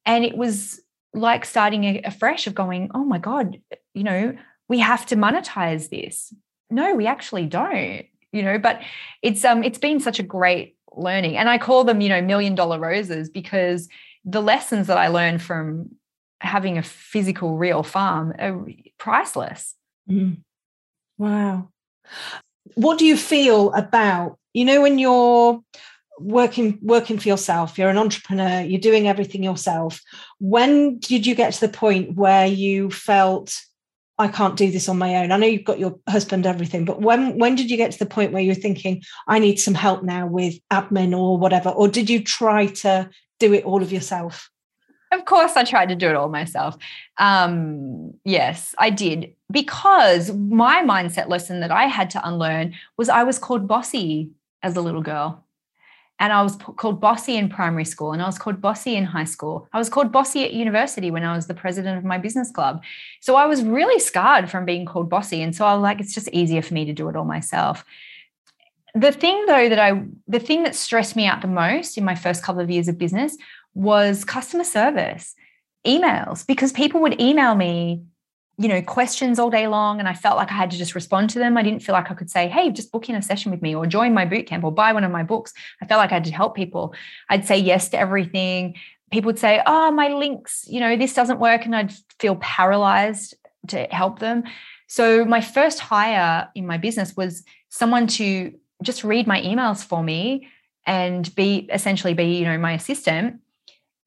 And 0.05 0.25
it 0.25 0.35
was 0.35 0.81
like 1.13 1.45
starting 1.45 2.05
afresh 2.05 2.47
of 2.47 2.55
going, 2.55 2.89
oh 2.93 3.03
my 3.03 3.17
God, 3.17 3.59
you 3.93 4.03
know, 4.03 4.35
we 4.67 4.79
have 4.79 5.05
to 5.07 5.15
monetize 5.15 5.89
this. 5.89 6.33
No, 6.69 6.95
we 6.95 7.05
actually 7.07 7.45
don't, 7.45 8.05
you 8.31 8.43
know, 8.43 8.57
but 8.57 8.81
it's 9.21 9.43
um 9.43 9.63
it's 9.63 9.77
been 9.77 9.99
such 9.99 10.19
a 10.19 10.23
great 10.23 10.77
learning. 10.93 11.37
And 11.37 11.49
I 11.49 11.57
call 11.57 11.83
them, 11.83 12.01
you 12.01 12.09
know, 12.09 12.21
million 12.21 12.55
dollar 12.55 12.79
roses 12.79 13.29
because 13.29 13.89
the 14.23 14.41
lessons 14.41 14.87
that 14.87 14.97
I 14.97 15.07
learned 15.07 15.41
from 15.41 15.89
having 16.39 16.77
a 16.77 16.83
physical 16.83 17.57
real 17.57 17.83
farm 17.83 18.33
are 18.39 18.65
priceless. 18.97 19.75
Mm. 20.09 20.37
Wow. 21.17 21.69
What 22.75 22.97
do 22.97 23.05
you 23.05 23.17
feel 23.17 23.71
about, 23.73 24.37
you 24.53 24.65
know, 24.65 24.81
when 24.81 24.97
you're 24.97 25.61
working 26.19 26.79
working 26.81 27.17
for 27.17 27.27
yourself. 27.27 27.77
You're 27.77 27.89
an 27.89 27.97
entrepreneur. 27.97 28.61
You're 28.61 28.79
doing 28.79 29.07
everything 29.07 29.43
yourself. 29.43 30.01
When 30.39 30.99
did 30.99 31.25
you 31.25 31.35
get 31.35 31.53
to 31.53 31.61
the 31.61 31.69
point 31.69 32.15
where 32.15 32.45
you 32.45 32.91
felt 32.91 33.59
i 34.19 34.27
can't 34.27 34.57
do 34.57 34.69
this 34.69 34.89
on 34.89 34.97
my 34.97 35.15
own 35.15 35.31
i 35.31 35.37
know 35.37 35.47
you've 35.47 35.63
got 35.63 35.79
your 35.79 35.97
husband 36.07 36.45
everything 36.45 36.83
but 36.83 37.01
when 37.01 37.39
when 37.39 37.55
did 37.55 37.71
you 37.71 37.77
get 37.77 37.91
to 37.91 37.97
the 37.97 38.05
point 38.05 38.33
where 38.33 38.41
you're 38.41 38.53
thinking 38.53 39.01
i 39.27 39.39
need 39.39 39.55
some 39.55 39.73
help 39.73 40.03
now 40.03 40.27
with 40.27 40.55
admin 40.69 41.17
or 41.17 41.37
whatever 41.37 41.69
or 41.69 41.87
did 41.87 42.09
you 42.09 42.21
try 42.21 42.67
to 42.67 43.09
do 43.41 43.53
it 43.53 43.65
all 43.65 43.81
of 43.81 43.91
yourself? 43.91 44.49
Of 45.11 45.25
course 45.25 45.57
i 45.57 45.65
tried 45.65 45.89
to 45.89 45.95
do 45.95 46.07
it 46.07 46.15
all 46.15 46.29
myself. 46.29 46.77
Um 47.17 48.13
yes 48.23 48.73
i 48.77 48.89
did. 48.89 49.35
Because 49.51 50.31
my 50.31 50.83
mindset 50.83 51.27
lesson 51.27 51.59
that 51.59 51.71
i 51.71 51.85
had 51.85 52.09
to 52.11 52.25
unlearn 52.25 52.75
was 52.97 53.09
i 53.09 53.23
was 53.23 53.37
called 53.39 53.67
bossy 53.67 54.29
as 54.63 54.77
a 54.77 54.81
little 54.81 55.01
girl 55.01 55.45
and 56.21 56.31
I 56.31 56.43
was 56.43 56.55
called 56.55 57.01
bossy 57.01 57.35
in 57.35 57.49
primary 57.49 57.83
school, 57.83 58.13
and 58.13 58.21
I 58.21 58.27
was 58.27 58.37
called 58.37 58.61
bossy 58.61 58.95
in 58.95 59.05
high 59.05 59.25
school. 59.25 59.67
I 59.73 59.79
was 59.79 59.89
called 59.89 60.11
bossy 60.11 60.45
at 60.45 60.53
university 60.53 61.09
when 61.09 61.23
I 61.23 61.35
was 61.35 61.47
the 61.47 61.55
president 61.55 61.97
of 61.97 62.03
my 62.03 62.19
business 62.19 62.51
club. 62.51 62.83
So 63.21 63.35
I 63.35 63.47
was 63.47 63.63
really 63.63 63.99
scarred 63.99 64.47
from 64.47 64.63
being 64.63 64.85
called 64.85 65.09
bossy. 65.09 65.41
And 65.41 65.55
so 65.55 65.65
I 65.65 65.73
was 65.73 65.81
like, 65.81 65.99
it's 65.99 66.13
just 66.13 66.29
easier 66.29 66.61
for 66.61 66.75
me 66.75 66.85
to 66.85 66.93
do 66.93 67.09
it 67.09 67.15
all 67.15 67.25
myself. 67.25 67.83
The 68.93 69.11
thing, 69.11 69.47
though, 69.47 69.67
that 69.67 69.79
I, 69.79 70.03
the 70.27 70.39
thing 70.39 70.61
that 70.61 70.75
stressed 70.75 71.15
me 71.15 71.25
out 71.25 71.41
the 71.41 71.47
most 71.47 71.97
in 71.97 72.05
my 72.05 72.13
first 72.13 72.43
couple 72.43 72.61
of 72.61 72.69
years 72.69 72.87
of 72.87 72.99
business 72.99 73.35
was 73.73 74.23
customer 74.23 74.63
service, 74.63 75.33
emails, 75.87 76.45
because 76.45 76.71
people 76.71 77.01
would 77.01 77.19
email 77.19 77.55
me 77.55 78.03
you 78.61 78.67
know, 78.67 78.81
questions 78.81 79.39
all 79.39 79.49
day 79.49 79.67
long. 79.67 79.97
And 79.97 80.07
I 80.07 80.13
felt 80.13 80.37
like 80.37 80.51
I 80.51 80.53
had 80.53 80.69
to 80.69 80.77
just 80.77 80.93
respond 80.93 81.31
to 81.31 81.39
them. 81.39 81.57
I 81.57 81.63
didn't 81.63 81.81
feel 81.81 81.93
like 81.93 82.11
I 82.11 82.13
could 82.13 82.29
say, 82.29 82.47
hey, 82.47 82.69
just 82.69 82.91
book 82.91 83.09
in 83.09 83.15
a 83.15 83.21
session 83.21 83.51
with 83.51 83.61
me 83.61 83.73
or 83.73 83.87
join 83.87 84.13
my 84.13 84.23
boot 84.23 84.45
camp 84.45 84.63
or 84.63 84.71
buy 84.71 84.93
one 84.93 85.03
of 85.03 85.11
my 85.11 85.23
books. 85.23 85.51
I 85.81 85.87
felt 85.87 85.97
like 85.97 86.11
I 86.11 86.15
had 86.15 86.25
to 86.25 86.31
help 86.31 86.55
people. 86.55 86.93
I'd 87.27 87.47
say 87.47 87.57
yes 87.57 87.89
to 87.89 87.99
everything. 87.99 88.75
People 89.11 89.29
would 89.29 89.39
say, 89.39 89.63
oh, 89.65 89.89
my 89.89 90.09
links, 90.09 90.65
you 90.67 90.79
know, 90.79 90.95
this 90.95 91.15
doesn't 91.15 91.39
work. 91.39 91.65
And 91.65 91.75
I'd 91.75 91.91
feel 92.19 92.35
paralyzed 92.35 93.33
to 93.69 93.85
help 93.85 94.19
them. 94.19 94.43
So 94.87 95.25
my 95.25 95.41
first 95.41 95.79
hire 95.79 96.47
in 96.53 96.67
my 96.67 96.77
business 96.77 97.17
was 97.17 97.43
someone 97.69 98.05
to 98.07 98.53
just 98.83 99.03
read 99.03 99.25
my 99.25 99.41
emails 99.41 99.83
for 99.83 100.03
me 100.03 100.47
and 100.85 101.33
be 101.33 101.67
essentially 101.73 102.13
be, 102.13 102.37
you 102.37 102.45
know, 102.45 102.57
my 102.59 102.73
assistant 102.73 103.39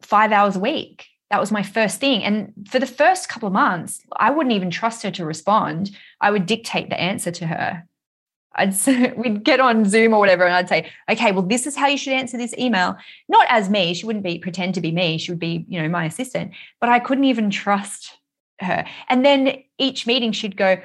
five 0.01 0.31
hours 0.31 0.55
a 0.55 0.61
week 0.61 1.07
that 1.35 1.41
was 1.41 1.51
my 1.51 1.65
first 1.65 1.99
thing. 1.99 2.23
And 2.23 2.53
for 2.71 2.79
the 2.79 2.87
first 2.87 3.29
couple 3.29 3.49
of 3.49 3.53
months, 3.53 4.01
I 4.21 4.31
wouldn't 4.31 4.55
even 4.55 4.71
trust 4.71 5.03
her 5.03 5.11
to 5.11 5.25
respond. 5.25 5.91
I 6.21 6.31
would 6.31 6.47
dictate 6.47 6.91
the 6.91 7.01
answer 7.01 7.33
to 7.33 7.47
her. 7.49 7.89
I'd 8.55 8.73
we'd 9.17 9.43
get 9.43 9.59
on 9.59 9.85
Zoom 9.85 10.15
or 10.15 10.21
whatever, 10.21 10.45
and 10.45 10.55
I'd 10.55 10.69
say, 10.69 10.93
okay, 11.11 11.33
well, 11.33 11.43
this 11.43 11.67
is 11.67 11.75
how 11.75 11.89
you 11.89 11.99
should 11.99 12.13
answer 12.13 12.39
this 12.39 12.55
email. 12.57 12.97
Not 13.29 13.49
as 13.49 13.69
me. 13.69 13.95
She 13.95 14.07
wouldn't 14.07 14.25
be 14.25 14.39
pretend 14.39 14.75
to 14.75 14.81
be 14.81 14.93
me. 14.93 15.19
She 15.19 15.33
would 15.33 15.41
be, 15.41 15.65
you 15.69 15.83
know, 15.83 15.89
my 15.89 16.05
assistant. 16.05 16.53
But 16.81 16.89
I 16.89 17.01
couldn't 17.01 17.25
even 17.25 17.51
trust 17.51 18.17
her. 18.61 18.87
And 19.09 19.25
then 19.25 19.61
each 19.77 20.07
meeting 20.07 20.31
she'd 20.31 20.57
go, 20.57 20.81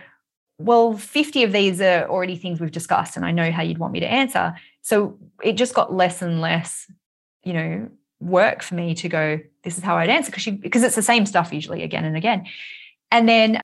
well, 0.58 0.98
50 0.98 1.44
of 1.44 1.52
these 1.52 1.80
are 1.80 2.10
already 2.10 2.38
things 2.38 2.60
we've 2.60 2.72
discussed, 2.72 3.18
and 3.18 3.24
I 3.24 3.30
know 3.30 3.52
how 3.52 3.62
you'd 3.62 3.78
want 3.78 3.94
me 3.94 4.00
to 4.00 4.12
answer. 4.12 4.56
So 4.82 5.20
it 5.44 5.58
just 5.58 5.76
got 5.76 5.94
less 5.94 6.24
and 6.24 6.42
less, 6.42 6.92
you 7.44 7.54
know, 7.54 7.90
work 8.20 8.62
for 8.62 8.76
me 8.76 8.94
to 8.94 9.08
go 9.08 9.40
this 9.64 9.78
is 9.78 9.84
how 9.84 9.98
i'd 9.98 10.10
answer 10.10 10.32
because 10.32 10.46
because 10.58 10.84
it's 10.84 10.96
the 10.96 11.02
same 11.02 11.26
stuff 11.26 11.54
usually 11.54 11.84
again 11.84 12.06
and 12.06 12.18
again. 12.18 12.46
And 13.12 13.28
then 13.28 13.62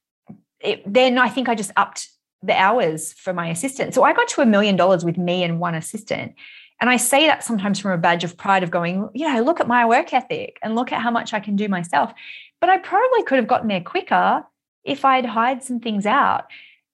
it, 0.60 0.82
then 0.92 1.18
i 1.18 1.30
think 1.30 1.50
i 1.50 1.56
just 1.56 1.72
upped 1.76 2.10
the 2.42 2.54
hours 2.54 3.14
for 3.14 3.34
my 3.34 3.50
assistant. 3.50 3.94
So 3.94 4.04
i 4.04 4.14
got 4.14 4.28
to 4.30 4.42
a 4.42 4.46
million 4.46 4.76
dollars 4.76 5.04
with 5.04 5.18
me 5.18 5.44
and 5.44 5.60
one 5.60 5.76
assistant. 5.76 6.34
And 6.80 6.90
i 6.90 6.98
say 6.98 7.28
that 7.28 7.44
sometimes 7.44 7.80
from 7.80 7.92
a 7.92 7.98
badge 7.98 8.24
of 8.24 8.38
pride 8.38 8.64
of 8.64 8.72
going 8.72 9.10
you 9.14 9.32
know 9.32 9.42
look 9.42 9.60
at 9.60 9.68
my 9.68 9.86
work 9.86 10.14
ethic 10.14 10.58
and 10.62 10.76
look 10.76 10.92
at 10.92 11.02
how 11.02 11.12
much 11.12 11.34
i 11.34 11.40
can 11.40 11.56
do 11.56 11.68
myself. 11.68 12.14
But 12.62 12.70
i 12.70 12.78
probably 12.78 13.24
could 13.24 13.38
have 13.38 13.48
gotten 13.48 13.68
there 13.68 13.82
quicker 13.82 14.44
if 14.84 15.04
i'd 15.04 15.26
hired 15.26 15.64
some 15.64 15.80
things 15.80 16.06
out. 16.06 16.46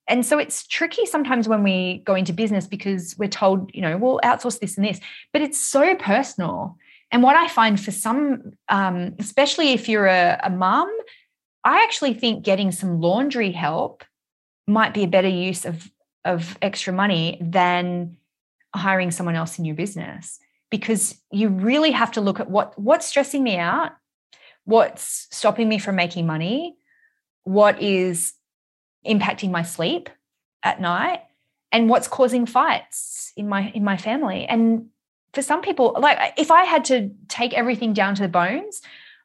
And 0.08 0.26
so 0.26 0.40
it's 0.40 0.68
tricky 0.68 1.06
sometimes 1.06 1.48
when 1.48 1.64
we 1.64 2.02
go 2.06 2.16
into 2.16 2.34
business 2.34 2.66
because 2.66 3.16
we're 3.20 3.30
told 3.30 3.70
you 3.74 3.82
know 3.82 3.98
we'll 3.98 4.20
outsource 4.24 4.60
this 4.60 4.78
and 4.78 4.86
this. 4.86 5.00
But 5.32 5.44
it's 5.44 5.60
so 5.60 5.96
personal 5.96 6.78
and 7.12 7.24
what 7.24 7.36
I 7.36 7.48
find 7.48 7.80
for 7.80 7.92
some, 7.92 8.54
um, 8.70 9.16
especially 9.20 9.74
if 9.74 9.90
you're 9.90 10.08
a, 10.08 10.40
a 10.44 10.50
mum, 10.50 10.90
I 11.64 11.84
actually 11.84 12.14
think 12.14 12.44
getting 12.44 12.72
some 12.72 13.02
laundry 13.02 13.52
help 13.52 14.04
might 14.68 14.94
be 14.94 15.04
a 15.04 15.08
better 15.08 15.28
use 15.28 15.66
of, 15.66 15.92
of 16.24 16.58
extra 16.62 16.94
money 16.94 17.38
than 17.42 18.18
hiring 18.74 19.12
someone 19.12 19.36
else 19.36 19.60
in 19.60 19.66
your 19.66 19.76
business 19.76 20.40
because 20.70 21.20
you 21.32 21.50
really 21.50 21.92
have 21.92 22.14
to 22.14 22.22
look 22.22 22.40
at 22.40 22.50
what 22.50 22.80
what's 22.80 23.06
stressing 23.06 23.44
me 23.44 23.58
out, 23.58 23.92
what's 24.64 25.28
stopping 25.30 25.68
me 25.68 25.78
from 25.78 25.96
making 25.96 26.26
money, 26.26 26.78
what 27.44 27.82
is 27.82 28.34
impacting 29.06 29.52
my 29.52 29.64
sleep 29.64 30.10
at 30.64 30.80
night, 30.80 31.22
and 31.72 31.90
what's 31.90 32.08
causing 32.08 32.46
fights 32.46 33.34
in 33.36 33.50
my 33.50 33.70
in 33.72 33.84
my 33.84 33.98
family. 33.98 34.46
And 34.46 34.88
for 35.34 35.42
some 35.42 35.62
people, 35.62 35.96
like 36.00 36.34
if 36.38 36.52
I 36.52 36.64
had 36.66 36.86
to 36.86 37.12
take 37.28 37.54
everything 37.54 37.94
down 37.94 38.16
to 38.16 38.22
the 38.22 38.28
bones, 38.28 38.82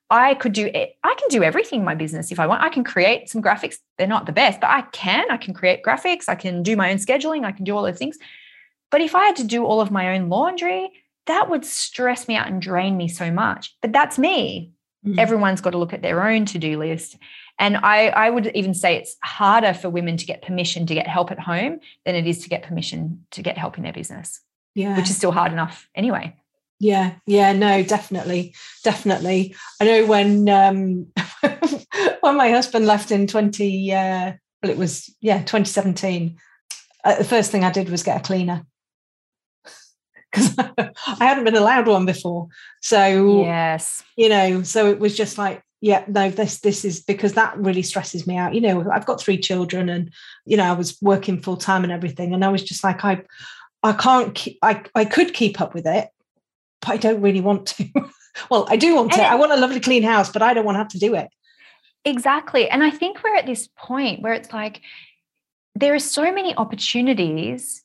I 0.09 0.35
could 0.35 0.53
do 0.53 0.67
it. 0.67 0.97
I 1.03 1.15
can 1.19 1.29
do 1.31 1.43
everything 1.43 1.81
in 1.81 1.85
my 1.85 1.97
business 1.97 2.31
if 2.31 2.39
I 2.39 2.47
want. 2.47 2.63
I 2.63 2.69
can 2.69 2.85
create 2.85 3.29
some 3.29 3.43
graphics. 3.43 3.79
They're 3.99 4.07
not 4.07 4.27
the 4.27 4.33
best, 4.33 4.61
but 4.61 4.71
I 4.71 4.83
can. 4.93 5.29
I 5.31 5.37
can 5.37 5.53
create 5.53 5.83
graphics. 5.83 6.29
I 6.29 6.37
can 6.37 6.63
do 6.63 6.77
my 6.77 6.93
own 6.93 6.99
scheduling. 6.99 7.45
I 7.45 7.53
can 7.53 7.65
do 7.65 7.77
all 7.77 7.83
those 7.83 7.99
things. 7.99 8.19
But 8.91 9.01
if 9.01 9.17
I 9.17 9.25
had 9.25 9.37
to 9.37 9.45
do 9.45 9.65
all 9.65 9.81
of 9.81 9.91
my 9.91 10.15
own 10.15 10.29
laundry, 10.29 10.93
that 11.27 11.51
would 11.51 11.65
stress 11.65 12.29
me 12.29 12.37
out 12.37 12.47
and 12.47 12.63
drain 12.63 12.97
me 12.97 13.09
so 13.09 13.33
much. 13.33 13.77
But 13.83 13.93
that's 13.93 14.17
me. 14.17 14.71
Mm-hmm. 15.05 15.19
Everyone's 15.19 15.61
got 15.61 15.71
to 15.71 15.79
look 15.79 15.93
at 15.93 16.03
their 16.03 16.29
own 16.29 16.45
to 16.47 16.59
do 16.59 16.79
list. 16.79 17.17
And 17.59 17.77
I, 17.79 18.09
I 18.09 18.31
would 18.31 18.47
even 18.55 18.75
say 18.75 18.97
it's 18.97 19.17
harder 19.25 19.75
for 19.75 19.91
women 19.91 20.17
to 20.19 20.27
get 20.27 20.43
permission 20.43 20.87
to 20.87 20.95
get 20.95 21.09
help 21.09 21.33
at 21.33 21.41
home 21.41 21.81
than 22.05 22.15
it 22.15 22.29
is 22.29 22.43
to 22.43 22.49
get 22.49 22.63
permission 22.63 23.27
to 23.33 23.43
get 23.43 23.59
help 23.59 23.77
in 23.77 23.83
their 23.83 23.93
business 23.93 24.41
yeah. 24.77 24.97
which 24.97 25.11
is 25.11 25.17
still 25.17 25.33
hard 25.33 25.53
enough 25.53 25.89
anyway. 25.95 26.37
Yeah 26.79 27.15
yeah 27.27 27.53
no 27.53 27.83
definitely 27.83 28.55
definitely. 28.85 29.57
I 29.81 29.85
know 29.85 30.07
when 30.07 30.49
um 30.49 31.07
when 32.21 32.37
my 32.37 32.51
husband 32.51 32.87
left 32.87 33.11
in 33.11 33.27
20 33.27 33.95
uh 33.95 34.33
but 34.61 34.71
it 34.71 34.77
was 34.77 35.15
yeah 35.21 35.39
2017 35.39 36.37
uh, 37.05 37.17
the 37.17 37.25
first 37.25 37.51
thing 37.51 37.65
i 37.65 37.71
did 37.71 37.89
was 37.89 38.03
get 38.03 38.21
a 38.21 38.25
cleaner. 38.25 38.65
Because 40.33 40.55
i 40.59 41.25
hadn't 41.25 41.45
been 41.45 41.57
allowed 41.57 41.87
one 41.87 42.05
before. 42.05 42.49
So 42.83 43.43
yes. 43.43 44.05
you 44.17 44.29
know 44.29 44.63
so 44.63 44.91
it 44.91 44.99
was 44.99 45.17
just 45.17 45.39
like 45.39 45.63
yeah 45.81 46.05
no 46.09 46.29
this 46.31 46.61
this 46.61 46.85
is 46.85 47.01
because 47.01 47.35
that 47.35 47.57
really 47.57 47.83
stresses 47.83 48.27
me 48.27 48.37
out. 48.37 48.55
You 48.55 48.61
know 48.61 48.91
i've 48.91 49.07
got 49.07 49.21
three 49.21 49.39
children 49.39 49.89
and 49.89 50.13
you 50.45 50.59
know 50.59 50.65
i 50.65 50.73
was 50.73 50.99
working 51.01 51.41
full 51.41 51.57
time 51.57 51.85
and 51.85 51.93
everything 51.93 52.35
and 52.35 52.45
i 52.45 52.49
was 52.49 52.63
just 52.63 52.85
like 52.85 53.03
i 53.05 53.23
i 53.83 53.93
can't 53.93 54.35
keep, 54.35 54.59
i 54.63 54.83
i 54.95 55.05
could 55.05 55.35
keep 55.35 55.61
up 55.61 55.75
with 55.75 55.87
it 55.87 56.09
but 56.81 56.91
i 56.91 56.97
don't 56.97 57.21
really 57.21 57.41
want 57.41 57.67
to. 57.67 57.89
Well 58.51 58.67
i 58.69 58.77
do 58.77 58.95
want 58.95 59.13
to. 59.13 59.23
I 59.23 59.35
want 59.35 59.53
a 59.53 59.57
lovely 59.57 59.81
clean 59.81 60.03
house 60.03 60.31
but 60.31 60.43
i 60.43 60.53
don't 60.53 60.67
want 60.67 60.75
to 60.75 60.81
have 60.81 60.89
to 60.89 60.99
do 60.99 61.15
it. 61.15 61.29
Exactly. 62.05 62.69
And 62.69 62.85
i 62.85 62.91
think 62.91 63.23
we're 63.23 63.35
at 63.35 63.47
this 63.47 63.69
point 63.77 64.21
where 64.21 64.35
it's 64.35 64.53
like 64.53 64.83
there 65.75 65.95
are 65.95 65.99
so 65.99 66.33
many 66.33 66.55
opportunities 66.55 67.83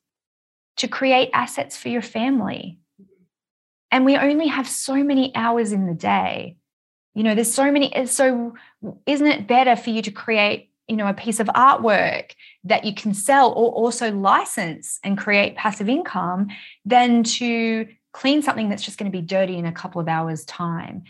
to 0.77 0.87
create 0.87 1.29
assets 1.33 1.77
for 1.77 1.89
your 1.89 2.01
family. 2.01 2.79
And 3.91 4.05
we 4.05 4.17
only 4.17 4.47
have 4.47 4.67
so 4.67 5.03
many 5.03 5.35
hours 5.35 5.73
in 5.73 5.85
the 5.85 5.93
day. 5.93 6.57
You 7.13 7.23
know 7.23 7.35
there's 7.35 7.53
so 7.53 7.71
many 7.71 8.05
so 8.07 8.53
isn't 9.05 9.27
it 9.27 9.47
better 9.47 9.75
for 9.75 9.89
you 9.89 10.01
to 10.01 10.11
create 10.11 10.70
you 10.87 10.95
know 10.95 11.07
a 11.07 11.13
piece 11.13 11.39
of 11.39 11.47
artwork 11.47 12.31
that 12.63 12.85
you 12.85 12.93
can 12.93 13.13
sell 13.13 13.51
or 13.51 13.71
also 13.71 14.11
license 14.11 14.99
and 15.03 15.17
create 15.17 15.55
passive 15.55 15.89
income 15.89 16.47
than 16.85 17.23
to 17.23 17.87
clean 18.13 18.41
something 18.41 18.69
that's 18.69 18.83
just 18.83 18.97
going 18.97 19.09
to 19.09 19.17
be 19.17 19.25
dirty 19.25 19.57
in 19.57 19.65
a 19.65 19.71
couple 19.71 20.01
of 20.01 20.07
hours 20.07 20.43
time. 20.45 21.03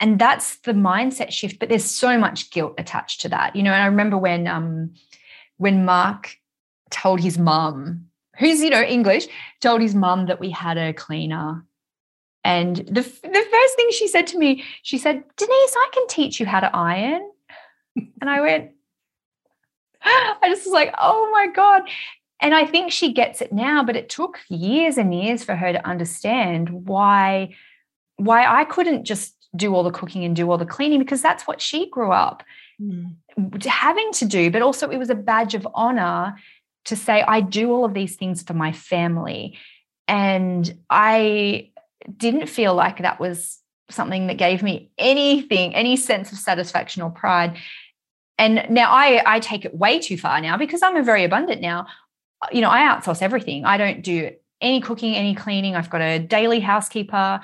And 0.00 0.18
that's 0.18 0.56
the 0.60 0.72
mindset 0.72 1.30
shift 1.30 1.58
but 1.58 1.68
there's 1.68 1.84
so 1.84 2.18
much 2.18 2.50
guilt 2.50 2.74
attached 2.78 3.20
to 3.22 3.28
that. 3.30 3.54
You 3.54 3.62
know 3.62 3.72
and 3.72 3.82
i 3.82 3.86
remember 3.86 4.18
when 4.18 4.46
um 4.46 4.94
when 5.58 5.84
mark 5.84 6.36
told 6.90 7.20
his 7.20 7.38
mum 7.38 8.06
who's 8.38 8.60
you 8.60 8.70
know 8.70 8.82
english 8.82 9.28
told 9.60 9.80
his 9.80 9.94
mum 9.94 10.26
that 10.26 10.40
we 10.40 10.50
had 10.50 10.76
a 10.76 10.92
cleaner. 10.92 11.64
And 12.42 12.76
the, 12.76 13.02
the 13.02 13.46
first 13.52 13.76
thing 13.76 13.90
she 13.90 14.08
said 14.08 14.26
to 14.28 14.38
me, 14.38 14.64
she 14.82 14.96
said, 14.96 15.22
Denise, 15.36 15.74
I 15.76 15.90
can 15.92 16.06
teach 16.06 16.40
you 16.40 16.46
how 16.46 16.60
to 16.60 16.74
iron. 16.74 17.30
and 17.96 18.30
I 18.30 18.40
went, 18.40 18.70
I 20.02 20.48
just 20.48 20.64
was 20.64 20.72
like, 20.72 20.94
oh 20.98 21.30
my 21.32 21.48
God. 21.48 21.82
And 22.40 22.54
I 22.54 22.64
think 22.64 22.90
she 22.90 23.12
gets 23.12 23.40
it 23.42 23.52
now, 23.52 23.84
but 23.84 23.96
it 23.96 24.08
took 24.08 24.38
years 24.48 24.96
and 24.96 25.14
years 25.14 25.44
for 25.44 25.54
her 25.54 25.72
to 25.72 25.86
understand 25.86 26.70
why, 26.70 27.54
why 28.16 28.46
I 28.46 28.64
couldn't 28.64 29.04
just 29.04 29.34
do 29.54 29.74
all 29.74 29.82
the 29.82 29.90
cooking 29.90 30.24
and 30.24 30.34
do 30.34 30.50
all 30.50 30.58
the 30.58 30.64
cleaning 30.64 31.00
because 31.00 31.20
that's 31.20 31.46
what 31.46 31.60
she 31.60 31.90
grew 31.90 32.12
up 32.12 32.42
mm. 32.80 33.14
having 33.64 34.10
to 34.12 34.24
do. 34.24 34.50
But 34.50 34.62
also, 34.62 34.88
it 34.88 34.96
was 34.96 35.10
a 35.10 35.14
badge 35.14 35.54
of 35.54 35.66
honor 35.74 36.36
to 36.86 36.96
say, 36.96 37.22
I 37.22 37.40
do 37.40 37.72
all 37.72 37.84
of 37.84 37.94
these 37.94 38.16
things 38.16 38.42
for 38.42 38.54
my 38.54 38.72
family. 38.72 39.58
And 40.08 40.78
I 40.88 41.70
didn't 42.16 42.48
feel 42.48 42.74
like 42.74 43.02
that 43.02 43.20
was 43.20 43.58
something 43.90 44.28
that 44.28 44.38
gave 44.38 44.62
me 44.62 44.90
anything, 44.98 45.74
any 45.74 45.96
sense 45.96 46.32
of 46.32 46.38
satisfaction 46.38 47.02
or 47.02 47.10
pride. 47.10 47.56
And 48.40 48.64
now 48.70 48.90
I, 48.90 49.22
I 49.26 49.38
take 49.38 49.66
it 49.66 49.74
way 49.74 49.98
too 49.98 50.16
far 50.16 50.40
now 50.40 50.56
because 50.56 50.82
I'm 50.82 50.96
a 50.96 51.02
very 51.02 51.24
abundant 51.24 51.60
now. 51.60 51.86
You 52.50 52.62
know, 52.62 52.70
I 52.70 52.80
outsource 52.80 53.20
everything. 53.20 53.66
I 53.66 53.76
don't 53.76 54.00
do 54.00 54.30
any 54.62 54.80
cooking, 54.80 55.14
any 55.14 55.34
cleaning. 55.34 55.76
I've 55.76 55.90
got 55.90 56.00
a 56.00 56.18
daily 56.18 56.58
housekeeper, 56.58 57.40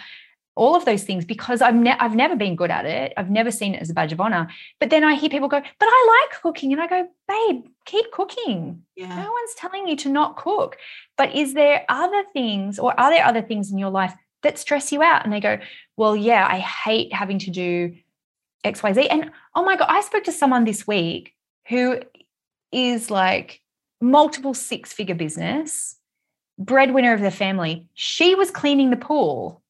all 0.55 0.75
of 0.75 0.87
those 0.87 1.05
things 1.05 1.27
because 1.27 1.61
I've, 1.61 1.75
ne- 1.75 1.99
I've 2.01 2.17
never 2.17 2.35
been 2.35 2.57
good 2.57 2.71
at 2.71 2.87
it. 2.87 3.13
I've 3.19 3.29
never 3.29 3.51
seen 3.51 3.75
it 3.75 3.83
as 3.83 3.91
a 3.91 3.95
badge 3.95 4.15
of 4.15 4.23
honor. 4.23 4.49
But 4.81 4.89
then 4.89 5.05
I 5.05 5.17
hear 5.17 5.29
people 5.29 5.49
go, 5.49 5.61
but 5.61 5.87
I 5.87 6.23
like 6.23 6.41
cooking. 6.41 6.73
And 6.73 6.81
I 6.81 6.87
go, 6.87 7.07
babe, 7.29 7.67
keep 7.85 8.11
cooking. 8.11 8.83
Yeah. 8.97 9.09
No 9.09 9.31
one's 9.31 9.55
telling 9.59 9.87
you 9.87 9.97
to 9.97 10.09
not 10.09 10.39
cook. 10.39 10.79
But 11.19 11.35
is 11.35 11.53
there 11.53 11.85
other 11.91 12.25
things 12.33 12.79
or 12.79 12.99
are 12.99 13.11
there 13.11 13.27
other 13.27 13.43
things 13.43 13.71
in 13.71 13.77
your 13.77 13.91
life 13.91 14.15
that 14.47 14.59
stress 14.59 14.93
you 14.93 15.03
out. 15.03 15.25
And 15.25 15.33
they 15.33 15.41
go, 15.41 15.59
Well, 15.97 16.17
yeah, 16.17 16.47
I 16.49 16.59
hate 16.59 17.13
having 17.13 17.39
to 17.41 17.51
do 17.51 17.95
XYZ. 18.67 19.07
And 19.11 19.31
oh 19.55 19.65
my 19.65 19.77
God, 19.77 19.89
I 19.89 20.01
spoke 20.01 20.25
to 20.25 20.33
someone 20.33 20.65
this 20.65 20.87
week 20.87 21.35
who 21.69 22.01
is 22.73 23.11
like 23.11 23.61
multiple 24.01 24.55
six 24.55 24.93
figure 24.93 25.15
business, 25.15 25.97
breadwinner 26.59 27.15
of 27.15 27.21
the 27.21 27.31
family. 27.31 27.89
She 27.95 28.35
was 28.35 28.51
cleaning 28.51 28.91
the 28.91 28.97
pool. 28.97 29.63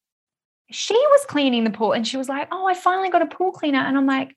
She 0.71 0.95
was 0.95 1.25
cleaning 1.27 1.63
the 1.63 1.69
pool 1.69 1.93
and 1.93 2.05
she 2.05 2.17
was 2.17 2.27
like, 2.27 2.47
Oh, 2.51 2.67
I 2.67 2.73
finally 2.73 3.09
got 3.09 3.21
a 3.21 3.27
pool 3.27 3.51
cleaner. 3.51 3.79
And 3.79 3.97
I'm 3.97 4.07
like, 4.07 4.35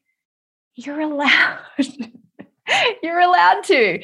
You're 0.75 1.01
allowed. 1.01 1.59
You're 3.03 3.21
allowed 3.21 3.65
to 3.65 4.03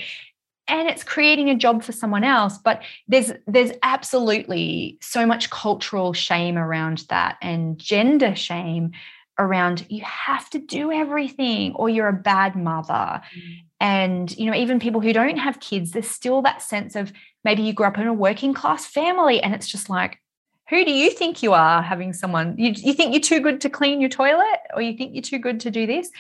and 0.69 0.89
it's 0.89 1.05
creating 1.05 1.51
a 1.51 1.55
job 1.55 1.83
for 1.83 1.93
someone 1.93 2.25
else 2.25 2.59
but 2.59 2.83
there's 3.09 3.33
there's 3.47 3.73
absolutely 3.83 4.99
so 5.01 5.27
much 5.27 5.51
cultural 5.51 6.13
shame 6.13 6.59
around 6.59 7.05
that 7.09 7.37
and 7.41 7.79
gender 7.79 8.35
shame 8.35 8.93
around 9.39 9.85
you 9.89 10.03
have 10.03 10.49
to 10.51 10.59
do 10.59 10.91
everything 10.91 11.75
or 11.75 11.89
you're 11.89 12.09
a 12.09 12.13
bad 12.13 12.57
mother 12.57 13.21
mm. 13.37 13.63
and 13.81 14.37
you 14.37 14.51
know 14.51 14.57
even 14.57 14.81
people 14.81 15.01
who 15.01 15.13
don't 15.13 15.37
have 15.37 15.61
kids 15.61 15.91
there's 15.91 16.09
still 16.09 16.43
that 16.43 16.63
sense 16.63 16.97
of 16.97 17.13
maybe 17.45 17.63
you 17.63 17.73
grew 17.73 17.87
up 17.87 17.99
in 17.99 18.07
a 18.07 18.15
working 18.15 18.55
class 18.55 18.87
family 18.87 19.43
and 19.43 19.55
it's 19.55 19.69
just 19.69 19.91
like 19.91 20.21
who 20.69 20.85
do 20.85 20.91
you 20.91 21.11
think 21.11 21.43
you 21.43 21.53
are 21.53 21.83
having 21.83 22.13
someone 22.13 22.55
you, 22.59 22.73
you 22.77 22.95
think 22.95 23.13
you're 23.13 23.21
too 23.21 23.41
good 23.41 23.61
to 23.61 23.69
clean 23.69 24.01
your 24.01 24.11
toilet 24.11 24.61
or 24.75 24.83
you 24.83 24.97
think 24.97 25.15
you're 25.15 25.23
too 25.23 25.39
good 25.39 25.61
to 25.61 25.71
do 25.71 25.87
this 25.87 26.11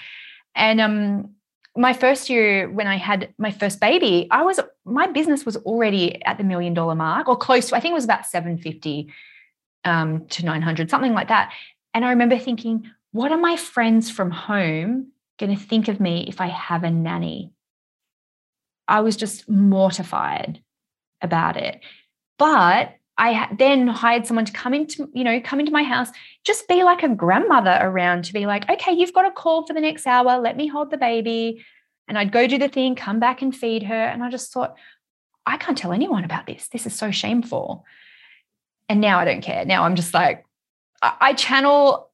and 0.54 0.80
um 0.80 1.30
my 1.76 1.92
first 1.92 2.30
year 2.30 2.70
when 2.70 2.86
I 2.86 2.96
had 2.96 3.34
my 3.38 3.50
first 3.50 3.80
baby, 3.80 4.28
I 4.30 4.42
was 4.42 4.58
my 4.84 5.06
business 5.08 5.44
was 5.44 5.56
already 5.58 6.24
at 6.24 6.38
the 6.38 6.44
million 6.44 6.74
dollar 6.74 6.94
mark 6.94 7.28
or 7.28 7.36
close 7.36 7.68
to, 7.68 7.76
I 7.76 7.80
think 7.80 7.92
it 7.92 7.94
was 7.94 8.04
about 8.04 8.26
750 8.26 9.12
um, 9.84 10.26
to 10.28 10.44
900, 10.44 10.90
something 10.90 11.12
like 11.12 11.28
that. 11.28 11.52
And 11.94 12.04
I 12.04 12.10
remember 12.10 12.38
thinking, 12.38 12.90
what 13.12 13.32
are 13.32 13.38
my 13.38 13.56
friends 13.56 14.10
from 14.10 14.30
home 14.30 15.12
going 15.38 15.56
to 15.56 15.62
think 15.62 15.88
of 15.88 16.00
me 16.00 16.26
if 16.28 16.40
I 16.40 16.48
have 16.48 16.84
a 16.84 16.90
nanny? 16.90 17.52
I 18.88 19.00
was 19.00 19.16
just 19.16 19.48
mortified 19.48 20.62
about 21.20 21.56
it. 21.56 21.80
But 22.38 22.94
I 23.18 23.48
then 23.58 23.88
hired 23.88 24.26
someone 24.26 24.44
to 24.44 24.52
come 24.52 24.74
into, 24.74 25.08
you 25.14 25.24
know, 25.24 25.40
come 25.40 25.58
into 25.58 25.72
my 25.72 25.82
house, 25.82 26.10
just 26.44 26.68
be 26.68 26.82
like 26.82 27.02
a 27.02 27.08
grandmother 27.08 27.78
around 27.80 28.24
to 28.26 28.32
be 28.32 28.44
like, 28.46 28.68
okay, 28.68 28.92
you've 28.92 29.14
got 29.14 29.26
a 29.26 29.30
call 29.30 29.66
for 29.66 29.72
the 29.72 29.80
next 29.80 30.06
hour. 30.06 30.38
Let 30.38 30.56
me 30.56 30.66
hold 30.66 30.90
the 30.90 30.98
baby. 30.98 31.64
And 32.08 32.18
I'd 32.18 32.32
go 32.32 32.46
do 32.46 32.58
the 32.58 32.68
thing, 32.68 32.94
come 32.94 33.18
back 33.18 33.40
and 33.40 33.56
feed 33.56 33.84
her. 33.84 33.94
And 33.94 34.22
I 34.22 34.30
just 34.30 34.52
thought, 34.52 34.76
I 35.46 35.56
can't 35.56 35.78
tell 35.78 35.92
anyone 35.92 36.24
about 36.24 36.46
this. 36.46 36.68
This 36.68 36.86
is 36.86 36.94
so 36.94 37.10
shameful. 37.10 37.84
And 38.88 39.00
now 39.00 39.18
I 39.18 39.24
don't 39.24 39.40
care. 39.42 39.64
Now 39.64 39.84
I'm 39.84 39.96
just 39.96 40.12
like, 40.12 40.44
I 41.02 41.32
channel 41.34 42.10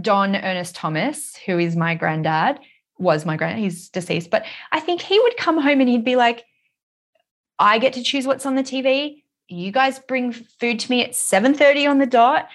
Don 0.00 0.36
Ernest 0.36 0.74
Thomas, 0.74 1.36
who 1.46 1.58
is 1.58 1.76
my 1.76 1.94
granddad, 1.94 2.58
was 2.98 3.24
my 3.24 3.36
granddad, 3.36 3.62
he's 3.62 3.88
deceased, 3.88 4.30
but 4.30 4.44
I 4.72 4.80
think 4.80 5.00
he 5.00 5.18
would 5.20 5.36
come 5.36 5.60
home 5.60 5.80
and 5.80 5.88
he'd 5.88 6.04
be 6.04 6.16
like, 6.16 6.44
I 7.58 7.78
get 7.78 7.94
to 7.94 8.02
choose 8.02 8.26
what's 8.26 8.46
on 8.46 8.54
the 8.54 8.62
TV 8.62 9.22
you 9.48 9.70
guys 9.70 9.98
bring 9.98 10.32
food 10.32 10.80
to 10.80 10.90
me 10.90 11.04
at 11.04 11.12
7.30 11.12 11.88
on 11.88 11.98
the 11.98 12.06
dot. 12.06 12.48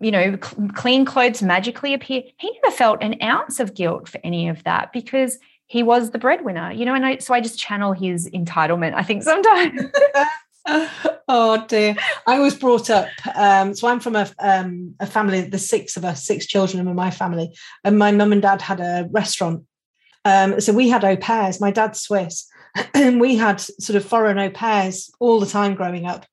You 0.00 0.10
know 0.10 0.36
cl- 0.42 0.68
clean 0.74 1.04
clothes 1.04 1.42
magically 1.42 1.94
appear. 1.94 2.22
He 2.38 2.58
never 2.62 2.74
felt 2.74 3.02
an 3.02 3.22
ounce 3.22 3.60
of 3.60 3.74
guilt 3.74 4.08
for 4.08 4.20
any 4.24 4.48
of 4.48 4.64
that 4.64 4.92
because 4.92 5.38
he 5.66 5.84
was 5.84 6.10
the 6.10 6.18
breadwinner 6.18 6.72
you 6.72 6.84
know 6.84 6.94
and 6.94 7.06
I, 7.06 7.18
so 7.18 7.32
i 7.32 7.40
just 7.40 7.56
channel 7.56 7.92
his 7.92 8.28
entitlement 8.30 8.94
i 8.94 9.04
think 9.04 9.22
sometimes 9.22 9.80
oh 11.28 11.64
dear 11.68 11.96
i 12.26 12.38
was 12.38 12.54
brought 12.54 12.90
up 12.90 13.08
um, 13.34 13.74
so 13.74 13.88
i'm 13.88 14.00
from 14.00 14.16
a, 14.16 14.30
um, 14.40 14.94
a 15.00 15.06
family 15.06 15.40
the 15.40 15.58
six 15.58 15.96
of 15.96 16.04
us 16.04 16.24
six 16.24 16.46
children 16.46 16.86
in 16.86 16.94
my 16.94 17.10
family 17.10 17.56
and 17.84 17.98
my 17.98 18.12
mum 18.12 18.32
and 18.32 18.42
dad 18.42 18.60
had 18.60 18.80
a 18.80 19.08
restaurant 19.10 19.64
um, 20.24 20.60
so 20.60 20.72
we 20.72 20.88
had 20.88 21.04
au 21.04 21.16
pairs 21.16 21.60
my 21.60 21.70
dad's 21.70 22.00
swiss 22.00 22.50
and 22.94 23.20
we 23.20 23.36
had 23.36 23.60
sort 23.60 23.96
of 23.96 24.04
foreign 24.04 24.38
au 24.38 24.50
pairs 24.50 25.10
all 25.18 25.40
the 25.40 25.46
time 25.46 25.74
growing 25.74 26.06
up. 26.06 26.26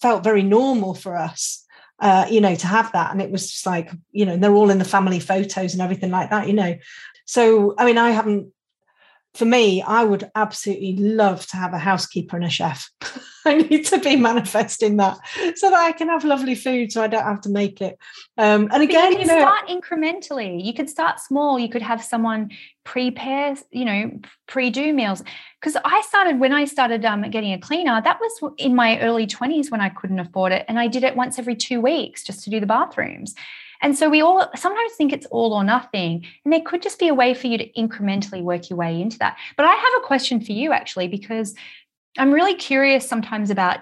Felt 0.00 0.24
very 0.24 0.42
normal 0.42 0.94
for 0.94 1.16
us, 1.16 1.64
uh, 2.00 2.26
you 2.30 2.40
know, 2.40 2.54
to 2.54 2.66
have 2.66 2.92
that. 2.92 3.10
And 3.10 3.20
it 3.20 3.30
was 3.30 3.50
just 3.50 3.66
like, 3.66 3.90
you 4.12 4.24
know, 4.24 4.36
they're 4.36 4.54
all 4.54 4.70
in 4.70 4.78
the 4.78 4.84
family 4.84 5.20
photos 5.20 5.72
and 5.72 5.82
everything 5.82 6.10
like 6.10 6.30
that, 6.30 6.46
you 6.46 6.52
know. 6.52 6.76
So, 7.26 7.74
I 7.78 7.84
mean, 7.84 7.98
I 7.98 8.10
haven't 8.10 8.52
for 9.38 9.44
me, 9.44 9.82
I 9.82 10.02
would 10.02 10.28
absolutely 10.34 10.96
love 10.96 11.46
to 11.46 11.56
have 11.56 11.72
a 11.72 11.78
housekeeper 11.78 12.36
and 12.36 12.44
a 12.44 12.50
chef. 12.50 12.90
I 13.46 13.54
need 13.54 13.86
to 13.86 14.00
be 14.00 14.16
manifesting 14.16 14.96
that 14.96 15.16
so 15.54 15.70
that 15.70 15.78
I 15.78 15.92
can 15.92 16.08
have 16.08 16.24
lovely 16.24 16.56
food 16.56 16.90
so 16.90 17.02
I 17.04 17.06
don't 17.06 17.22
have 17.22 17.40
to 17.42 17.48
make 17.48 17.80
it. 17.80 17.96
Um, 18.36 18.68
and 18.72 18.82
again, 18.82 19.12
you, 19.12 19.20
you 19.20 19.26
know, 19.26 19.38
start 19.38 19.68
incrementally. 19.68 20.62
You 20.62 20.74
could 20.74 20.90
start 20.90 21.20
small. 21.20 21.56
You 21.56 21.68
could 21.68 21.82
have 21.82 22.02
someone 22.02 22.50
prepare, 22.82 23.54
you 23.70 23.84
know, 23.84 24.18
pre-do 24.48 24.92
meals. 24.92 25.22
Because 25.60 25.76
I 25.84 26.02
started 26.08 26.40
when 26.40 26.52
I 26.52 26.64
started 26.64 27.04
um, 27.04 27.22
getting 27.30 27.52
a 27.52 27.60
cleaner, 27.60 28.02
that 28.02 28.18
was 28.20 28.52
in 28.58 28.74
my 28.74 28.98
early 29.00 29.26
20s 29.26 29.70
when 29.70 29.80
I 29.80 29.88
couldn't 29.88 30.18
afford 30.18 30.50
it. 30.50 30.64
And 30.66 30.80
I 30.80 30.88
did 30.88 31.04
it 31.04 31.14
once 31.14 31.38
every 31.38 31.54
two 31.54 31.80
weeks 31.80 32.24
just 32.24 32.42
to 32.44 32.50
do 32.50 32.58
the 32.58 32.66
bathrooms. 32.66 33.36
And 33.80 33.96
so 33.96 34.08
we 34.08 34.20
all 34.20 34.48
sometimes 34.56 34.92
think 34.92 35.12
it's 35.12 35.26
all 35.26 35.52
or 35.52 35.64
nothing. 35.64 36.24
And 36.44 36.52
there 36.52 36.60
could 36.60 36.82
just 36.82 36.98
be 36.98 37.08
a 37.08 37.14
way 37.14 37.34
for 37.34 37.46
you 37.46 37.58
to 37.58 37.72
incrementally 37.72 38.42
work 38.42 38.70
your 38.70 38.76
way 38.76 39.00
into 39.00 39.18
that. 39.18 39.36
But 39.56 39.66
I 39.66 39.72
have 39.72 39.92
a 39.98 40.06
question 40.06 40.40
for 40.40 40.52
you 40.52 40.72
actually, 40.72 41.08
because 41.08 41.54
I'm 42.16 42.32
really 42.32 42.54
curious 42.54 43.08
sometimes 43.08 43.50
about 43.50 43.80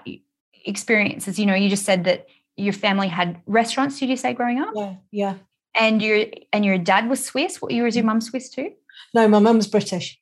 experiences. 0.65 1.39
You 1.39 1.45
know, 1.45 1.55
you 1.55 1.69
just 1.69 1.85
said 1.85 2.03
that 2.03 2.27
your 2.55 2.73
family 2.73 3.07
had 3.07 3.41
restaurants, 3.45 3.99
did 3.99 4.09
you 4.09 4.17
say 4.17 4.33
growing 4.33 4.59
up? 4.59 4.73
Yeah, 4.75 4.95
yeah. 5.11 5.35
And 5.75 6.01
your 6.01 6.25
and 6.51 6.65
your 6.65 6.77
dad 6.77 7.07
was 7.07 7.23
Swiss. 7.23 7.61
What 7.61 7.71
you 7.71 7.83
was 7.83 7.95
your 7.95 8.03
mm. 8.03 8.07
mum 8.07 8.21
Swiss 8.21 8.49
too? 8.49 8.71
No, 9.13 9.27
my 9.27 9.39
mum's 9.39 9.67
British. 9.67 10.19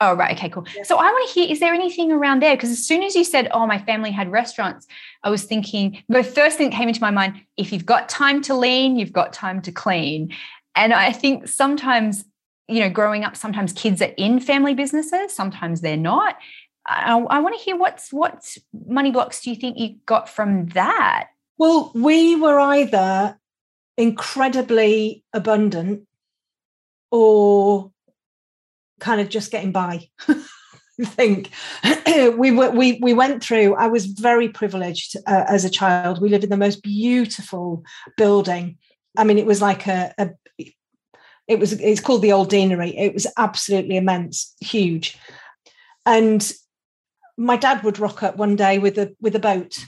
Oh, 0.00 0.14
right. 0.14 0.36
Okay, 0.36 0.50
cool. 0.50 0.66
Yeah. 0.76 0.82
So 0.82 0.98
I 0.98 1.04
want 1.04 1.28
to 1.28 1.34
hear 1.34 1.50
is 1.50 1.58
there 1.60 1.72
anything 1.72 2.12
around 2.12 2.42
there? 2.42 2.54
Because 2.54 2.70
as 2.70 2.86
soon 2.86 3.02
as 3.02 3.14
you 3.14 3.24
said, 3.24 3.48
oh, 3.52 3.66
my 3.66 3.78
family 3.78 4.10
had 4.10 4.30
restaurants, 4.30 4.86
I 5.22 5.30
was 5.30 5.44
thinking 5.44 6.02
the 6.08 6.22
first 6.22 6.58
thing 6.58 6.70
that 6.70 6.76
came 6.76 6.88
into 6.88 7.00
my 7.00 7.10
mind 7.10 7.40
if 7.56 7.72
you've 7.72 7.86
got 7.86 8.08
time 8.08 8.42
to 8.42 8.54
lean, 8.54 8.98
you've 8.98 9.12
got 9.12 9.32
time 9.32 9.62
to 9.62 9.72
clean. 9.72 10.34
And 10.74 10.92
I 10.92 11.12
think 11.12 11.48
sometimes, 11.48 12.24
you 12.68 12.80
know, 12.80 12.90
growing 12.90 13.24
up, 13.24 13.36
sometimes 13.36 13.72
kids 13.72 14.02
are 14.02 14.12
in 14.18 14.38
family 14.38 14.74
businesses, 14.74 15.32
sometimes 15.32 15.80
they're 15.80 15.96
not. 15.96 16.36
I, 16.86 17.18
I 17.18 17.38
want 17.40 17.56
to 17.56 17.64
hear 17.64 17.76
what's 17.76 18.12
what 18.12 18.56
money 18.86 19.10
blocks 19.10 19.40
do 19.40 19.50
you 19.50 19.56
think 19.56 19.78
you 19.78 19.96
got 20.04 20.28
from 20.28 20.66
that? 20.68 21.28
Well, 21.58 21.90
we 21.94 22.36
were 22.36 22.60
either 22.60 23.38
incredibly 23.96 25.24
abundant 25.32 26.06
or 27.10 27.92
kind 29.00 29.20
of 29.20 29.28
just 29.28 29.50
getting 29.50 29.72
by. 29.72 30.08
I 30.98 31.04
think 31.04 31.50
we 32.38 32.52
were, 32.52 32.70
we 32.70 32.98
we 33.02 33.12
went 33.12 33.44
through. 33.44 33.74
I 33.74 33.86
was 33.86 34.06
very 34.06 34.48
privileged 34.48 35.16
uh, 35.26 35.44
as 35.48 35.64
a 35.64 35.70
child. 35.70 36.20
We 36.20 36.30
lived 36.30 36.44
in 36.44 36.50
the 36.50 36.56
most 36.56 36.82
beautiful 36.82 37.82
building. 38.16 38.78
I 39.16 39.24
mean, 39.24 39.38
it 39.38 39.46
was 39.46 39.60
like 39.60 39.86
a, 39.86 40.14
a 40.16 40.30
it 41.46 41.58
was 41.58 41.72
it's 41.74 42.00
called 42.00 42.22
the 42.22 42.32
old 42.32 42.48
deanery. 42.48 42.96
It 42.96 43.12
was 43.12 43.26
absolutely 43.36 43.96
immense, 43.96 44.54
huge, 44.60 45.18
and 46.06 46.50
my 47.36 47.56
dad 47.56 47.82
would 47.82 47.98
rock 47.98 48.22
up 48.22 48.36
one 48.36 48.56
day 48.56 48.78
with 48.78 48.98
a 48.98 49.14
with 49.20 49.36
a 49.36 49.40
boat 49.40 49.78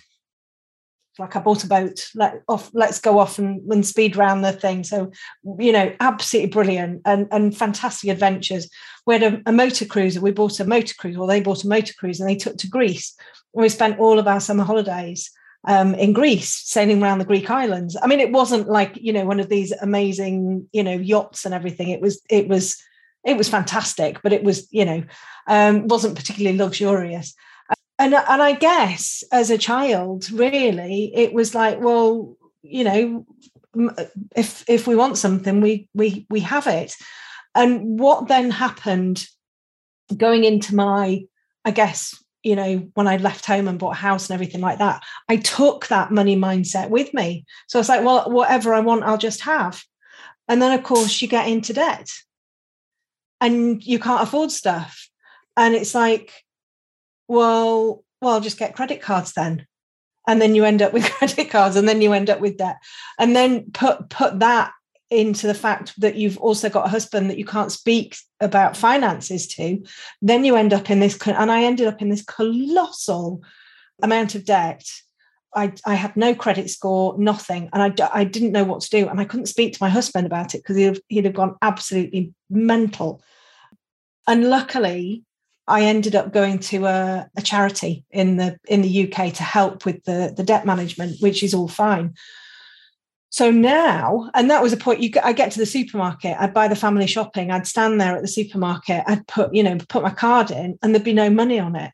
like 1.18 1.36
I 1.36 1.40
bought 1.40 1.64
a 1.64 1.68
boat, 1.68 2.08
let 2.14 2.42
off, 2.48 2.70
let's 2.72 3.00
go 3.00 3.18
off 3.18 3.38
and, 3.38 3.60
and 3.72 3.84
speed 3.84 4.16
round 4.16 4.44
the 4.44 4.52
thing. 4.52 4.84
So, 4.84 5.10
you 5.58 5.72
know, 5.72 5.92
absolutely 6.00 6.50
brilliant 6.50 7.02
and, 7.04 7.26
and 7.30 7.56
fantastic 7.56 8.10
adventures. 8.10 8.68
We 9.06 9.14
had 9.14 9.22
a, 9.22 9.42
a 9.46 9.52
motor 9.52 9.84
cruiser. 9.84 10.20
We 10.20 10.30
bought 10.30 10.60
a 10.60 10.64
motor 10.64 10.94
cruiser, 10.98 11.20
or 11.20 11.26
they 11.26 11.40
bought 11.40 11.64
a 11.64 11.68
motor 11.68 11.94
cruiser 11.98 12.24
and 12.24 12.30
they 12.30 12.36
took 12.36 12.56
to 12.58 12.68
Greece. 12.68 13.14
And 13.54 13.62
we 13.62 13.68
spent 13.68 13.98
all 13.98 14.18
of 14.18 14.28
our 14.28 14.40
summer 14.40 14.64
holidays 14.64 15.30
um, 15.66 15.94
in 15.94 16.12
Greece, 16.12 16.54
sailing 16.54 17.02
around 17.02 17.18
the 17.18 17.24
Greek 17.24 17.50
islands. 17.50 17.96
I 18.00 18.06
mean, 18.06 18.20
it 18.20 18.32
wasn't 18.32 18.68
like, 18.68 18.96
you 18.96 19.12
know, 19.12 19.24
one 19.24 19.40
of 19.40 19.48
these 19.48 19.72
amazing, 19.72 20.68
you 20.72 20.82
know, 20.82 20.96
yachts 20.96 21.44
and 21.44 21.54
everything. 21.54 21.90
It 21.90 22.00
was, 22.00 22.22
it 22.30 22.48
was, 22.48 22.80
it 23.24 23.36
was 23.36 23.48
fantastic, 23.48 24.22
but 24.22 24.32
it 24.32 24.44
was, 24.44 24.68
you 24.70 24.84
know, 24.84 25.02
um, 25.48 25.88
wasn't 25.88 26.16
particularly 26.16 26.56
luxurious 26.56 27.34
and 27.99 28.14
and 28.14 28.42
I 28.42 28.53
guess 28.53 29.24
as 29.32 29.51
a 29.51 29.59
child, 29.59 30.30
really, 30.30 31.12
it 31.14 31.32
was 31.32 31.55
like, 31.55 31.80
well, 31.80 32.36
you 32.62 32.84
know, 32.84 33.26
if 34.36 34.64
if 34.68 34.86
we 34.86 34.94
want 34.94 35.18
something, 35.18 35.61
we 35.61 35.88
we 35.94 36.26
we 36.30 36.40
have 36.40 36.66
it. 36.66 36.94
And 37.55 37.99
what 37.99 38.28
then 38.28 38.51
happened 38.51 39.26
going 40.16 40.44
into 40.44 40.74
my, 40.74 41.24
I 41.64 41.70
guess, 41.72 42.22
you 42.42 42.55
know, 42.55 42.88
when 42.94 43.09
I 43.09 43.16
left 43.16 43.46
home 43.46 43.66
and 43.66 43.78
bought 43.78 43.96
a 43.96 44.01
house 44.01 44.30
and 44.30 44.34
everything 44.34 44.61
like 44.61 44.78
that, 44.78 45.03
I 45.28 45.36
took 45.36 45.88
that 45.88 46.12
money 46.12 46.36
mindset 46.36 46.88
with 46.90 47.12
me. 47.12 47.44
So 47.66 47.78
I 47.78 47.80
was 47.80 47.88
like, 47.88 48.05
well, 48.05 48.30
whatever 48.30 48.74
I 48.74 48.80
want, 48.80 49.05
I'll 49.05 49.18
just 49.18 49.40
have. 49.42 49.82
And 50.46 50.62
then, 50.62 50.72
of 50.72 50.84
course, 50.84 51.20
you 51.20 51.28
get 51.28 51.49
into 51.49 51.72
debt 51.72 52.11
and 53.40 53.84
you 53.84 53.99
can't 53.99 54.22
afford 54.22 54.51
stuff. 54.51 55.09
And 55.57 55.74
it's 55.74 55.94
like, 55.94 56.32
well, 57.29 58.03
well, 58.20 58.35
I'll 58.35 58.41
just 58.41 58.59
get 58.59 58.74
credit 58.74 59.01
cards 59.01 59.33
then. 59.33 59.66
And 60.26 60.43
then 60.43 60.55
you 60.55 60.64
end 60.64 60.83
up 60.83 60.93
with 60.93 61.05
credit 61.11 61.51
cards 61.51 61.76
and 61.76 61.89
then 61.89 62.03
you 62.03 62.12
end 62.12 62.31
up 62.31 62.41
with 62.41 62.59
debt. 62.59 62.76
And 63.18 63.37
then 63.37 63.70
put 63.72 64.09
put 64.09 64.41
that 64.41 64.72
into 65.11 65.47
the 65.47 65.55
fact 65.55 65.99
that 66.01 66.16
you've 66.16 66.39
also 66.39 66.68
got 66.68 66.87
a 66.87 66.91
husband 66.91 67.31
that 67.31 67.39
you 67.39 67.45
can't 67.45 67.72
speak 67.72 68.16
about 68.41 68.76
finances 68.76 69.47
to, 69.47 69.83
then 70.20 70.45
you 70.45 70.57
end 70.57 70.72
up 70.72 70.91
in 70.91 71.01
this, 71.01 71.18
and 71.26 71.51
I 71.51 71.64
ended 71.64 71.87
up 71.87 72.03
in 72.03 72.11
this 72.11 72.22
colossal 72.22 73.43
amount 74.03 74.35
of 74.35 74.45
debt. 74.45 74.85
I, 75.55 75.72
I 75.87 75.95
had 75.95 76.14
no 76.14 76.35
credit 76.35 76.68
score, 76.68 77.16
nothing, 77.18 77.70
and 77.72 77.83
I, 77.83 78.09
I 78.12 78.24
didn't 78.24 78.53
know 78.53 78.64
what 78.64 78.83
to 78.83 78.91
do. 78.91 79.09
And 79.09 79.18
I 79.18 79.24
couldn't 79.24 79.47
speak 79.47 79.72
to 79.72 79.83
my 79.83 79.89
husband 79.89 80.26
about 80.26 80.55
it 80.55 80.59
because 80.59 80.76
he'd 80.76 81.01
he'd 81.09 81.24
have 81.24 81.35
gone 81.35 81.57
absolutely 81.62 82.35
mental. 82.51 83.22
And 84.26 84.51
luckily, 84.51 85.24
I 85.68 85.82
ended 85.82 86.16
up 86.16 86.32
going 86.32 86.58
to 86.60 86.86
a, 86.86 87.30
a, 87.36 87.42
charity 87.42 88.04
in 88.10 88.38
the 88.38 88.58
in 88.68 88.80
the 88.80 89.04
UK 89.04 89.34
to 89.34 89.42
help 89.42 89.84
with 89.84 90.02
the, 90.04 90.32
the 90.34 90.42
debt 90.42 90.64
management, 90.64 91.20
which 91.20 91.42
is 91.42 91.52
all 91.52 91.68
fine. 91.68 92.14
So 93.30 93.50
now, 93.50 94.30
and 94.34 94.50
that 94.50 94.62
was 94.62 94.72
a 94.72 94.78
point. 94.78 95.00
You, 95.00 95.10
I 95.22 95.34
get 95.34 95.52
to 95.52 95.58
the 95.58 95.66
supermarket, 95.66 96.36
I'd 96.40 96.54
buy 96.54 96.68
the 96.68 96.74
family 96.74 97.06
shopping, 97.06 97.50
I'd 97.50 97.66
stand 97.66 98.00
there 98.00 98.16
at 98.16 98.22
the 98.22 98.28
supermarket, 98.28 99.04
I'd 99.06 99.26
put, 99.26 99.54
you 99.54 99.62
know, 99.62 99.76
put 99.88 100.02
my 100.02 100.10
card 100.10 100.50
in, 100.50 100.78
and 100.82 100.94
there'd 100.94 101.04
be 101.04 101.12
no 101.12 101.28
money 101.28 101.58
on 101.58 101.76
it. 101.76 101.92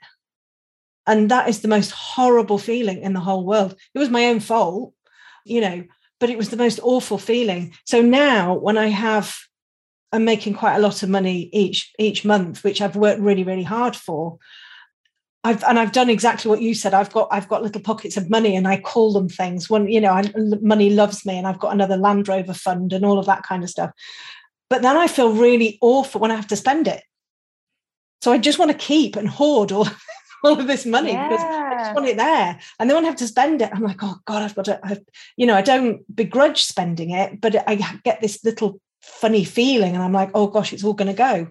And 1.07 1.31
that 1.31 1.49
is 1.49 1.61
the 1.61 1.69
most 1.69 1.91
horrible 1.91 2.59
feeling 2.59 3.03
in 3.03 3.13
the 3.13 3.21
whole 3.21 3.45
world. 3.45 3.75
It 3.93 3.99
was 3.99 4.09
my 4.09 4.27
own 4.27 4.39
fault, 4.39 4.95
you 5.45 5.61
know, 5.61 5.85
but 6.21 6.31
it 6.31 6.39
was 6.39 6.51
the 6.51 6.57
most 6.57 6.79
awful 6.83 7.19
feeling. 7.19 7.75
So 7.85 8.01
now, 8.01 8.55
when 8.55 8.79
I 8.79 8.87
have 8.87 9.37
I'm 10.15 10.25
making 10.25 10.55
quite 10.55 10.77
a 10.77 10.81
lot 10.81 11.03
of 11.03 11.09
money 11.09 11.51
each 11.53 11.93
each 11.99 12.25
month, 12.25 12.63
which 12.63 12.81
I've 12.81 12.95
worked 12.95 13.21
really, 13.21 13.43
really 13.43 13.65
hard 13.65 13.97
for. 13.97 14.39
I've 15.43 15.65
and 15.65 15.77
I've 15.77 15.91
done 15.91 16.09
exactly 16.09 16.49
what 16.49 16.63
you 16.63 16.73
said. 16.73 16.95
I've 16.95 17.13
got 17.13 17.29
I've 17.33 17.49
got 17.49 17.65
little 17.65 17.81
pockets 17.81 18.17
of 18.17 18.31
money, 18.31 18.55
and 18.55 18.69
I 18.69 18.81
call 18.81 19.13
them 19.13 19.29
things. 19.29 19.69
When 19.69 19.89
you 19.89 20.01
know, 20.01 20.13
I, 20.13 20.31
money 20.63 20.91
loves 20.91 21.27
me, 21.27 21.37
and 21.37 21.49
I've 21.49 21.59
got 21.59 21.73
another 21.73 21.97
Land 21.97 22.29
Rover 22.29 22.55
fund 22.55 22.93
and 22.93 23.05
all 23.05 23.19
of 23.19 23.27
that 23.27 23.43
kind 23.43 23.65
of 23.65 23.71
stuff. 23.71 23.91
But 24.71 24.83
then 24.83 24.97
I 24.97 25.09
feel 25.09 25.33
really 25.33 25.79
awful 25.81 26.21
when 26.21 26.31
I 26.31 26.37
have 26.37 26.47
to 26.49 26.57
spend 26.57 26.87
it. 26.87 27.03
So 28.23 28.33
I 28.33 28.39
just 28.39 28.61
want 28.61 28.71
to 28.71 28.77
keep 28.77 29.17
and 29.17 29.29
hoard 29.29 29.73
all 29.73 29.89
all 30.45 30.61
of 30.61 30.69
this 30.69 30.87
money 30.87 31.11
yeah. 31.11 31.29
because 31.29 31.45
I 31.45 31.75
just 31.79 31.95
want 31.95 32.07
it 32.07 32.17
there. 32.19 32.59
And 32.79 32.89
then 32.89 32.95
when 32.95 33.05
I 33.05 33.09
have 33.09 33.17
to 33.17 33.27
spend 33.27 33.63
it, 33.63 33.71
I'm 33.73 33.83
like, 33.83 34.03
oh 34.03 34.17
God, 34.27 34.43
I've 34.43 34.55
got 34.55 34.67
to, 34.67 34.81
I've, 34.85 35.01
you 35.37 35.47
know, 35.47 35.55
I 35.55 35.63
don't 35.63 36.03
begrudge 36.15 36.63
spending 36.63 37.11
it, 37.11 37.41
but 37.41 37.69
I 37.69 37.75
get 38.05 38.21
this 38.21 38.45
little 38.45 38.81
funny 39.07 39.45
feeling 39.45 39.95
and 39.95 40.03
i'm 40.03 40.13
like 40.13 40.31
oh 40.35 40.47
gosh 40.47 40.73
it's 40.73 40.85
all 40.85 40.95
going 40.95 41.09
to 41.09 41.15
go. 41.15 41.49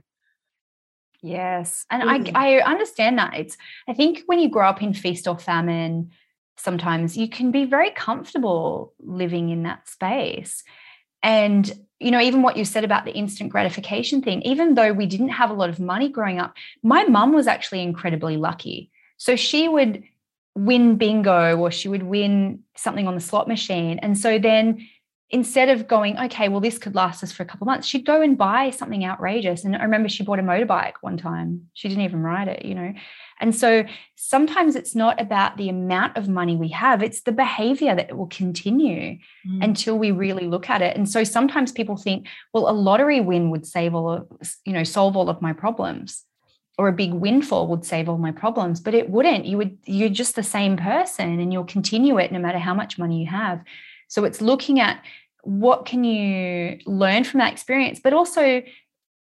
Yes 1.21 1.85
and 1.89 2.03
mm. 2.03 2.31
I, 2.35 2.57
I 2.57 2.63
understand 2.63 3.17
that 3.17 3.33
it's 3.35 3.57
i 3.87 3.93
think 3.93 4.23
when 4.25 4.39
you 4.39 4.49
grow 4.49 4.67
up 4.67 4.81
in 4.81 4.93
feast 4.93 5.27
or 5.27 5.39
famine 5.39 6.11
sometimes 6.57 7.17
you 7.17 7.29
can 7.29 7.51
be 7.51 7.65
very 7.65 7.91
comfortable 7.91 8.93
living 8.99 9.49
in 9.49 9.63
that 9.63 9.87
space. 9.87 10.63
And 11.21 11.71
you 11.99 12.11
know 12.11 12.19
even 12.19 12.41
what 12.41 12.57
you 12.57 12.65
said 12.65 12.83
about 12.83 13.05
the 13.05 13.13
instant 13.13 13.49
gratification 13.49 14.21
thing 14.21 14.41
even 14.41 14.75
though 14.75 14.91
we 14.91 15.05
didn't 15.05 15.29
have 15.29 15.49
a 15.49 15.53
lot 15.53 15.69
of 15.69 15.79
money 15.79 16.09
growing 16.09 16.37
up 16.37 16.53
my 16.81 17.05
mum 17.05 17.31
was 17.33 17.47
actually 17.47 17.81
incredibly 17.81 18.37
lucky. 18.37 18.91
So 19.17 19.35
she 19.35 19.69
would 19.69 20.03
win 20.55 20.97
bingo 20.97 21.57
or 21.57 21.71
she 21.71 21.87
would 21.87 22.03
win 22.03 22.63
something 22.75 23.07
on 23.07 23.15
the 23.15 23.21
slot 23.21 23.47
machine 23.47 23.99
and 23.99 24.17
so 24.17 24.37
then 24.37 24.85
instead 25.33 25.67
of 25.67 25.87
going, 25.87 26.15
okay, 26.19 26.47
well, 26.47 26.59
this 26.59 26.77
could 26.77 26.93
last 26.93 27.23
us 27.23 27.31
for 27.31 27.41
a 27.41 27.45
couple 27.45 27.65
of 27.65 27.67
months, 27.67 27.87
she'd 27.87 28.05
go 28.05 28.21
and 28.21 28.37
buy 28.37 28.69
something 28.69 29.03
outrageous. 29.03 29.63
And 29.63 29.75
I 29.75 29.81
remember 29.81 30.07
she 30.07 30.23
bought 30.23 30.37
a 30.37 30.43
motorbike 30.43 30.93
one 31.01 31.17
time. 31.17 31.69
She 31.73 31.89
didn't 31.89 32.03
even 32.03 32.21
ride 32.21 32.47
it, 32.47 32.63
you 32.63 32.75
know. 32.75 32.93
And 33.41 33.55
so 33.55 33.83
sometimes 34.15 34.75
it's 34.75 34.93
not 34.93 35.19
about 35.19 35.57
the 35.57 35.69
amount 35.69 36.17
of 36.17 36.29
money 36.29 36.55
we 36.55 36.69
have, 36.69 37.01
it's 37.01 37.23
the 37.23 37.31
behavior 37.31 37.95
that 37.95 38.15
will 38.15 38.27
continue 38.27 39.17
mm. 39.45 39.63
until 39.63 39.97
we 39.97 40.11
really 40.11 40.45
look 40.45 40.69
at 40.69 40.83
it. 40.83 40.95
And 40.95 41.09
so 41.09 41.23
sometimes 41.23 41.71
people 41.71 41.97
think, 41.97 42.27
well, 42.53 42.69
a 42.69 42.71
lottery 42.71 43.19
win 43.19 43.49
would 43.49 43.65
save 43.65 43.95
all 43.95 44.11
of, 44.11 44.27
you 44.65 44.71
know, 44.71 44.83
solve 44.83 45.17
all 45.17 45.29
of 45.29 45.41
my 45.41 45.51
problems. 45.51 46.23
Or 46.77 46.87
a 46.87 46.93
big 46.93 47.13
windfall 47.13 47.67
would 47.67 47.85
save 47.85 48.07
all 48.07 48.17
my 48.17 48.31
problems, 48.31 48.79
but 48.79 48.93
it 48.93 49.09
wouldn't. 49.09 49.45
You 49.45 49.57
would, 49.57 49.77
you're 49.85 50.09
just 50.09 50.35
the 50.35 50.43
same 50.43 50.77
person 50.77 51.39
and 51.39 51.51
you'll 51.51 51.65
continue 51.65 52.19
it 52.19 52.31
no 52.31 52.39
matter 52.39 52.59
how 52.59 52.73
much 52.73 52.97
money 52.97 53.21
you 53.21 53.27
have. 53.27 53.63
So 54.07 54.25
it's 54.25 54.41
looking 54.41 54.79
at 54.79 55.01
what 55.43 55.85
can 55.85 56.03
you 56.03 56.79
learn 56.85 57.23
from 57.23 57.39
that 57.39 57.51
experience, 57.51 57.99
but 58.01 58.13
also 58.13 58.63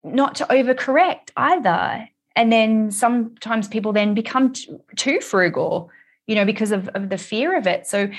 not 0.03 0.36
to 0.36 0.45
overcorrect 0.45 1.32
either. 1.38 2.09
And 2.36 2.51
then 2.51 2.91
sometimes 2.91 3.68
people 3.68 3.93
then 3.93 4.13
become 4.13 4.53
too, 4.53 4.82
too 4.95 5.22
frugal, 5.22 5.89
you 6.28 6.36
know, 6.36 6.45
because 6.45 6.72
of, 6.72 6.88
of 6.89 7.09
the 7.09 7.18
fear 7.18 7.57
of 7.57 7.65
it. 7.68 7.88
So 7.88 8.09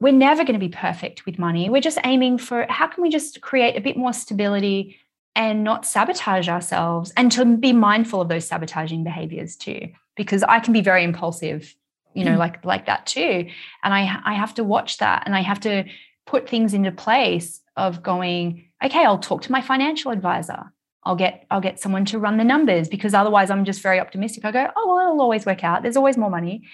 we're 0.00 0.12
never 0.12 0.44
going 0.44 0.58
to 0.58 0.64
be 0.64 0.68
perfect 0.68 1.26
with 1.26 1.38
money. 1.38 1.68
We're 1.68 1.80
just 1.80 1.98
aiming 2.04 2.38
for 2.38 2.66
how 2.68 2.86
can 2.86 3.02
we 3.02 3.10
just 3.10 3.40
create 3.40 3.76
a 3.76 3.80
bit 3.80 3.96
more 3.96 4.12
stability 4.12 4.98
and 5.34 5.62
not 5.64 5.86
sabotage 5.86 6.48
ourselves 6.48 7.12
and 7.16 7.30
to 7.32 7.44
be 7.44 7.72
mindful 7.72 8.20
of 8.20 8.28
those 8.28 8.46
sabotaging 8.46 9.04
behaviors 9.04 9.56
too 9.56 9.88
because 10.16 10.42
I 10.42 10.58
can 10.58 10.72
be 10.72 10.80
very 10.80 11.04
impulsive 11.04 11.74
you 12.14 12.24
know 12.24 12.34
mm. 12.34 12.38
like 12.38 12.64
like 12.64 12.86
that 12.86 13.06
too 13.06 13.46
and 13.84 13.94
I 13.94 14.20
I 14.24 14.34
have 14.34 14.54
to 14.54 14.64
watch 14.64 14.98
that 14.98 15.22
and 15.26 15.36
I 15.36 15.42
have 15.42 15.60
to 15.60 15.84
put 16.28 16.46
things 16.46 16.74
into 16.74 16.92
place 16.92 17.60
of 17.74 18.02
going, 18.02 18.68
okay, 18.84 19.02
I'll 19.04 19.18
talk 19.18 19.42
to 19.42 19.52
my 19.52 19.62
financial 19.62 20.12
advisor. 20.12 20.72
I'll 21.04 21.16
get 21.16 21.46
I'll 21.50 21.62
get 21.62 21.80
someone 21.80 22.04
to 22.06 22.18
run 22.18 22.36
the 22.36 22.44
numbers 22.44 22.86
because 22.86 23.14
otherwise 23.14 23.50
I'm 23.50 23.64
just 23.64 23.80
very 23.80 23.98
optimistic. 23.98 24.44
I 24.44 24.52
go, 24.52 24.68
oh 24.76 24.88
well, 24.88 25.06
it'll 25.06 25.22
always 25.22 25.46
work 25.46 25.64
out. 25.64 25.82
There's 25.82 25.96
always 25.96 26.18
more 26.18 26.28
money. 26.28 26.68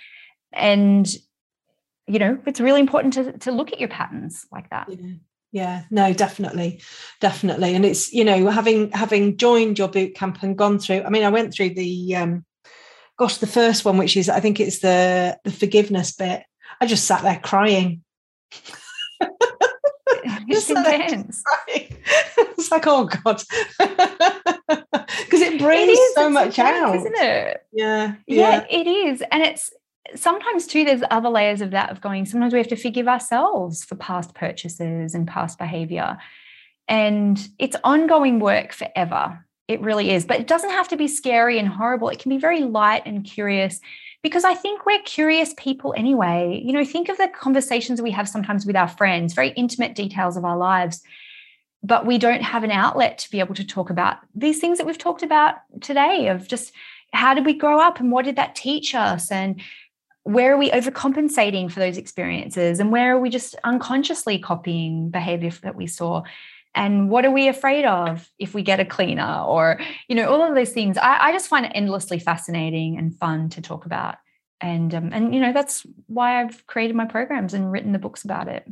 And 0.53 1.07
you 2.09 2.19
know, 2.19 2.39
it's 2.47 2.61
really 2.61 2.81
important 2.81 3.15
to 3.15 3.39
to 3.39 3.53
look 3.53 3.73
at 3.73 3.79
your 3.79 3.89
patterns 3.89 4.45
like 4.51 4.69
that. 4.71 4.89
Yeah. 4.91 5.15
yeah 5.53 5.83
no 5.91 6.13
definitely 6.13 6.83
definitely 7.21 7.77
and 7.77 7.85
it's 7.85 8.13
you 8.13 8.25
know 8.25 8.51
having 8.51 8.91
having 8.91 9.37
joined 9.37 9.79
your 9.79 9.89
boot 9.89 10.17
camp 10.17 10.43
and 10.43 10.59
gone 10.59 10.81
through 10.81 11.03
i 11.05 11.11
mean 11.11 11.23
i 11.23 11.29
went 11.29 11.55
through 11.55 11.71
the 11.71 12.17
um 12.17 12.45
gosh 13.17 13.37
the 13.37 13.47
first 13.47 13.85
one 13.85 13.97
which 13.97 14.17
is 14.17 14.29
i 14.29 14.41
think 14.41 14.59
it's 14.59 14.81
the 14.81 15.39
the 15.45 15.53
forgiveness 15.53 16.13
bit 16.17 16.43
i 16.81 16.87
just 16.87 17.05
sat 17.05 17.23
there 17.23 17.39
crying 17.39 18.03
it's 20.49 20.70
intense. 20.70 21.43
it's 21.68 22.70
like, 22.70 22.87
oh 22.87 23.05
God. 23.05 23.43
Because 25.25 25.41
it 25.41 25.59
brings 25.61 25.89
it 25.89 25.93
is, 25.93 26.14
so 26.14 26.29
much 26.29 26.59
intense, 26.59 26.83
out. 26.83 26.97
Isn't 26.97 27.14
it? 27.16 27.66
Yeah, 27.72 28.14
yeah. 28.27 28.51
Yeah, 28.51 28.66
it 28.68 28.87
is. 28.87 29.22
And 29.31 29.43
it's 29.43 29.72
sometimes 30.16 30.66
too, 30.66 30.85
there's 30.85 31.03
other 31.11 31.29
layers 31.29 31.61
of 31.61 31.70
that 31.70 31.91
of 31.91 32.01
going, 32.01 32.27
sometimes 32.27 32.53
we 32.53 32.59
have 32.59 32.68
to 32.68 32.77
forgive 32.77 33.09
ourselves 33.09 33.85
for 33.85 33.95
past 33.97 34.35
purchases 34.35 35.14
and 35.14 35.27
past 35.27 35.59
behavior. 35.59 36.18
And 36.89 37.49
it's 37.59 37.77
ongoing 37.85 38.41
work 38.41 38.72
forever. 38.72 39.45
It 39.68 39.81
really 39.81 40.11
is. 40.11 40.25
But 40.25 40.41
it 40.41 40.47
doesn't 40.47 40.70
have 40.70 40.89
to 40.89 40.97
be 40.97 41.09
scary 41.09 41.59
and 41.59 41.68
horrible. 41.68 42.09
It 42.11 42.18
can 42.18 42.31
be 42.31 42.39
very 42.39 42.61
light 42.61 43.03
and 43.07 43.25
curious 43.25 43.81
because 44.25 44.43
I 44.43 44.55
think 44.55 44.87
we're 44.87 45.03
curious 45.03 45.53
people 45.59 45.93
anyway. 45.99 46.62
You 46.64 46.72
know, 46.72 46.83
think 46.83 47.11
of 47.11 47.18
the 47.18 47.29
conversations 47.29 48.01
we 48.01 48.11
have 48.12 48.27
sometimes 48.27 48.64
with 48.64 48.75
our 48.75 48.89
friends, 48.89 49.35
very 49.35 49.51
intimate 49.51 49.95
details 49.95 50.39
of 50.39 50.47
our 50.47 50.57
lives, 50.57 51.03
but 51.83 52.07
we 52.07 52.16
don't 52.16 52.41
have 52.41 52.64
an 52.64 52.70
outlet 52.70 53.18
to 53.18 53.31
be 53.31 53.39
able 53.39 53.55
to 53.55 53.66
talk 53.66 53.91
about 53.91 54.16
these 54.35 54.61
things 54.61 54.79
that 54.79 54.87
we've 54.87 54.97
talked 54.97 55.22
about 55.22 55.57
today 55.83 56.29
of 56.29 56.49
just 56.49 56.72
how 57.12 57.35
did 57.35 57.45
we 57.45 57.53
grow 57.53 57.79
up 57.79 58.01
and 58.01 58.11
what 58.11 58.25
did 58.25 58.37
that 58.37 58.57
teach 58.57 58.95
us? 58.95 59.31
And 59.31 59.61
where 60.22 60.55
are 60.55 60.59
we 60.59 60.70
overcompensating 60.70 61.70
for 61.70 61.81
those 61.81 61.99
experiences? 61.99 62.81
And 62.81 62.91
where 62.91 63.14
are 63.14 63.20
we 63.20 63.29
just 63.29 63.55
unconsciously 63.62 64.39
copying 64.39 65.11
behavior 65.11 65.51
that 65.62 65.77
we 65.77 65.87
saw 65.87 66.22
and 66.75 67.09
what 67.09 67.25
are 67.25 67.31
we 67.31 67.49
afraid 67.49 67.85
of 67.85 68.29
if 68.39 68.55
we 68.55 68.62
get 68.62 68.81
a 68.81 68.85
cleaner 68.85 69.43
or 69.47 69.81
you 70.09 70.16
know 70.16 70.29
all 70.29 70.43
of 70.43 70.55
those 70.55 70.72
things. 70.72 70.99
I, 70.99 71.29
I 71.29 71.33
just 71.33 71.49
find 71.49 71.66
it 71.66 71.72
endlessly 71.75 72.18
fascinating 72.18 72.99
and 72.99 73.16
fun 73.16 73.49
to 73.51 73.62
talk 73.62 73.87
about. 73.87 74.16
And 74.61 74.95
um, 74.95 75.11
and 75.12 75.35
you 75.35 75.41
know 75.41 75.53
that's 75.53 75.87
why 76.07 76.41
i've 76.41 76.66
created 76.66 76.97
my 76.97 77.05
programs 77.05 77.55
and 77.55 77.70
written 77.70 77.93
the 77.93 77.99
books 77.99 78.25
about 78.25 78.49
it. 78.49 78.66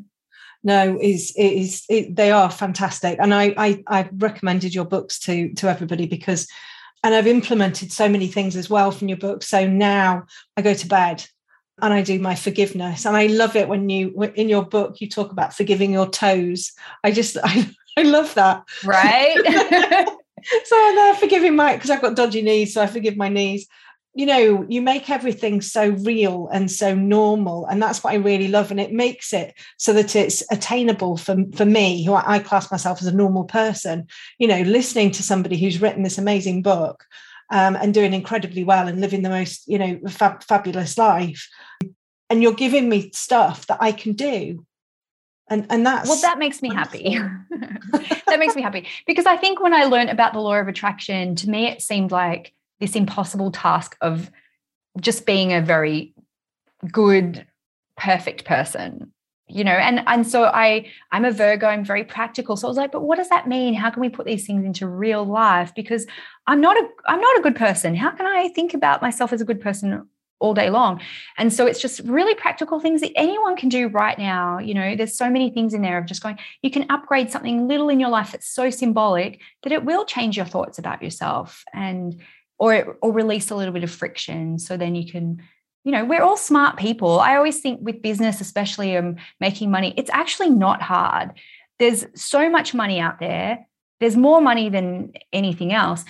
No 0.65 0.99
is 1.01 1.33
is 1.37 1.85
it, 1.89 2.15
they 2.15 2.31
are 2.31 2.51
fantastic. 2.51 3.19
And 3.21 3.35
I, 3.35 3.55
I 3.57 3.85
i 3.87 4.09
recommended 4.13 4.75
your 4.75 4.85
books 4.85 5.19
to 5.21 5.53
to 5.55 5.69
everybody 5.69 6.07
because 6.07 6.49
and 7.05 7.15
i've 7.15 7.27
implemented 7.27 7.91
so 7.91 8.09
many 8.09 8.29
things 8.29 8.55
as 8.55 8.71
well 8.71 8.93
from 8.93 9.09
your 9.09 9.19
book 9.19 9.43
so 9.43 9.67
now 9.67 10.25
i 10.57 10.63
go 10.63 10.73
to 10.73 10.87
bed 10.87 11.27
and 11.81 11.93
I 11.93 12.03
do 12.03 12.19
my 12.19 12.35
forgiveness. 12.35 13.05
And 13.05 13.17
I 13.17 13.27
love 13.27 13.57
it 13.57 13.69
when 13.69 13.89
you 13.89 14.23
in 14.35 14.49
your 14.49 14.65
book 14.65 15.01
you 15.01 15.09
talk 15.09 15.33
about 15.33 15.55
forgiving 15.55 15.93
your 15.93 16.09
toes. 16.09 16.73
I 17.03 17.11
just 17.11 17.37
I, 17.45 17.69
I 17.97 18.03
love 18.03 18.35
that. 18.35 18.65
Right. 18.85 19.37
so 20.65 20.77
I'm 20.77 20.97
there 20.97 21.15
forgiving 21.15 21.57
my 21.57 21.75
because 21.75 21.91
I've 21.91 22.03
got 22.03 22.17
dodgy 22.17 22.43
knees, 22.43 22.75
so 22.75 22.83
I 22.83 22.87
forgive 22.87 23.17
my 23.17 23.29
knees. 23.29 23.67
You 24.15 24.27
know, 24.27 24.67
you 24.69 24.83
make 24.83 25.09
everything 25.09 25.63
so 25.63 25.89
real 25.89 26.49
and 26.53 26.71
so 26.71 26.95
normal, 26.95 27.67
and 27.67 27.81
that's 27.81 28.05
what 28.05 28.13
I 28.13 28.17
really 28.17 28.49
love. 28.49 28.71
And 28.71 28.79
it 28.79 28.93
makes 28.93 29.33
it 29.33 29.55
so 29.79 29.93
that 29.95 30.15
it's 30.15 30.43
attainable 30.51 31.17
for, 31.17 31.37
for 31.55 31.65
me, 31.65 32.05
who 32.05 32.13
I, 32.13 32.35
I 32.35 32.39
class 32.39 32.71
myself 32.71 33.01
as 33.01 33.07
a 33.07 33.15
normal 33.15 33.45
person. 33.45 34.07
You 34.39 34.49
know, 34.49 34.61
listening 34.63 35.13
to 35.13 35.23
somebody 35.23 35.57
who's 35.59 35.81
written 35.81 36.03
this 36.03 36.19
amazing 36.19 36.63
book 36.63 37.05
um, 37.51 37.77
and 37.77 37.95
doing 37.95 38.13
incredibly 38.13 38.65
well 38.65 38.89
and 38.89 39.01
living 39.01 39.23
the 39.23 39.31
most, 39.31 39.67
you 39.69 39.79
know, 39.79 40.01
fab- 40.09 40.43
fabulous 40.43 40.99
life. 40.99 41.49
And 42.29 42.43
you're 42.43 42.55
giving 42.55 42.89
me 42.89 43.11
stuff 43.13 43.67
that 43.67 43.79
I 43.81 43.93
can 43.93 44.15
do 44.15 44.65
and 45.49 45.67
and 45.71 45.85
that's 45.87 46.09
well 46.09 46.21
that 46.21 46.39
makes 46.39 46.63
me 46.63 46.73
happy. 46.73 47.19
that 48.27 48.39
makes 48.39 48.55
me 48.55 48.63
happy. 48.63 48.87
Because 49.07 49.27
i 49.27 49.37
think 49.37 49.61
when 49.61 49.75
i 49.75 49.85
learned 49.85 50.11
about 50.11 50.33
the 50.33 50.41
law 50.41 50.55
of 50.55 50.69
attraction 50.69 51.35
to 51.37 51.51
me 51.51 51.67
it 51.67 51.83
seemed 51.83 52.11
like 52.11 52.53
this 52.81 52.97
impossible 52.97 53.51
task 53.51 53.97
of 54.01 54.31
just 55.01 55.27
being 55.27 55.53
a 55.53 55.61
very 55.61 56.15
good 56.91 57.47
perfect 57.97 58.45
person 58.45 59.13
you 59.53 59.65
know? 59.65 59.73
And 59.73 60.03
and 60.07 60.27
so 60.27 60.45
i 60.45 60.87
i'm 61.11 61.25
a 61.25 61.31
virgo 61.31 61.67
i'm 61.67 61.85
very 61.85 62.05
practical. 62.05 62.57
So 62.57 62.67
i 62.67 62.71
was 62.71 62.77
like 62.77 62.93
but 62.93 63.03
what 63.03 63.19
does 63.19 63.29
that 63.29 63.49
mean? 63.49 63.75
How 63.75 63.91
can 63.91 64.01
we 64.01 64.09
put 64.09 64.27
these 64.27 64.47
things 64.47 64.65
into 64.65 64.87
real 64.87 65.25
life? 65.25 65.75
Because 65.75 66.07
i'm 66.47 66.61
not 66.61 66.77
a 66.77 66.89
i'm 67.07 67.21
not 67.21 67.39
a 67.39 67.43
good 67.43 67.57
person. 67.57 67.95
How 67.95 68.11
can 68.11 68.27
i 68.27 68.49
think 68.49 68.75
about 68.75 69.03
myself 69.03 69.33
as 69.33 69.41
a 69.41 69.45
good 69.45 69.61
person 69.61 70.09
all 70.43 70.53
day 70.55 70.69
long. 70.69 71.01
And 71.39 71.53
so 71.53 71.67
it's 71.67 71.81
just 71.81 72.01
really 72.01 72.35
practical 72.35 72.81
things 72.81 73.01
that 73.01 73.13
anyone 73.17 73.57
can 73.57 73.69
do 73.69 73.87
right 73.87 74.19
now. 74.19 74.59
You 74.59 74.75
know, 74.75 74.97
there's 74.97 75.17
so 75.17 75.31
many 75.31 75.51
things 75.51 75.73
in 75.73 75.83
there 75.83 75.99
of 75.99 76.07
just 76.07 76.23
going, 76.23 76.39
you 76.63 76.71
can 76.71 76.85
upgrade 76.91 77.31
something 77.31 77.69
little 77.69 77.89
in 77.89 78.01
your 78.01 78.11
life 78.11 78.33
that's 78.33 78.49
so 78.49 78.69
symbolic 78.69 79.41
that 79.63 79.73
it 79.73 79.85
will 79.85 80.05
change 80.05 80.37
your 80.37 80.47
thoughts 80.47 80.79
about 80.79 81.03
yourself 81.03 81.65
and 81.73 82.21
or 82.59 82.99
or 83.01 83.13
release 83.13 83.51
a 83.51 83.57
little 83.57 83.73
bit 83.73 83.85
of 83.85 83.91
friction. 83.91 84.59
So 84.59 84.77
then 84.77 84.95
you 84.95 85.11
can 85.11 85.43
you 85.85 85.93
know 85.93 86.05
we're 86.05 86.23
all 86.23 86.37
smart 86.37 86.77
people 86.77 87.19
i 87.19 87.35
always 87.35 87.61
think 87.61 87.81
with 87.83 88.03
business 88.03 88.41
especially 88.41 88.97
um, 88.97 89.17
making 89.41 89.69
money 89.69 89.93
it's 89.97 90.11
actually 90.13 90.49
not 90.49 90.81
hard 90.81 91.33
there's 91.81 92.07
so 92.15 92.49
much 92.49 92.73
money 92.73 93.01
out 93.01 93.19
there 93.19 93.67
there's 93.99 94.17
more 94.17 94.41
money 94.41 94.69
than 94.69 95.13
anything 95.33 95.73
else 95.73 96.05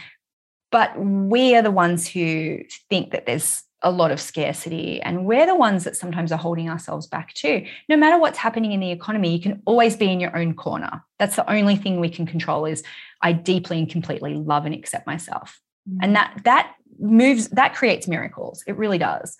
but 0.70 0.98
we 0.98 1.54
are 1.54 1.62
the 1.62 1.70
ones 1.70 2.06
who 2.08 2.60
think 2.90 3.12
that 3.12 3.24
there's 3.24 3.62
a 3.82 3.90
lot 3.90 4.10
of 4.10 4.20
scarcity. 4.20 5.00
And 5.02 5.24
we're 5.24 5.46
the 5.46 5.54
ones 5.54 5.84
that 5.84 5.96
sometimes 5.96 6.32
are 6.32 6.38
holding 6.38 6.68
ourselves 6.68 7.06
back 7.06 7.34
too. 7.34 7.64
No 7.88 7.96
matter 7.96 8.18
what's 8.18 8.38
happening 8.38 8.72
in 8.72 8.80
the 8.80 8.90
economy, 8.90 9.34
you 9.34 9.42
can 9.42 9.62
always 9.64 9.96
be 9.96 10.10
in 10.10 10.20
your 10.20 10.36
own 10.36 10.54
corner. 10.54 11.04
That's 11.18 11.36
the 11.36 11.50
only 11.50 11.76
thing 11.76 12.00
we 12.00 12.08
can 12.08 12.26
control 12.26 12.64
is 12.64 12.82
I 13.20 13.32
deeply 13.32 13.78
and 13.78 13.90
completely 13.90 14.34
love 14.34 14.66
and 14.66 14.74
accept 14.74 15.06
myself. 15.06 15.60
Mm. 15.88 15.98
And 16.02 16.16
that 16.16 16.40
that 16.44 16.74
moves, 16.98 17.48
that 17.50 17.74
creates 17.74 18.06
miracles. 18.06 18.62
It 18.66 18.76
really 18.76 18.98
does. 18.98 19.36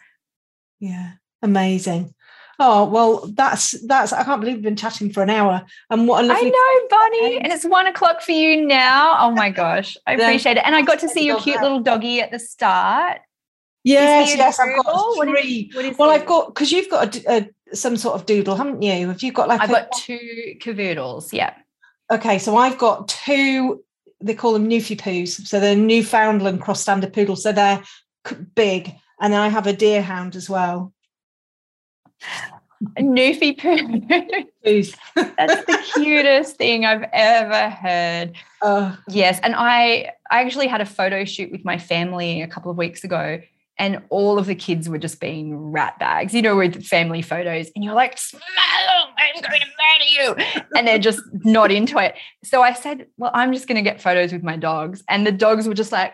Yeah. 0.81 1.13
Amazing. 1.43 2.15
Oh 2.59 2.85
well, 2.85 3.29
that's 3.35 3.73
that's. 3.87 4.13
I 4.13 4.23
can't 4.23 4.41
believe 4.41 4.57
we've 4.57 4.65
been 4.65 4.77
chatting 4.77 5.11
for 5.11 5.23
an 5.23 5.31
hour. 5.31 5.65
And 5.91 6.07
what 6.07 6.23
a 6.23 6.27
lovely. 6.29 6.47
I 6.47 6.51
know, 6.51 6.89
Bonny, 6.91 7.39
and 7.39 7.53
it's 7.53 7.65
one 7.65 7.87
o'clock 7.89 8.21
for 8.21 8.33
you 8.33 8.65
now. 8.65 9.17
Oh 9.19 9.33
my 9.33 9.51
gosh, 9.51 9.97
I 10.07 10.13
appreciate 10.15 10.59
it. 10.59 10.63
And 10.65 10.77
I 10.77 10.83
got 10.83 11.01
to 11.01 11.09
see 11.09 11.25
your 11.25 11.41
cute 11.41 11.61
little 11.61 11.81
doggy 11.81 12.21
at 12.21 12.31
the 12.31 12.39
start. 12.39 13.19
Yes, 13.85 14.37
yes, 14.37 14.61
I've 14.61 14.77
got 14.85 15.15
three. 15.17 15.71
What 15.73 15.85
is, 15.85 15.99
well, 15.99 16.11
I've 16.11 16.27
got 16.27 16.55
because 16.55 16.71
you've 16.71 16.89
got 16.89 17.17
a, 17.17 17.51
a, 17.71 17.77
some 17.77 17.97
sort 17.97 18.15
of 18.15 18.27
doodle, 18.27 18.55
haven't 18.55 18.83
you? 18.83 19.09
Have 19.09 19.23
you 19.23 19.33
got 19.33 19.49
like? 19.49 19.61
I've 19.61 19.71
a, 19.71 19.73
got 19.73 19.93
two 19.93 20.55
cavoodles. 20.61 21.33
Yeah. 21.33 21.55
Okay, 22.11 22.39
so 22.39 22.57
I've 22.57 22.79
got 22.79 23.09
two. 23.09 23.83
They 24.21 24.35
call 24.35 24.53
them 24.53 24.69
Newfie 24.69 25.01
poos, 25.01 25.47
so 25.47 25.59
they're 25.59 25.75
Newfoundland 25.75 26.61
cross 26.61 26.81
standard 26.81 27.13
poodles. 27.13 27.43
So 27.43 27.51
they're 27.51 27.83
big, 28.55 28.95
and 29.21 29.33
then 29.33 29.41
I 29.41 29.49
have 29.49 29.67
a 29.67 29.73
deerhound 29.75 30.37
as 30.37 30.49
well. 30.49 30.93
Newfie 32.99 33.59
poos. 33.59 34.97
That's 35.15 35.65
the 35.65 35.79
cutest 35.95 36.57
thing 36.57 36.85
I've 36.85 37.09
ever 37.13 37.71
heard. 37.71 38.37
Uh, 38.61 38.95
yes, 39.09 39.41
and 39.43 39.55
I 39.57 40.13
I 40.31 40.43
actually 40.43 40.69
had 40.69 40.81
a 40.81 40.87
photo 40.87 41.25
shoot 41.25 41.51
with 41.51 41.65
my 41.65 41.79
family 41.79 42.43
a 42.43 42.47
couple 42.47 42.71
of 42.71 42.77
weeks 42.77 43.03
ago, 43.03 43.41
and 43.79 44.03
all 44.11 44.39
of 44.39 44.47
the 44.47 44.55
kids 44.55 44.89
were 44.89 44.99
just 44.99 45.21
being 45.21 45.57
rat 45.57 45.99
bags, 45.99 46.35
you 46.35 46.43
know, 46.43 46.57
with 46.57 46.85
family 46.85 47.23
photos. 47.23 47.71
And 47.75 47.85
you're 47.85 47.95
like, 47.95 48.19
smile, 48.19 48.43
I'm 49.19 49.41
going 49.41 49.61
to 49.61 49.67
murder 49.67 50.45
you. 50.45 50.63
And 50.77 50.87
they're 50.87 50.99
just 50.99 51.23
not 51.45 51.73
into 51.73 51.99
it. 51.99 52.15
So 52.45 52.63
I 52.63 52.75
said, 52.75 53.07
well, 53.17 53.31
I'm 53.35 53.53
just 53.53 53.67
going 53.67 53.83
to 53.83 53.89
get 53.89 54.01
photos 54.01 54.33
with 54.33 54.43
my 54.43 54.57
dogs. 54.57 55.03
And 55.09 55.27
the 55.27 55.33
dogs 55.33 55.67
were 55.67 55.75
just 55.75 55.93
like, 55.93 56.13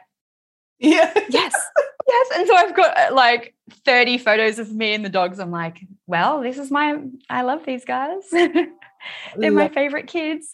yeah. 0.79 1.13
Yes. 1.29 1.55
Yes. 2.11 2.29
And 2.37 2.49
so 2.49 2.57
I've 2.57 2.75
got 2.75 2.97
uh, 2.97 3.15
like 3.15 3.55
30 3.85 4.17
photos 4.17 4.59
of 4.59 4.73
me 4.73 4.95
and 4.95 5.05
the 5.05 5.11
dogs. 5.11 5.39
I'm 5.39 5.51
like, 5.51 5.79
well, 6.07 6.41
this 6.41 6.57
is 6.57 6.71
my, 6.71 6.99
I 7.29 7.43
love 7.43 7.67
these 7.67 7.85
guys. 7.85 8.23
They're 9.37 9.53
my 9.53 9.69
favorite 9.69 10.07
kids. 10.07 10.51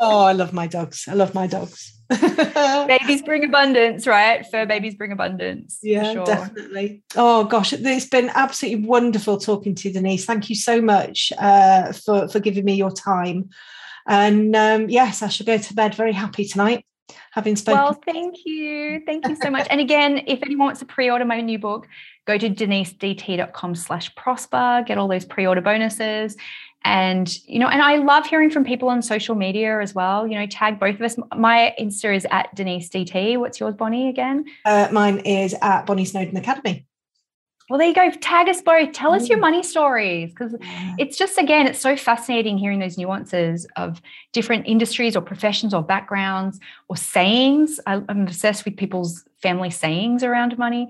oh, 0.00 0.24
I 0.24 0.32
love 0.32 0.54
my 0.54 0.66
dogs. 0.66 1.04
I 1.06 1.12
love 1.12 1.34
my 1.34 1.46
dogs. 1.46 1.99
babies 2.88 3.22
bring 3.22 3.44
abundance, 3.44 4.06
right? 4.06 4.44
Fur 4.46 4.66
babies 4.66 4.96
bring 4.96 5.12
abundance. 5.12 5.78
Yeah, 5.82 6.12
sure. 6.12 6.26
definitely. 6.26 7.02
Oh 7.14 7.44
gosh, 7.44 7.72
it's 7.72 8.06
been 8.06 8.30
absolutely 8.34 8.86
wonderful 8.86 9.38
talking 9.38 9.74
to 9.76 9.88
you, 9.88 9.94
Denise. 9.94 10.24
Thank 10.24 10.48
you 10.48 10.56
so 10.56 10.82
much 10.82 11.32
uh, 11.38 11.92
for 11.92 12.28
for 12.28 12.40
giving 12.40 12.64
me 12.64 12.74
your 12.74 12.90
time. 12.90 13.50
And 14.08 14.56
um, 14.56 14.88
yes, 14.88 15.22
I 15.22 15.28
shall 15.28 15.46
go 15.46 15.58
to 15.58 15.74
bed 15.74 15.94
very 15.94 16.12
happy 16.12 16.44
tonight, 16.44 16.84
having 17.30 17.54
spoken. 17.54 17.80
Well, 17.80 18.00
thank 18.04 18.44
you, 18.44 19.02
thank 19.06 19.28
you 19.28 19.36
so 19.36 19.50
much. 19.50 19.66
and 19.70 19.80
again, 19.80 20.24
if 20.26 20.42
anyone 20.42 20.66
wants 20.66 20.80
to 20.80 20.86
pre-order 20.86 21.24
my 21.24 21.40
new 21.40 21.60
book, 21.60 21.86
go 22.30 22.38
to 22.38 22.50
denisedt.com 22.50 23.74
slash 23.74 24.14
prosper, 24.14 24.84
get 24.86 24.98
all 24.98 25.08
those 25.08 25.24
pre-order 25.24 25.60
bonuses. 25.60 26.36
And, 26.84 27.28
you 27.46 27.58
know, 27.58 27.68
and 27.68 27.82
I 27.82 27.96
love 27.96 28.26
hearing 28.26 28.50
from 28.50 28.64
people 28.64 28.88
on 28.88 29.02
social 29.02 29.34
media 29.34 29.80
as 29.80 29.94
well. 29.94 30.26
You 30.26 30.38
know, 30.38 30.46
tag 30.46 30.78
both 30.78 30.94
of 30.94 31.02
us. 31.02 31.16
My 31.36 31.74
Insta 31.78 32.14
is 32.14 32.26
at 32.30 32.54
Denise 32.54 32.88
DT. 32.88 33.38
What's 33.38 33.60
yours, 33.60 33.74
Bonny, 33.74 34.08
again? 34.08 34.46
Uh, 34.64 34.88
mine 34.90 35.18
is 35.20 35.54
at 35.60 35.84
Bonny 35.84 36.04
Snowdon 36.04 36.36
Academy. 36.36 36.86
Well, 37.68 37.78
there 37.78 37.88
you 37.88 37.94
go. 37.94 38.10
Tag 38.10 38.48
us 38.48 38.62
both. 38.62 38.92
Tell 38.92 39.12
us 39.12 39.28
your 39.28 39.38
mm. 39.38 39.42
money 39.42 39.62
stories 39.62 40.30
because 40.30 40.56
it's 40.98 41.16
just, 41.16 41.38
again, 41.38 41.68
it's 41.68 41.78
so 41.78 41.96
fascinating 41.96 42.58
hearing 42.58 42.80
those 42.80 42.98
nuances 42.98 43.66
of 43.76 44.00
different 44.32 44.66
industries 44.66 45.14
or 45.14 45.20
professions 45.20 45.74
or 45.74 45.82
backgrounds 45.82 46.58
or 46.88 46.96
sayings. 46.96 47.78
I'm 47.86 48.08
obsessed 48.08 48.64
with 48.64 48.76
people's 48.76 49.24
family 49.40 49.70
sayings 49.70 50.24
around 50.24 50.58
money. 50.58 50.88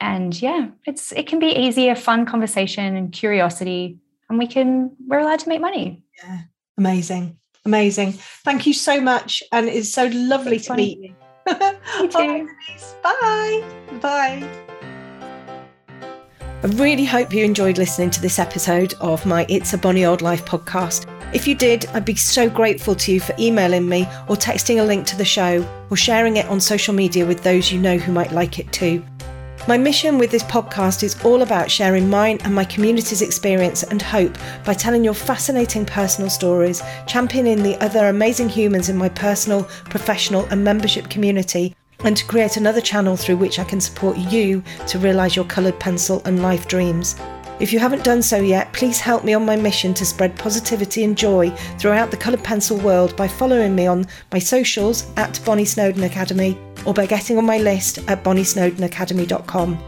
And 0.00 0.40
yeah, 0.40 0.68
it's 0.86 1.12
it 1.12 1.26
can 1.26 1.38
be 1.38 1.48
easy, 1.48 1.88
a 1.88 1.96
fun 1.96 2.26
conversation 2.26 2.96
and 2.96 3.12
curiosity, 3.12 3.98
and 4.28 4.38
we 4.38 4.46
can 4.46 4.94
we're 5.06 5.20
allowed 5.20 5.40
to 5.40 5.48
make 5.48 5.60
money. 5.60 6.04
Yeah, 6.22 6.40
amazing, 6.76 7.38
amazing. 7.64 8.12
Thank 8.44 8.66
you 8.66 8.74
so 8.74 9.00
much, 9.00 9.42
and 9.52 9.68
it's 9.68 9.92
so 9.92 10.06
lovely 10.12 10.58
to 10.60 10.74
meet 10.74 10.98
you. 10.98 11.14
you 12.00 12.08
too. 12.08 12.48
Bye. 13.02 13.64
Bye. 14.00 14.66
I 16.62 16.68
really 16.68 17.04
hope 17.04 17.32
you 17.32 17.44
enjoyed 17.44 17.78
listening 17.78 18.10
to 18.10 18.20
this 18.20 18.38
episode 18.38 18.94
of 19.00 19.24
my 19.24 19.46
It's 19.48 19.72
a 19.72 19.78
Bonny 19.78 20.04
Old 20.04 20.20
Life 20.20 20.44
podcast. 20.44 21.06
If 21.34 21.46
you 21.46 21.54
did, 21.54 21.86
I'd 21.86 22.04
be 22.04 22.14
so 22.14 22.48
grateful 22.48 22.94
to 22.94 23.12
you 23.12 23.20
for 23.20 23.34
emailing 23.38 23.88
me 23.88 24.02
or 24.28 24.36
texting 24.36 24.80
a 24.80 24.82
link 24.82 25.06
to 25.08 25.16
the 25.16 25.24
show 25.24 25.66
or 25.90 25.96
sharing 25.96 26.38
it 26.38 26.46
on 26.46 26.60
social 26.60 26.94
media 26.94 27.26
with 27.26 27.42
those 27.42 27.70
you 27.70 27.78
know 27.78 27.98
who 27.98 28.10
might 28.10 28.32
like 28.32 28.58
it 28.58 28.72
too. 28.72 29.04
My 29.68 29.76
mission 29.76 30.16
with 30.16 30.30
this 30.30 30.44
podcast 30.44 31.02
is 31.02 31.20
all 31.24 31.42
about 31.42 31.68
sharing 31.68 32.08
mine 32.08 32.38
and 32.44 32.54
my 32.54 32.64
community's 32.64 33.20
experience 33.20 33.82
and 33.82 34.00
hope 34.00 34.38
by 34.64 34.74
telling 34.74 35.02
your 35.02 35.12
fascinating 35.12 35.84
personal 35.84 36.30
stories, 36.30 36.84
championing 37.08 37.64
the 37.64 37.76
other 37.82 38.06
amazing 38.06 38.48
humans 38.48 38.88
in 38.88 38.96
my 38.96 39.08
personal, 39.08 39.64
professional, 39.90 40.44
and 40.52 40.62
membership 40.62 41.10
community, 41.10 41.74
and 42.04 42.16
to 42.16 42.24
create 42.26 42.56
another 42.56 42.80
channel 42.80 43.16
through 43.16 43.38
which 43.38 43.58
I 43.58 43.64
can 43.64 43.80
support 43.80 44.16
you 44.16 44.62
to 44.86 45.00
realise 45.00 45.34
your 45.34 45.44
coloured 45.46 45.80
pencil 45.80 46.22
and 46.26 46.42
life 46.42 46.68
dreams. 46.68 47.16
If 47.58 47.72
you 47.72 47.78
haven't 47.78 48.04
done 48.04 48.20
so 48.20 48.38
yet, 48.38 48.70
please 48.74 49.00
help 49.00 49.24
me 49.24 49.32
on 49.32 49.46
my 49.46 49.56
mission 49.56 49.94
to 49.94 50.04
spread 50.04 50.36
positivity 50.36 51.04
and 51.04 51.16
joy 51.16 51.48
throughout 51.78 52.10
the 52.10 52.16
coloured 52.16 52.44
pencil 52.44 52.76
world 52.76 53.16
by 53.16 53.26
following 53.28 53.74
me 53.74 53.86
on 53.86 54.06
my 54.30 54.38
socials 54.38 55.10
at 55.16 55.40
Bonny 55.42 55.64
Snowdon 55.64 56.04
Academy 56.04 56.58
or 56.84 56.92
by 56.92 57.06
getting 57.06 57.38
on 57.38 57.46
my 57.46 57.56
list 57.56 57.98
at 58.08 58.22
bonnysnowdonacademy.com. 58.22 59.78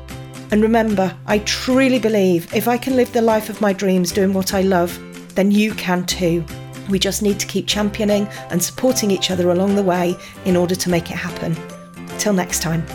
And 0.50 0.62
remember, 0.62 1.14
I 1.26 1.40
truly 1.40 1.98
believe 1.98 2.52
if 2.54 2.68
I 2.68 2.78
can 2.78 2.96
live 2.96 3.12
the 3.12 3.20
life 3.20 3.50
of 3.50 3.60
my 3.60 3.74
dreams 3.74 4.12
doing 4.12 4.32
what 4.32 4.54
I 4.54 4.62
love, 4.62 4.98
then 5.34 5.50
you 5.50 5.74
can 5.74 6.06
too. 6.06 6.46
We 6.88 6.98
just 6.98 7.20
need 7.20 7.38
to 7.38 7.46
keep 7.46 7.66
championing 7.66 8.26
and 8.48 8.62
supporting 8.62 9.10
each 9.10 9.30
other 9.30 9.50
along 9.50 9.76
the 9.76 9.82
way 9.82 10.16
in 10.46 10.56
order 10.56 10.74
to 10.74 10.88
make 10.88 11.10
it 11.10 11.18
happen. 11.18 11.54
Till 12.18 12.32
next 12.32 12.62
time. 12.62 12.86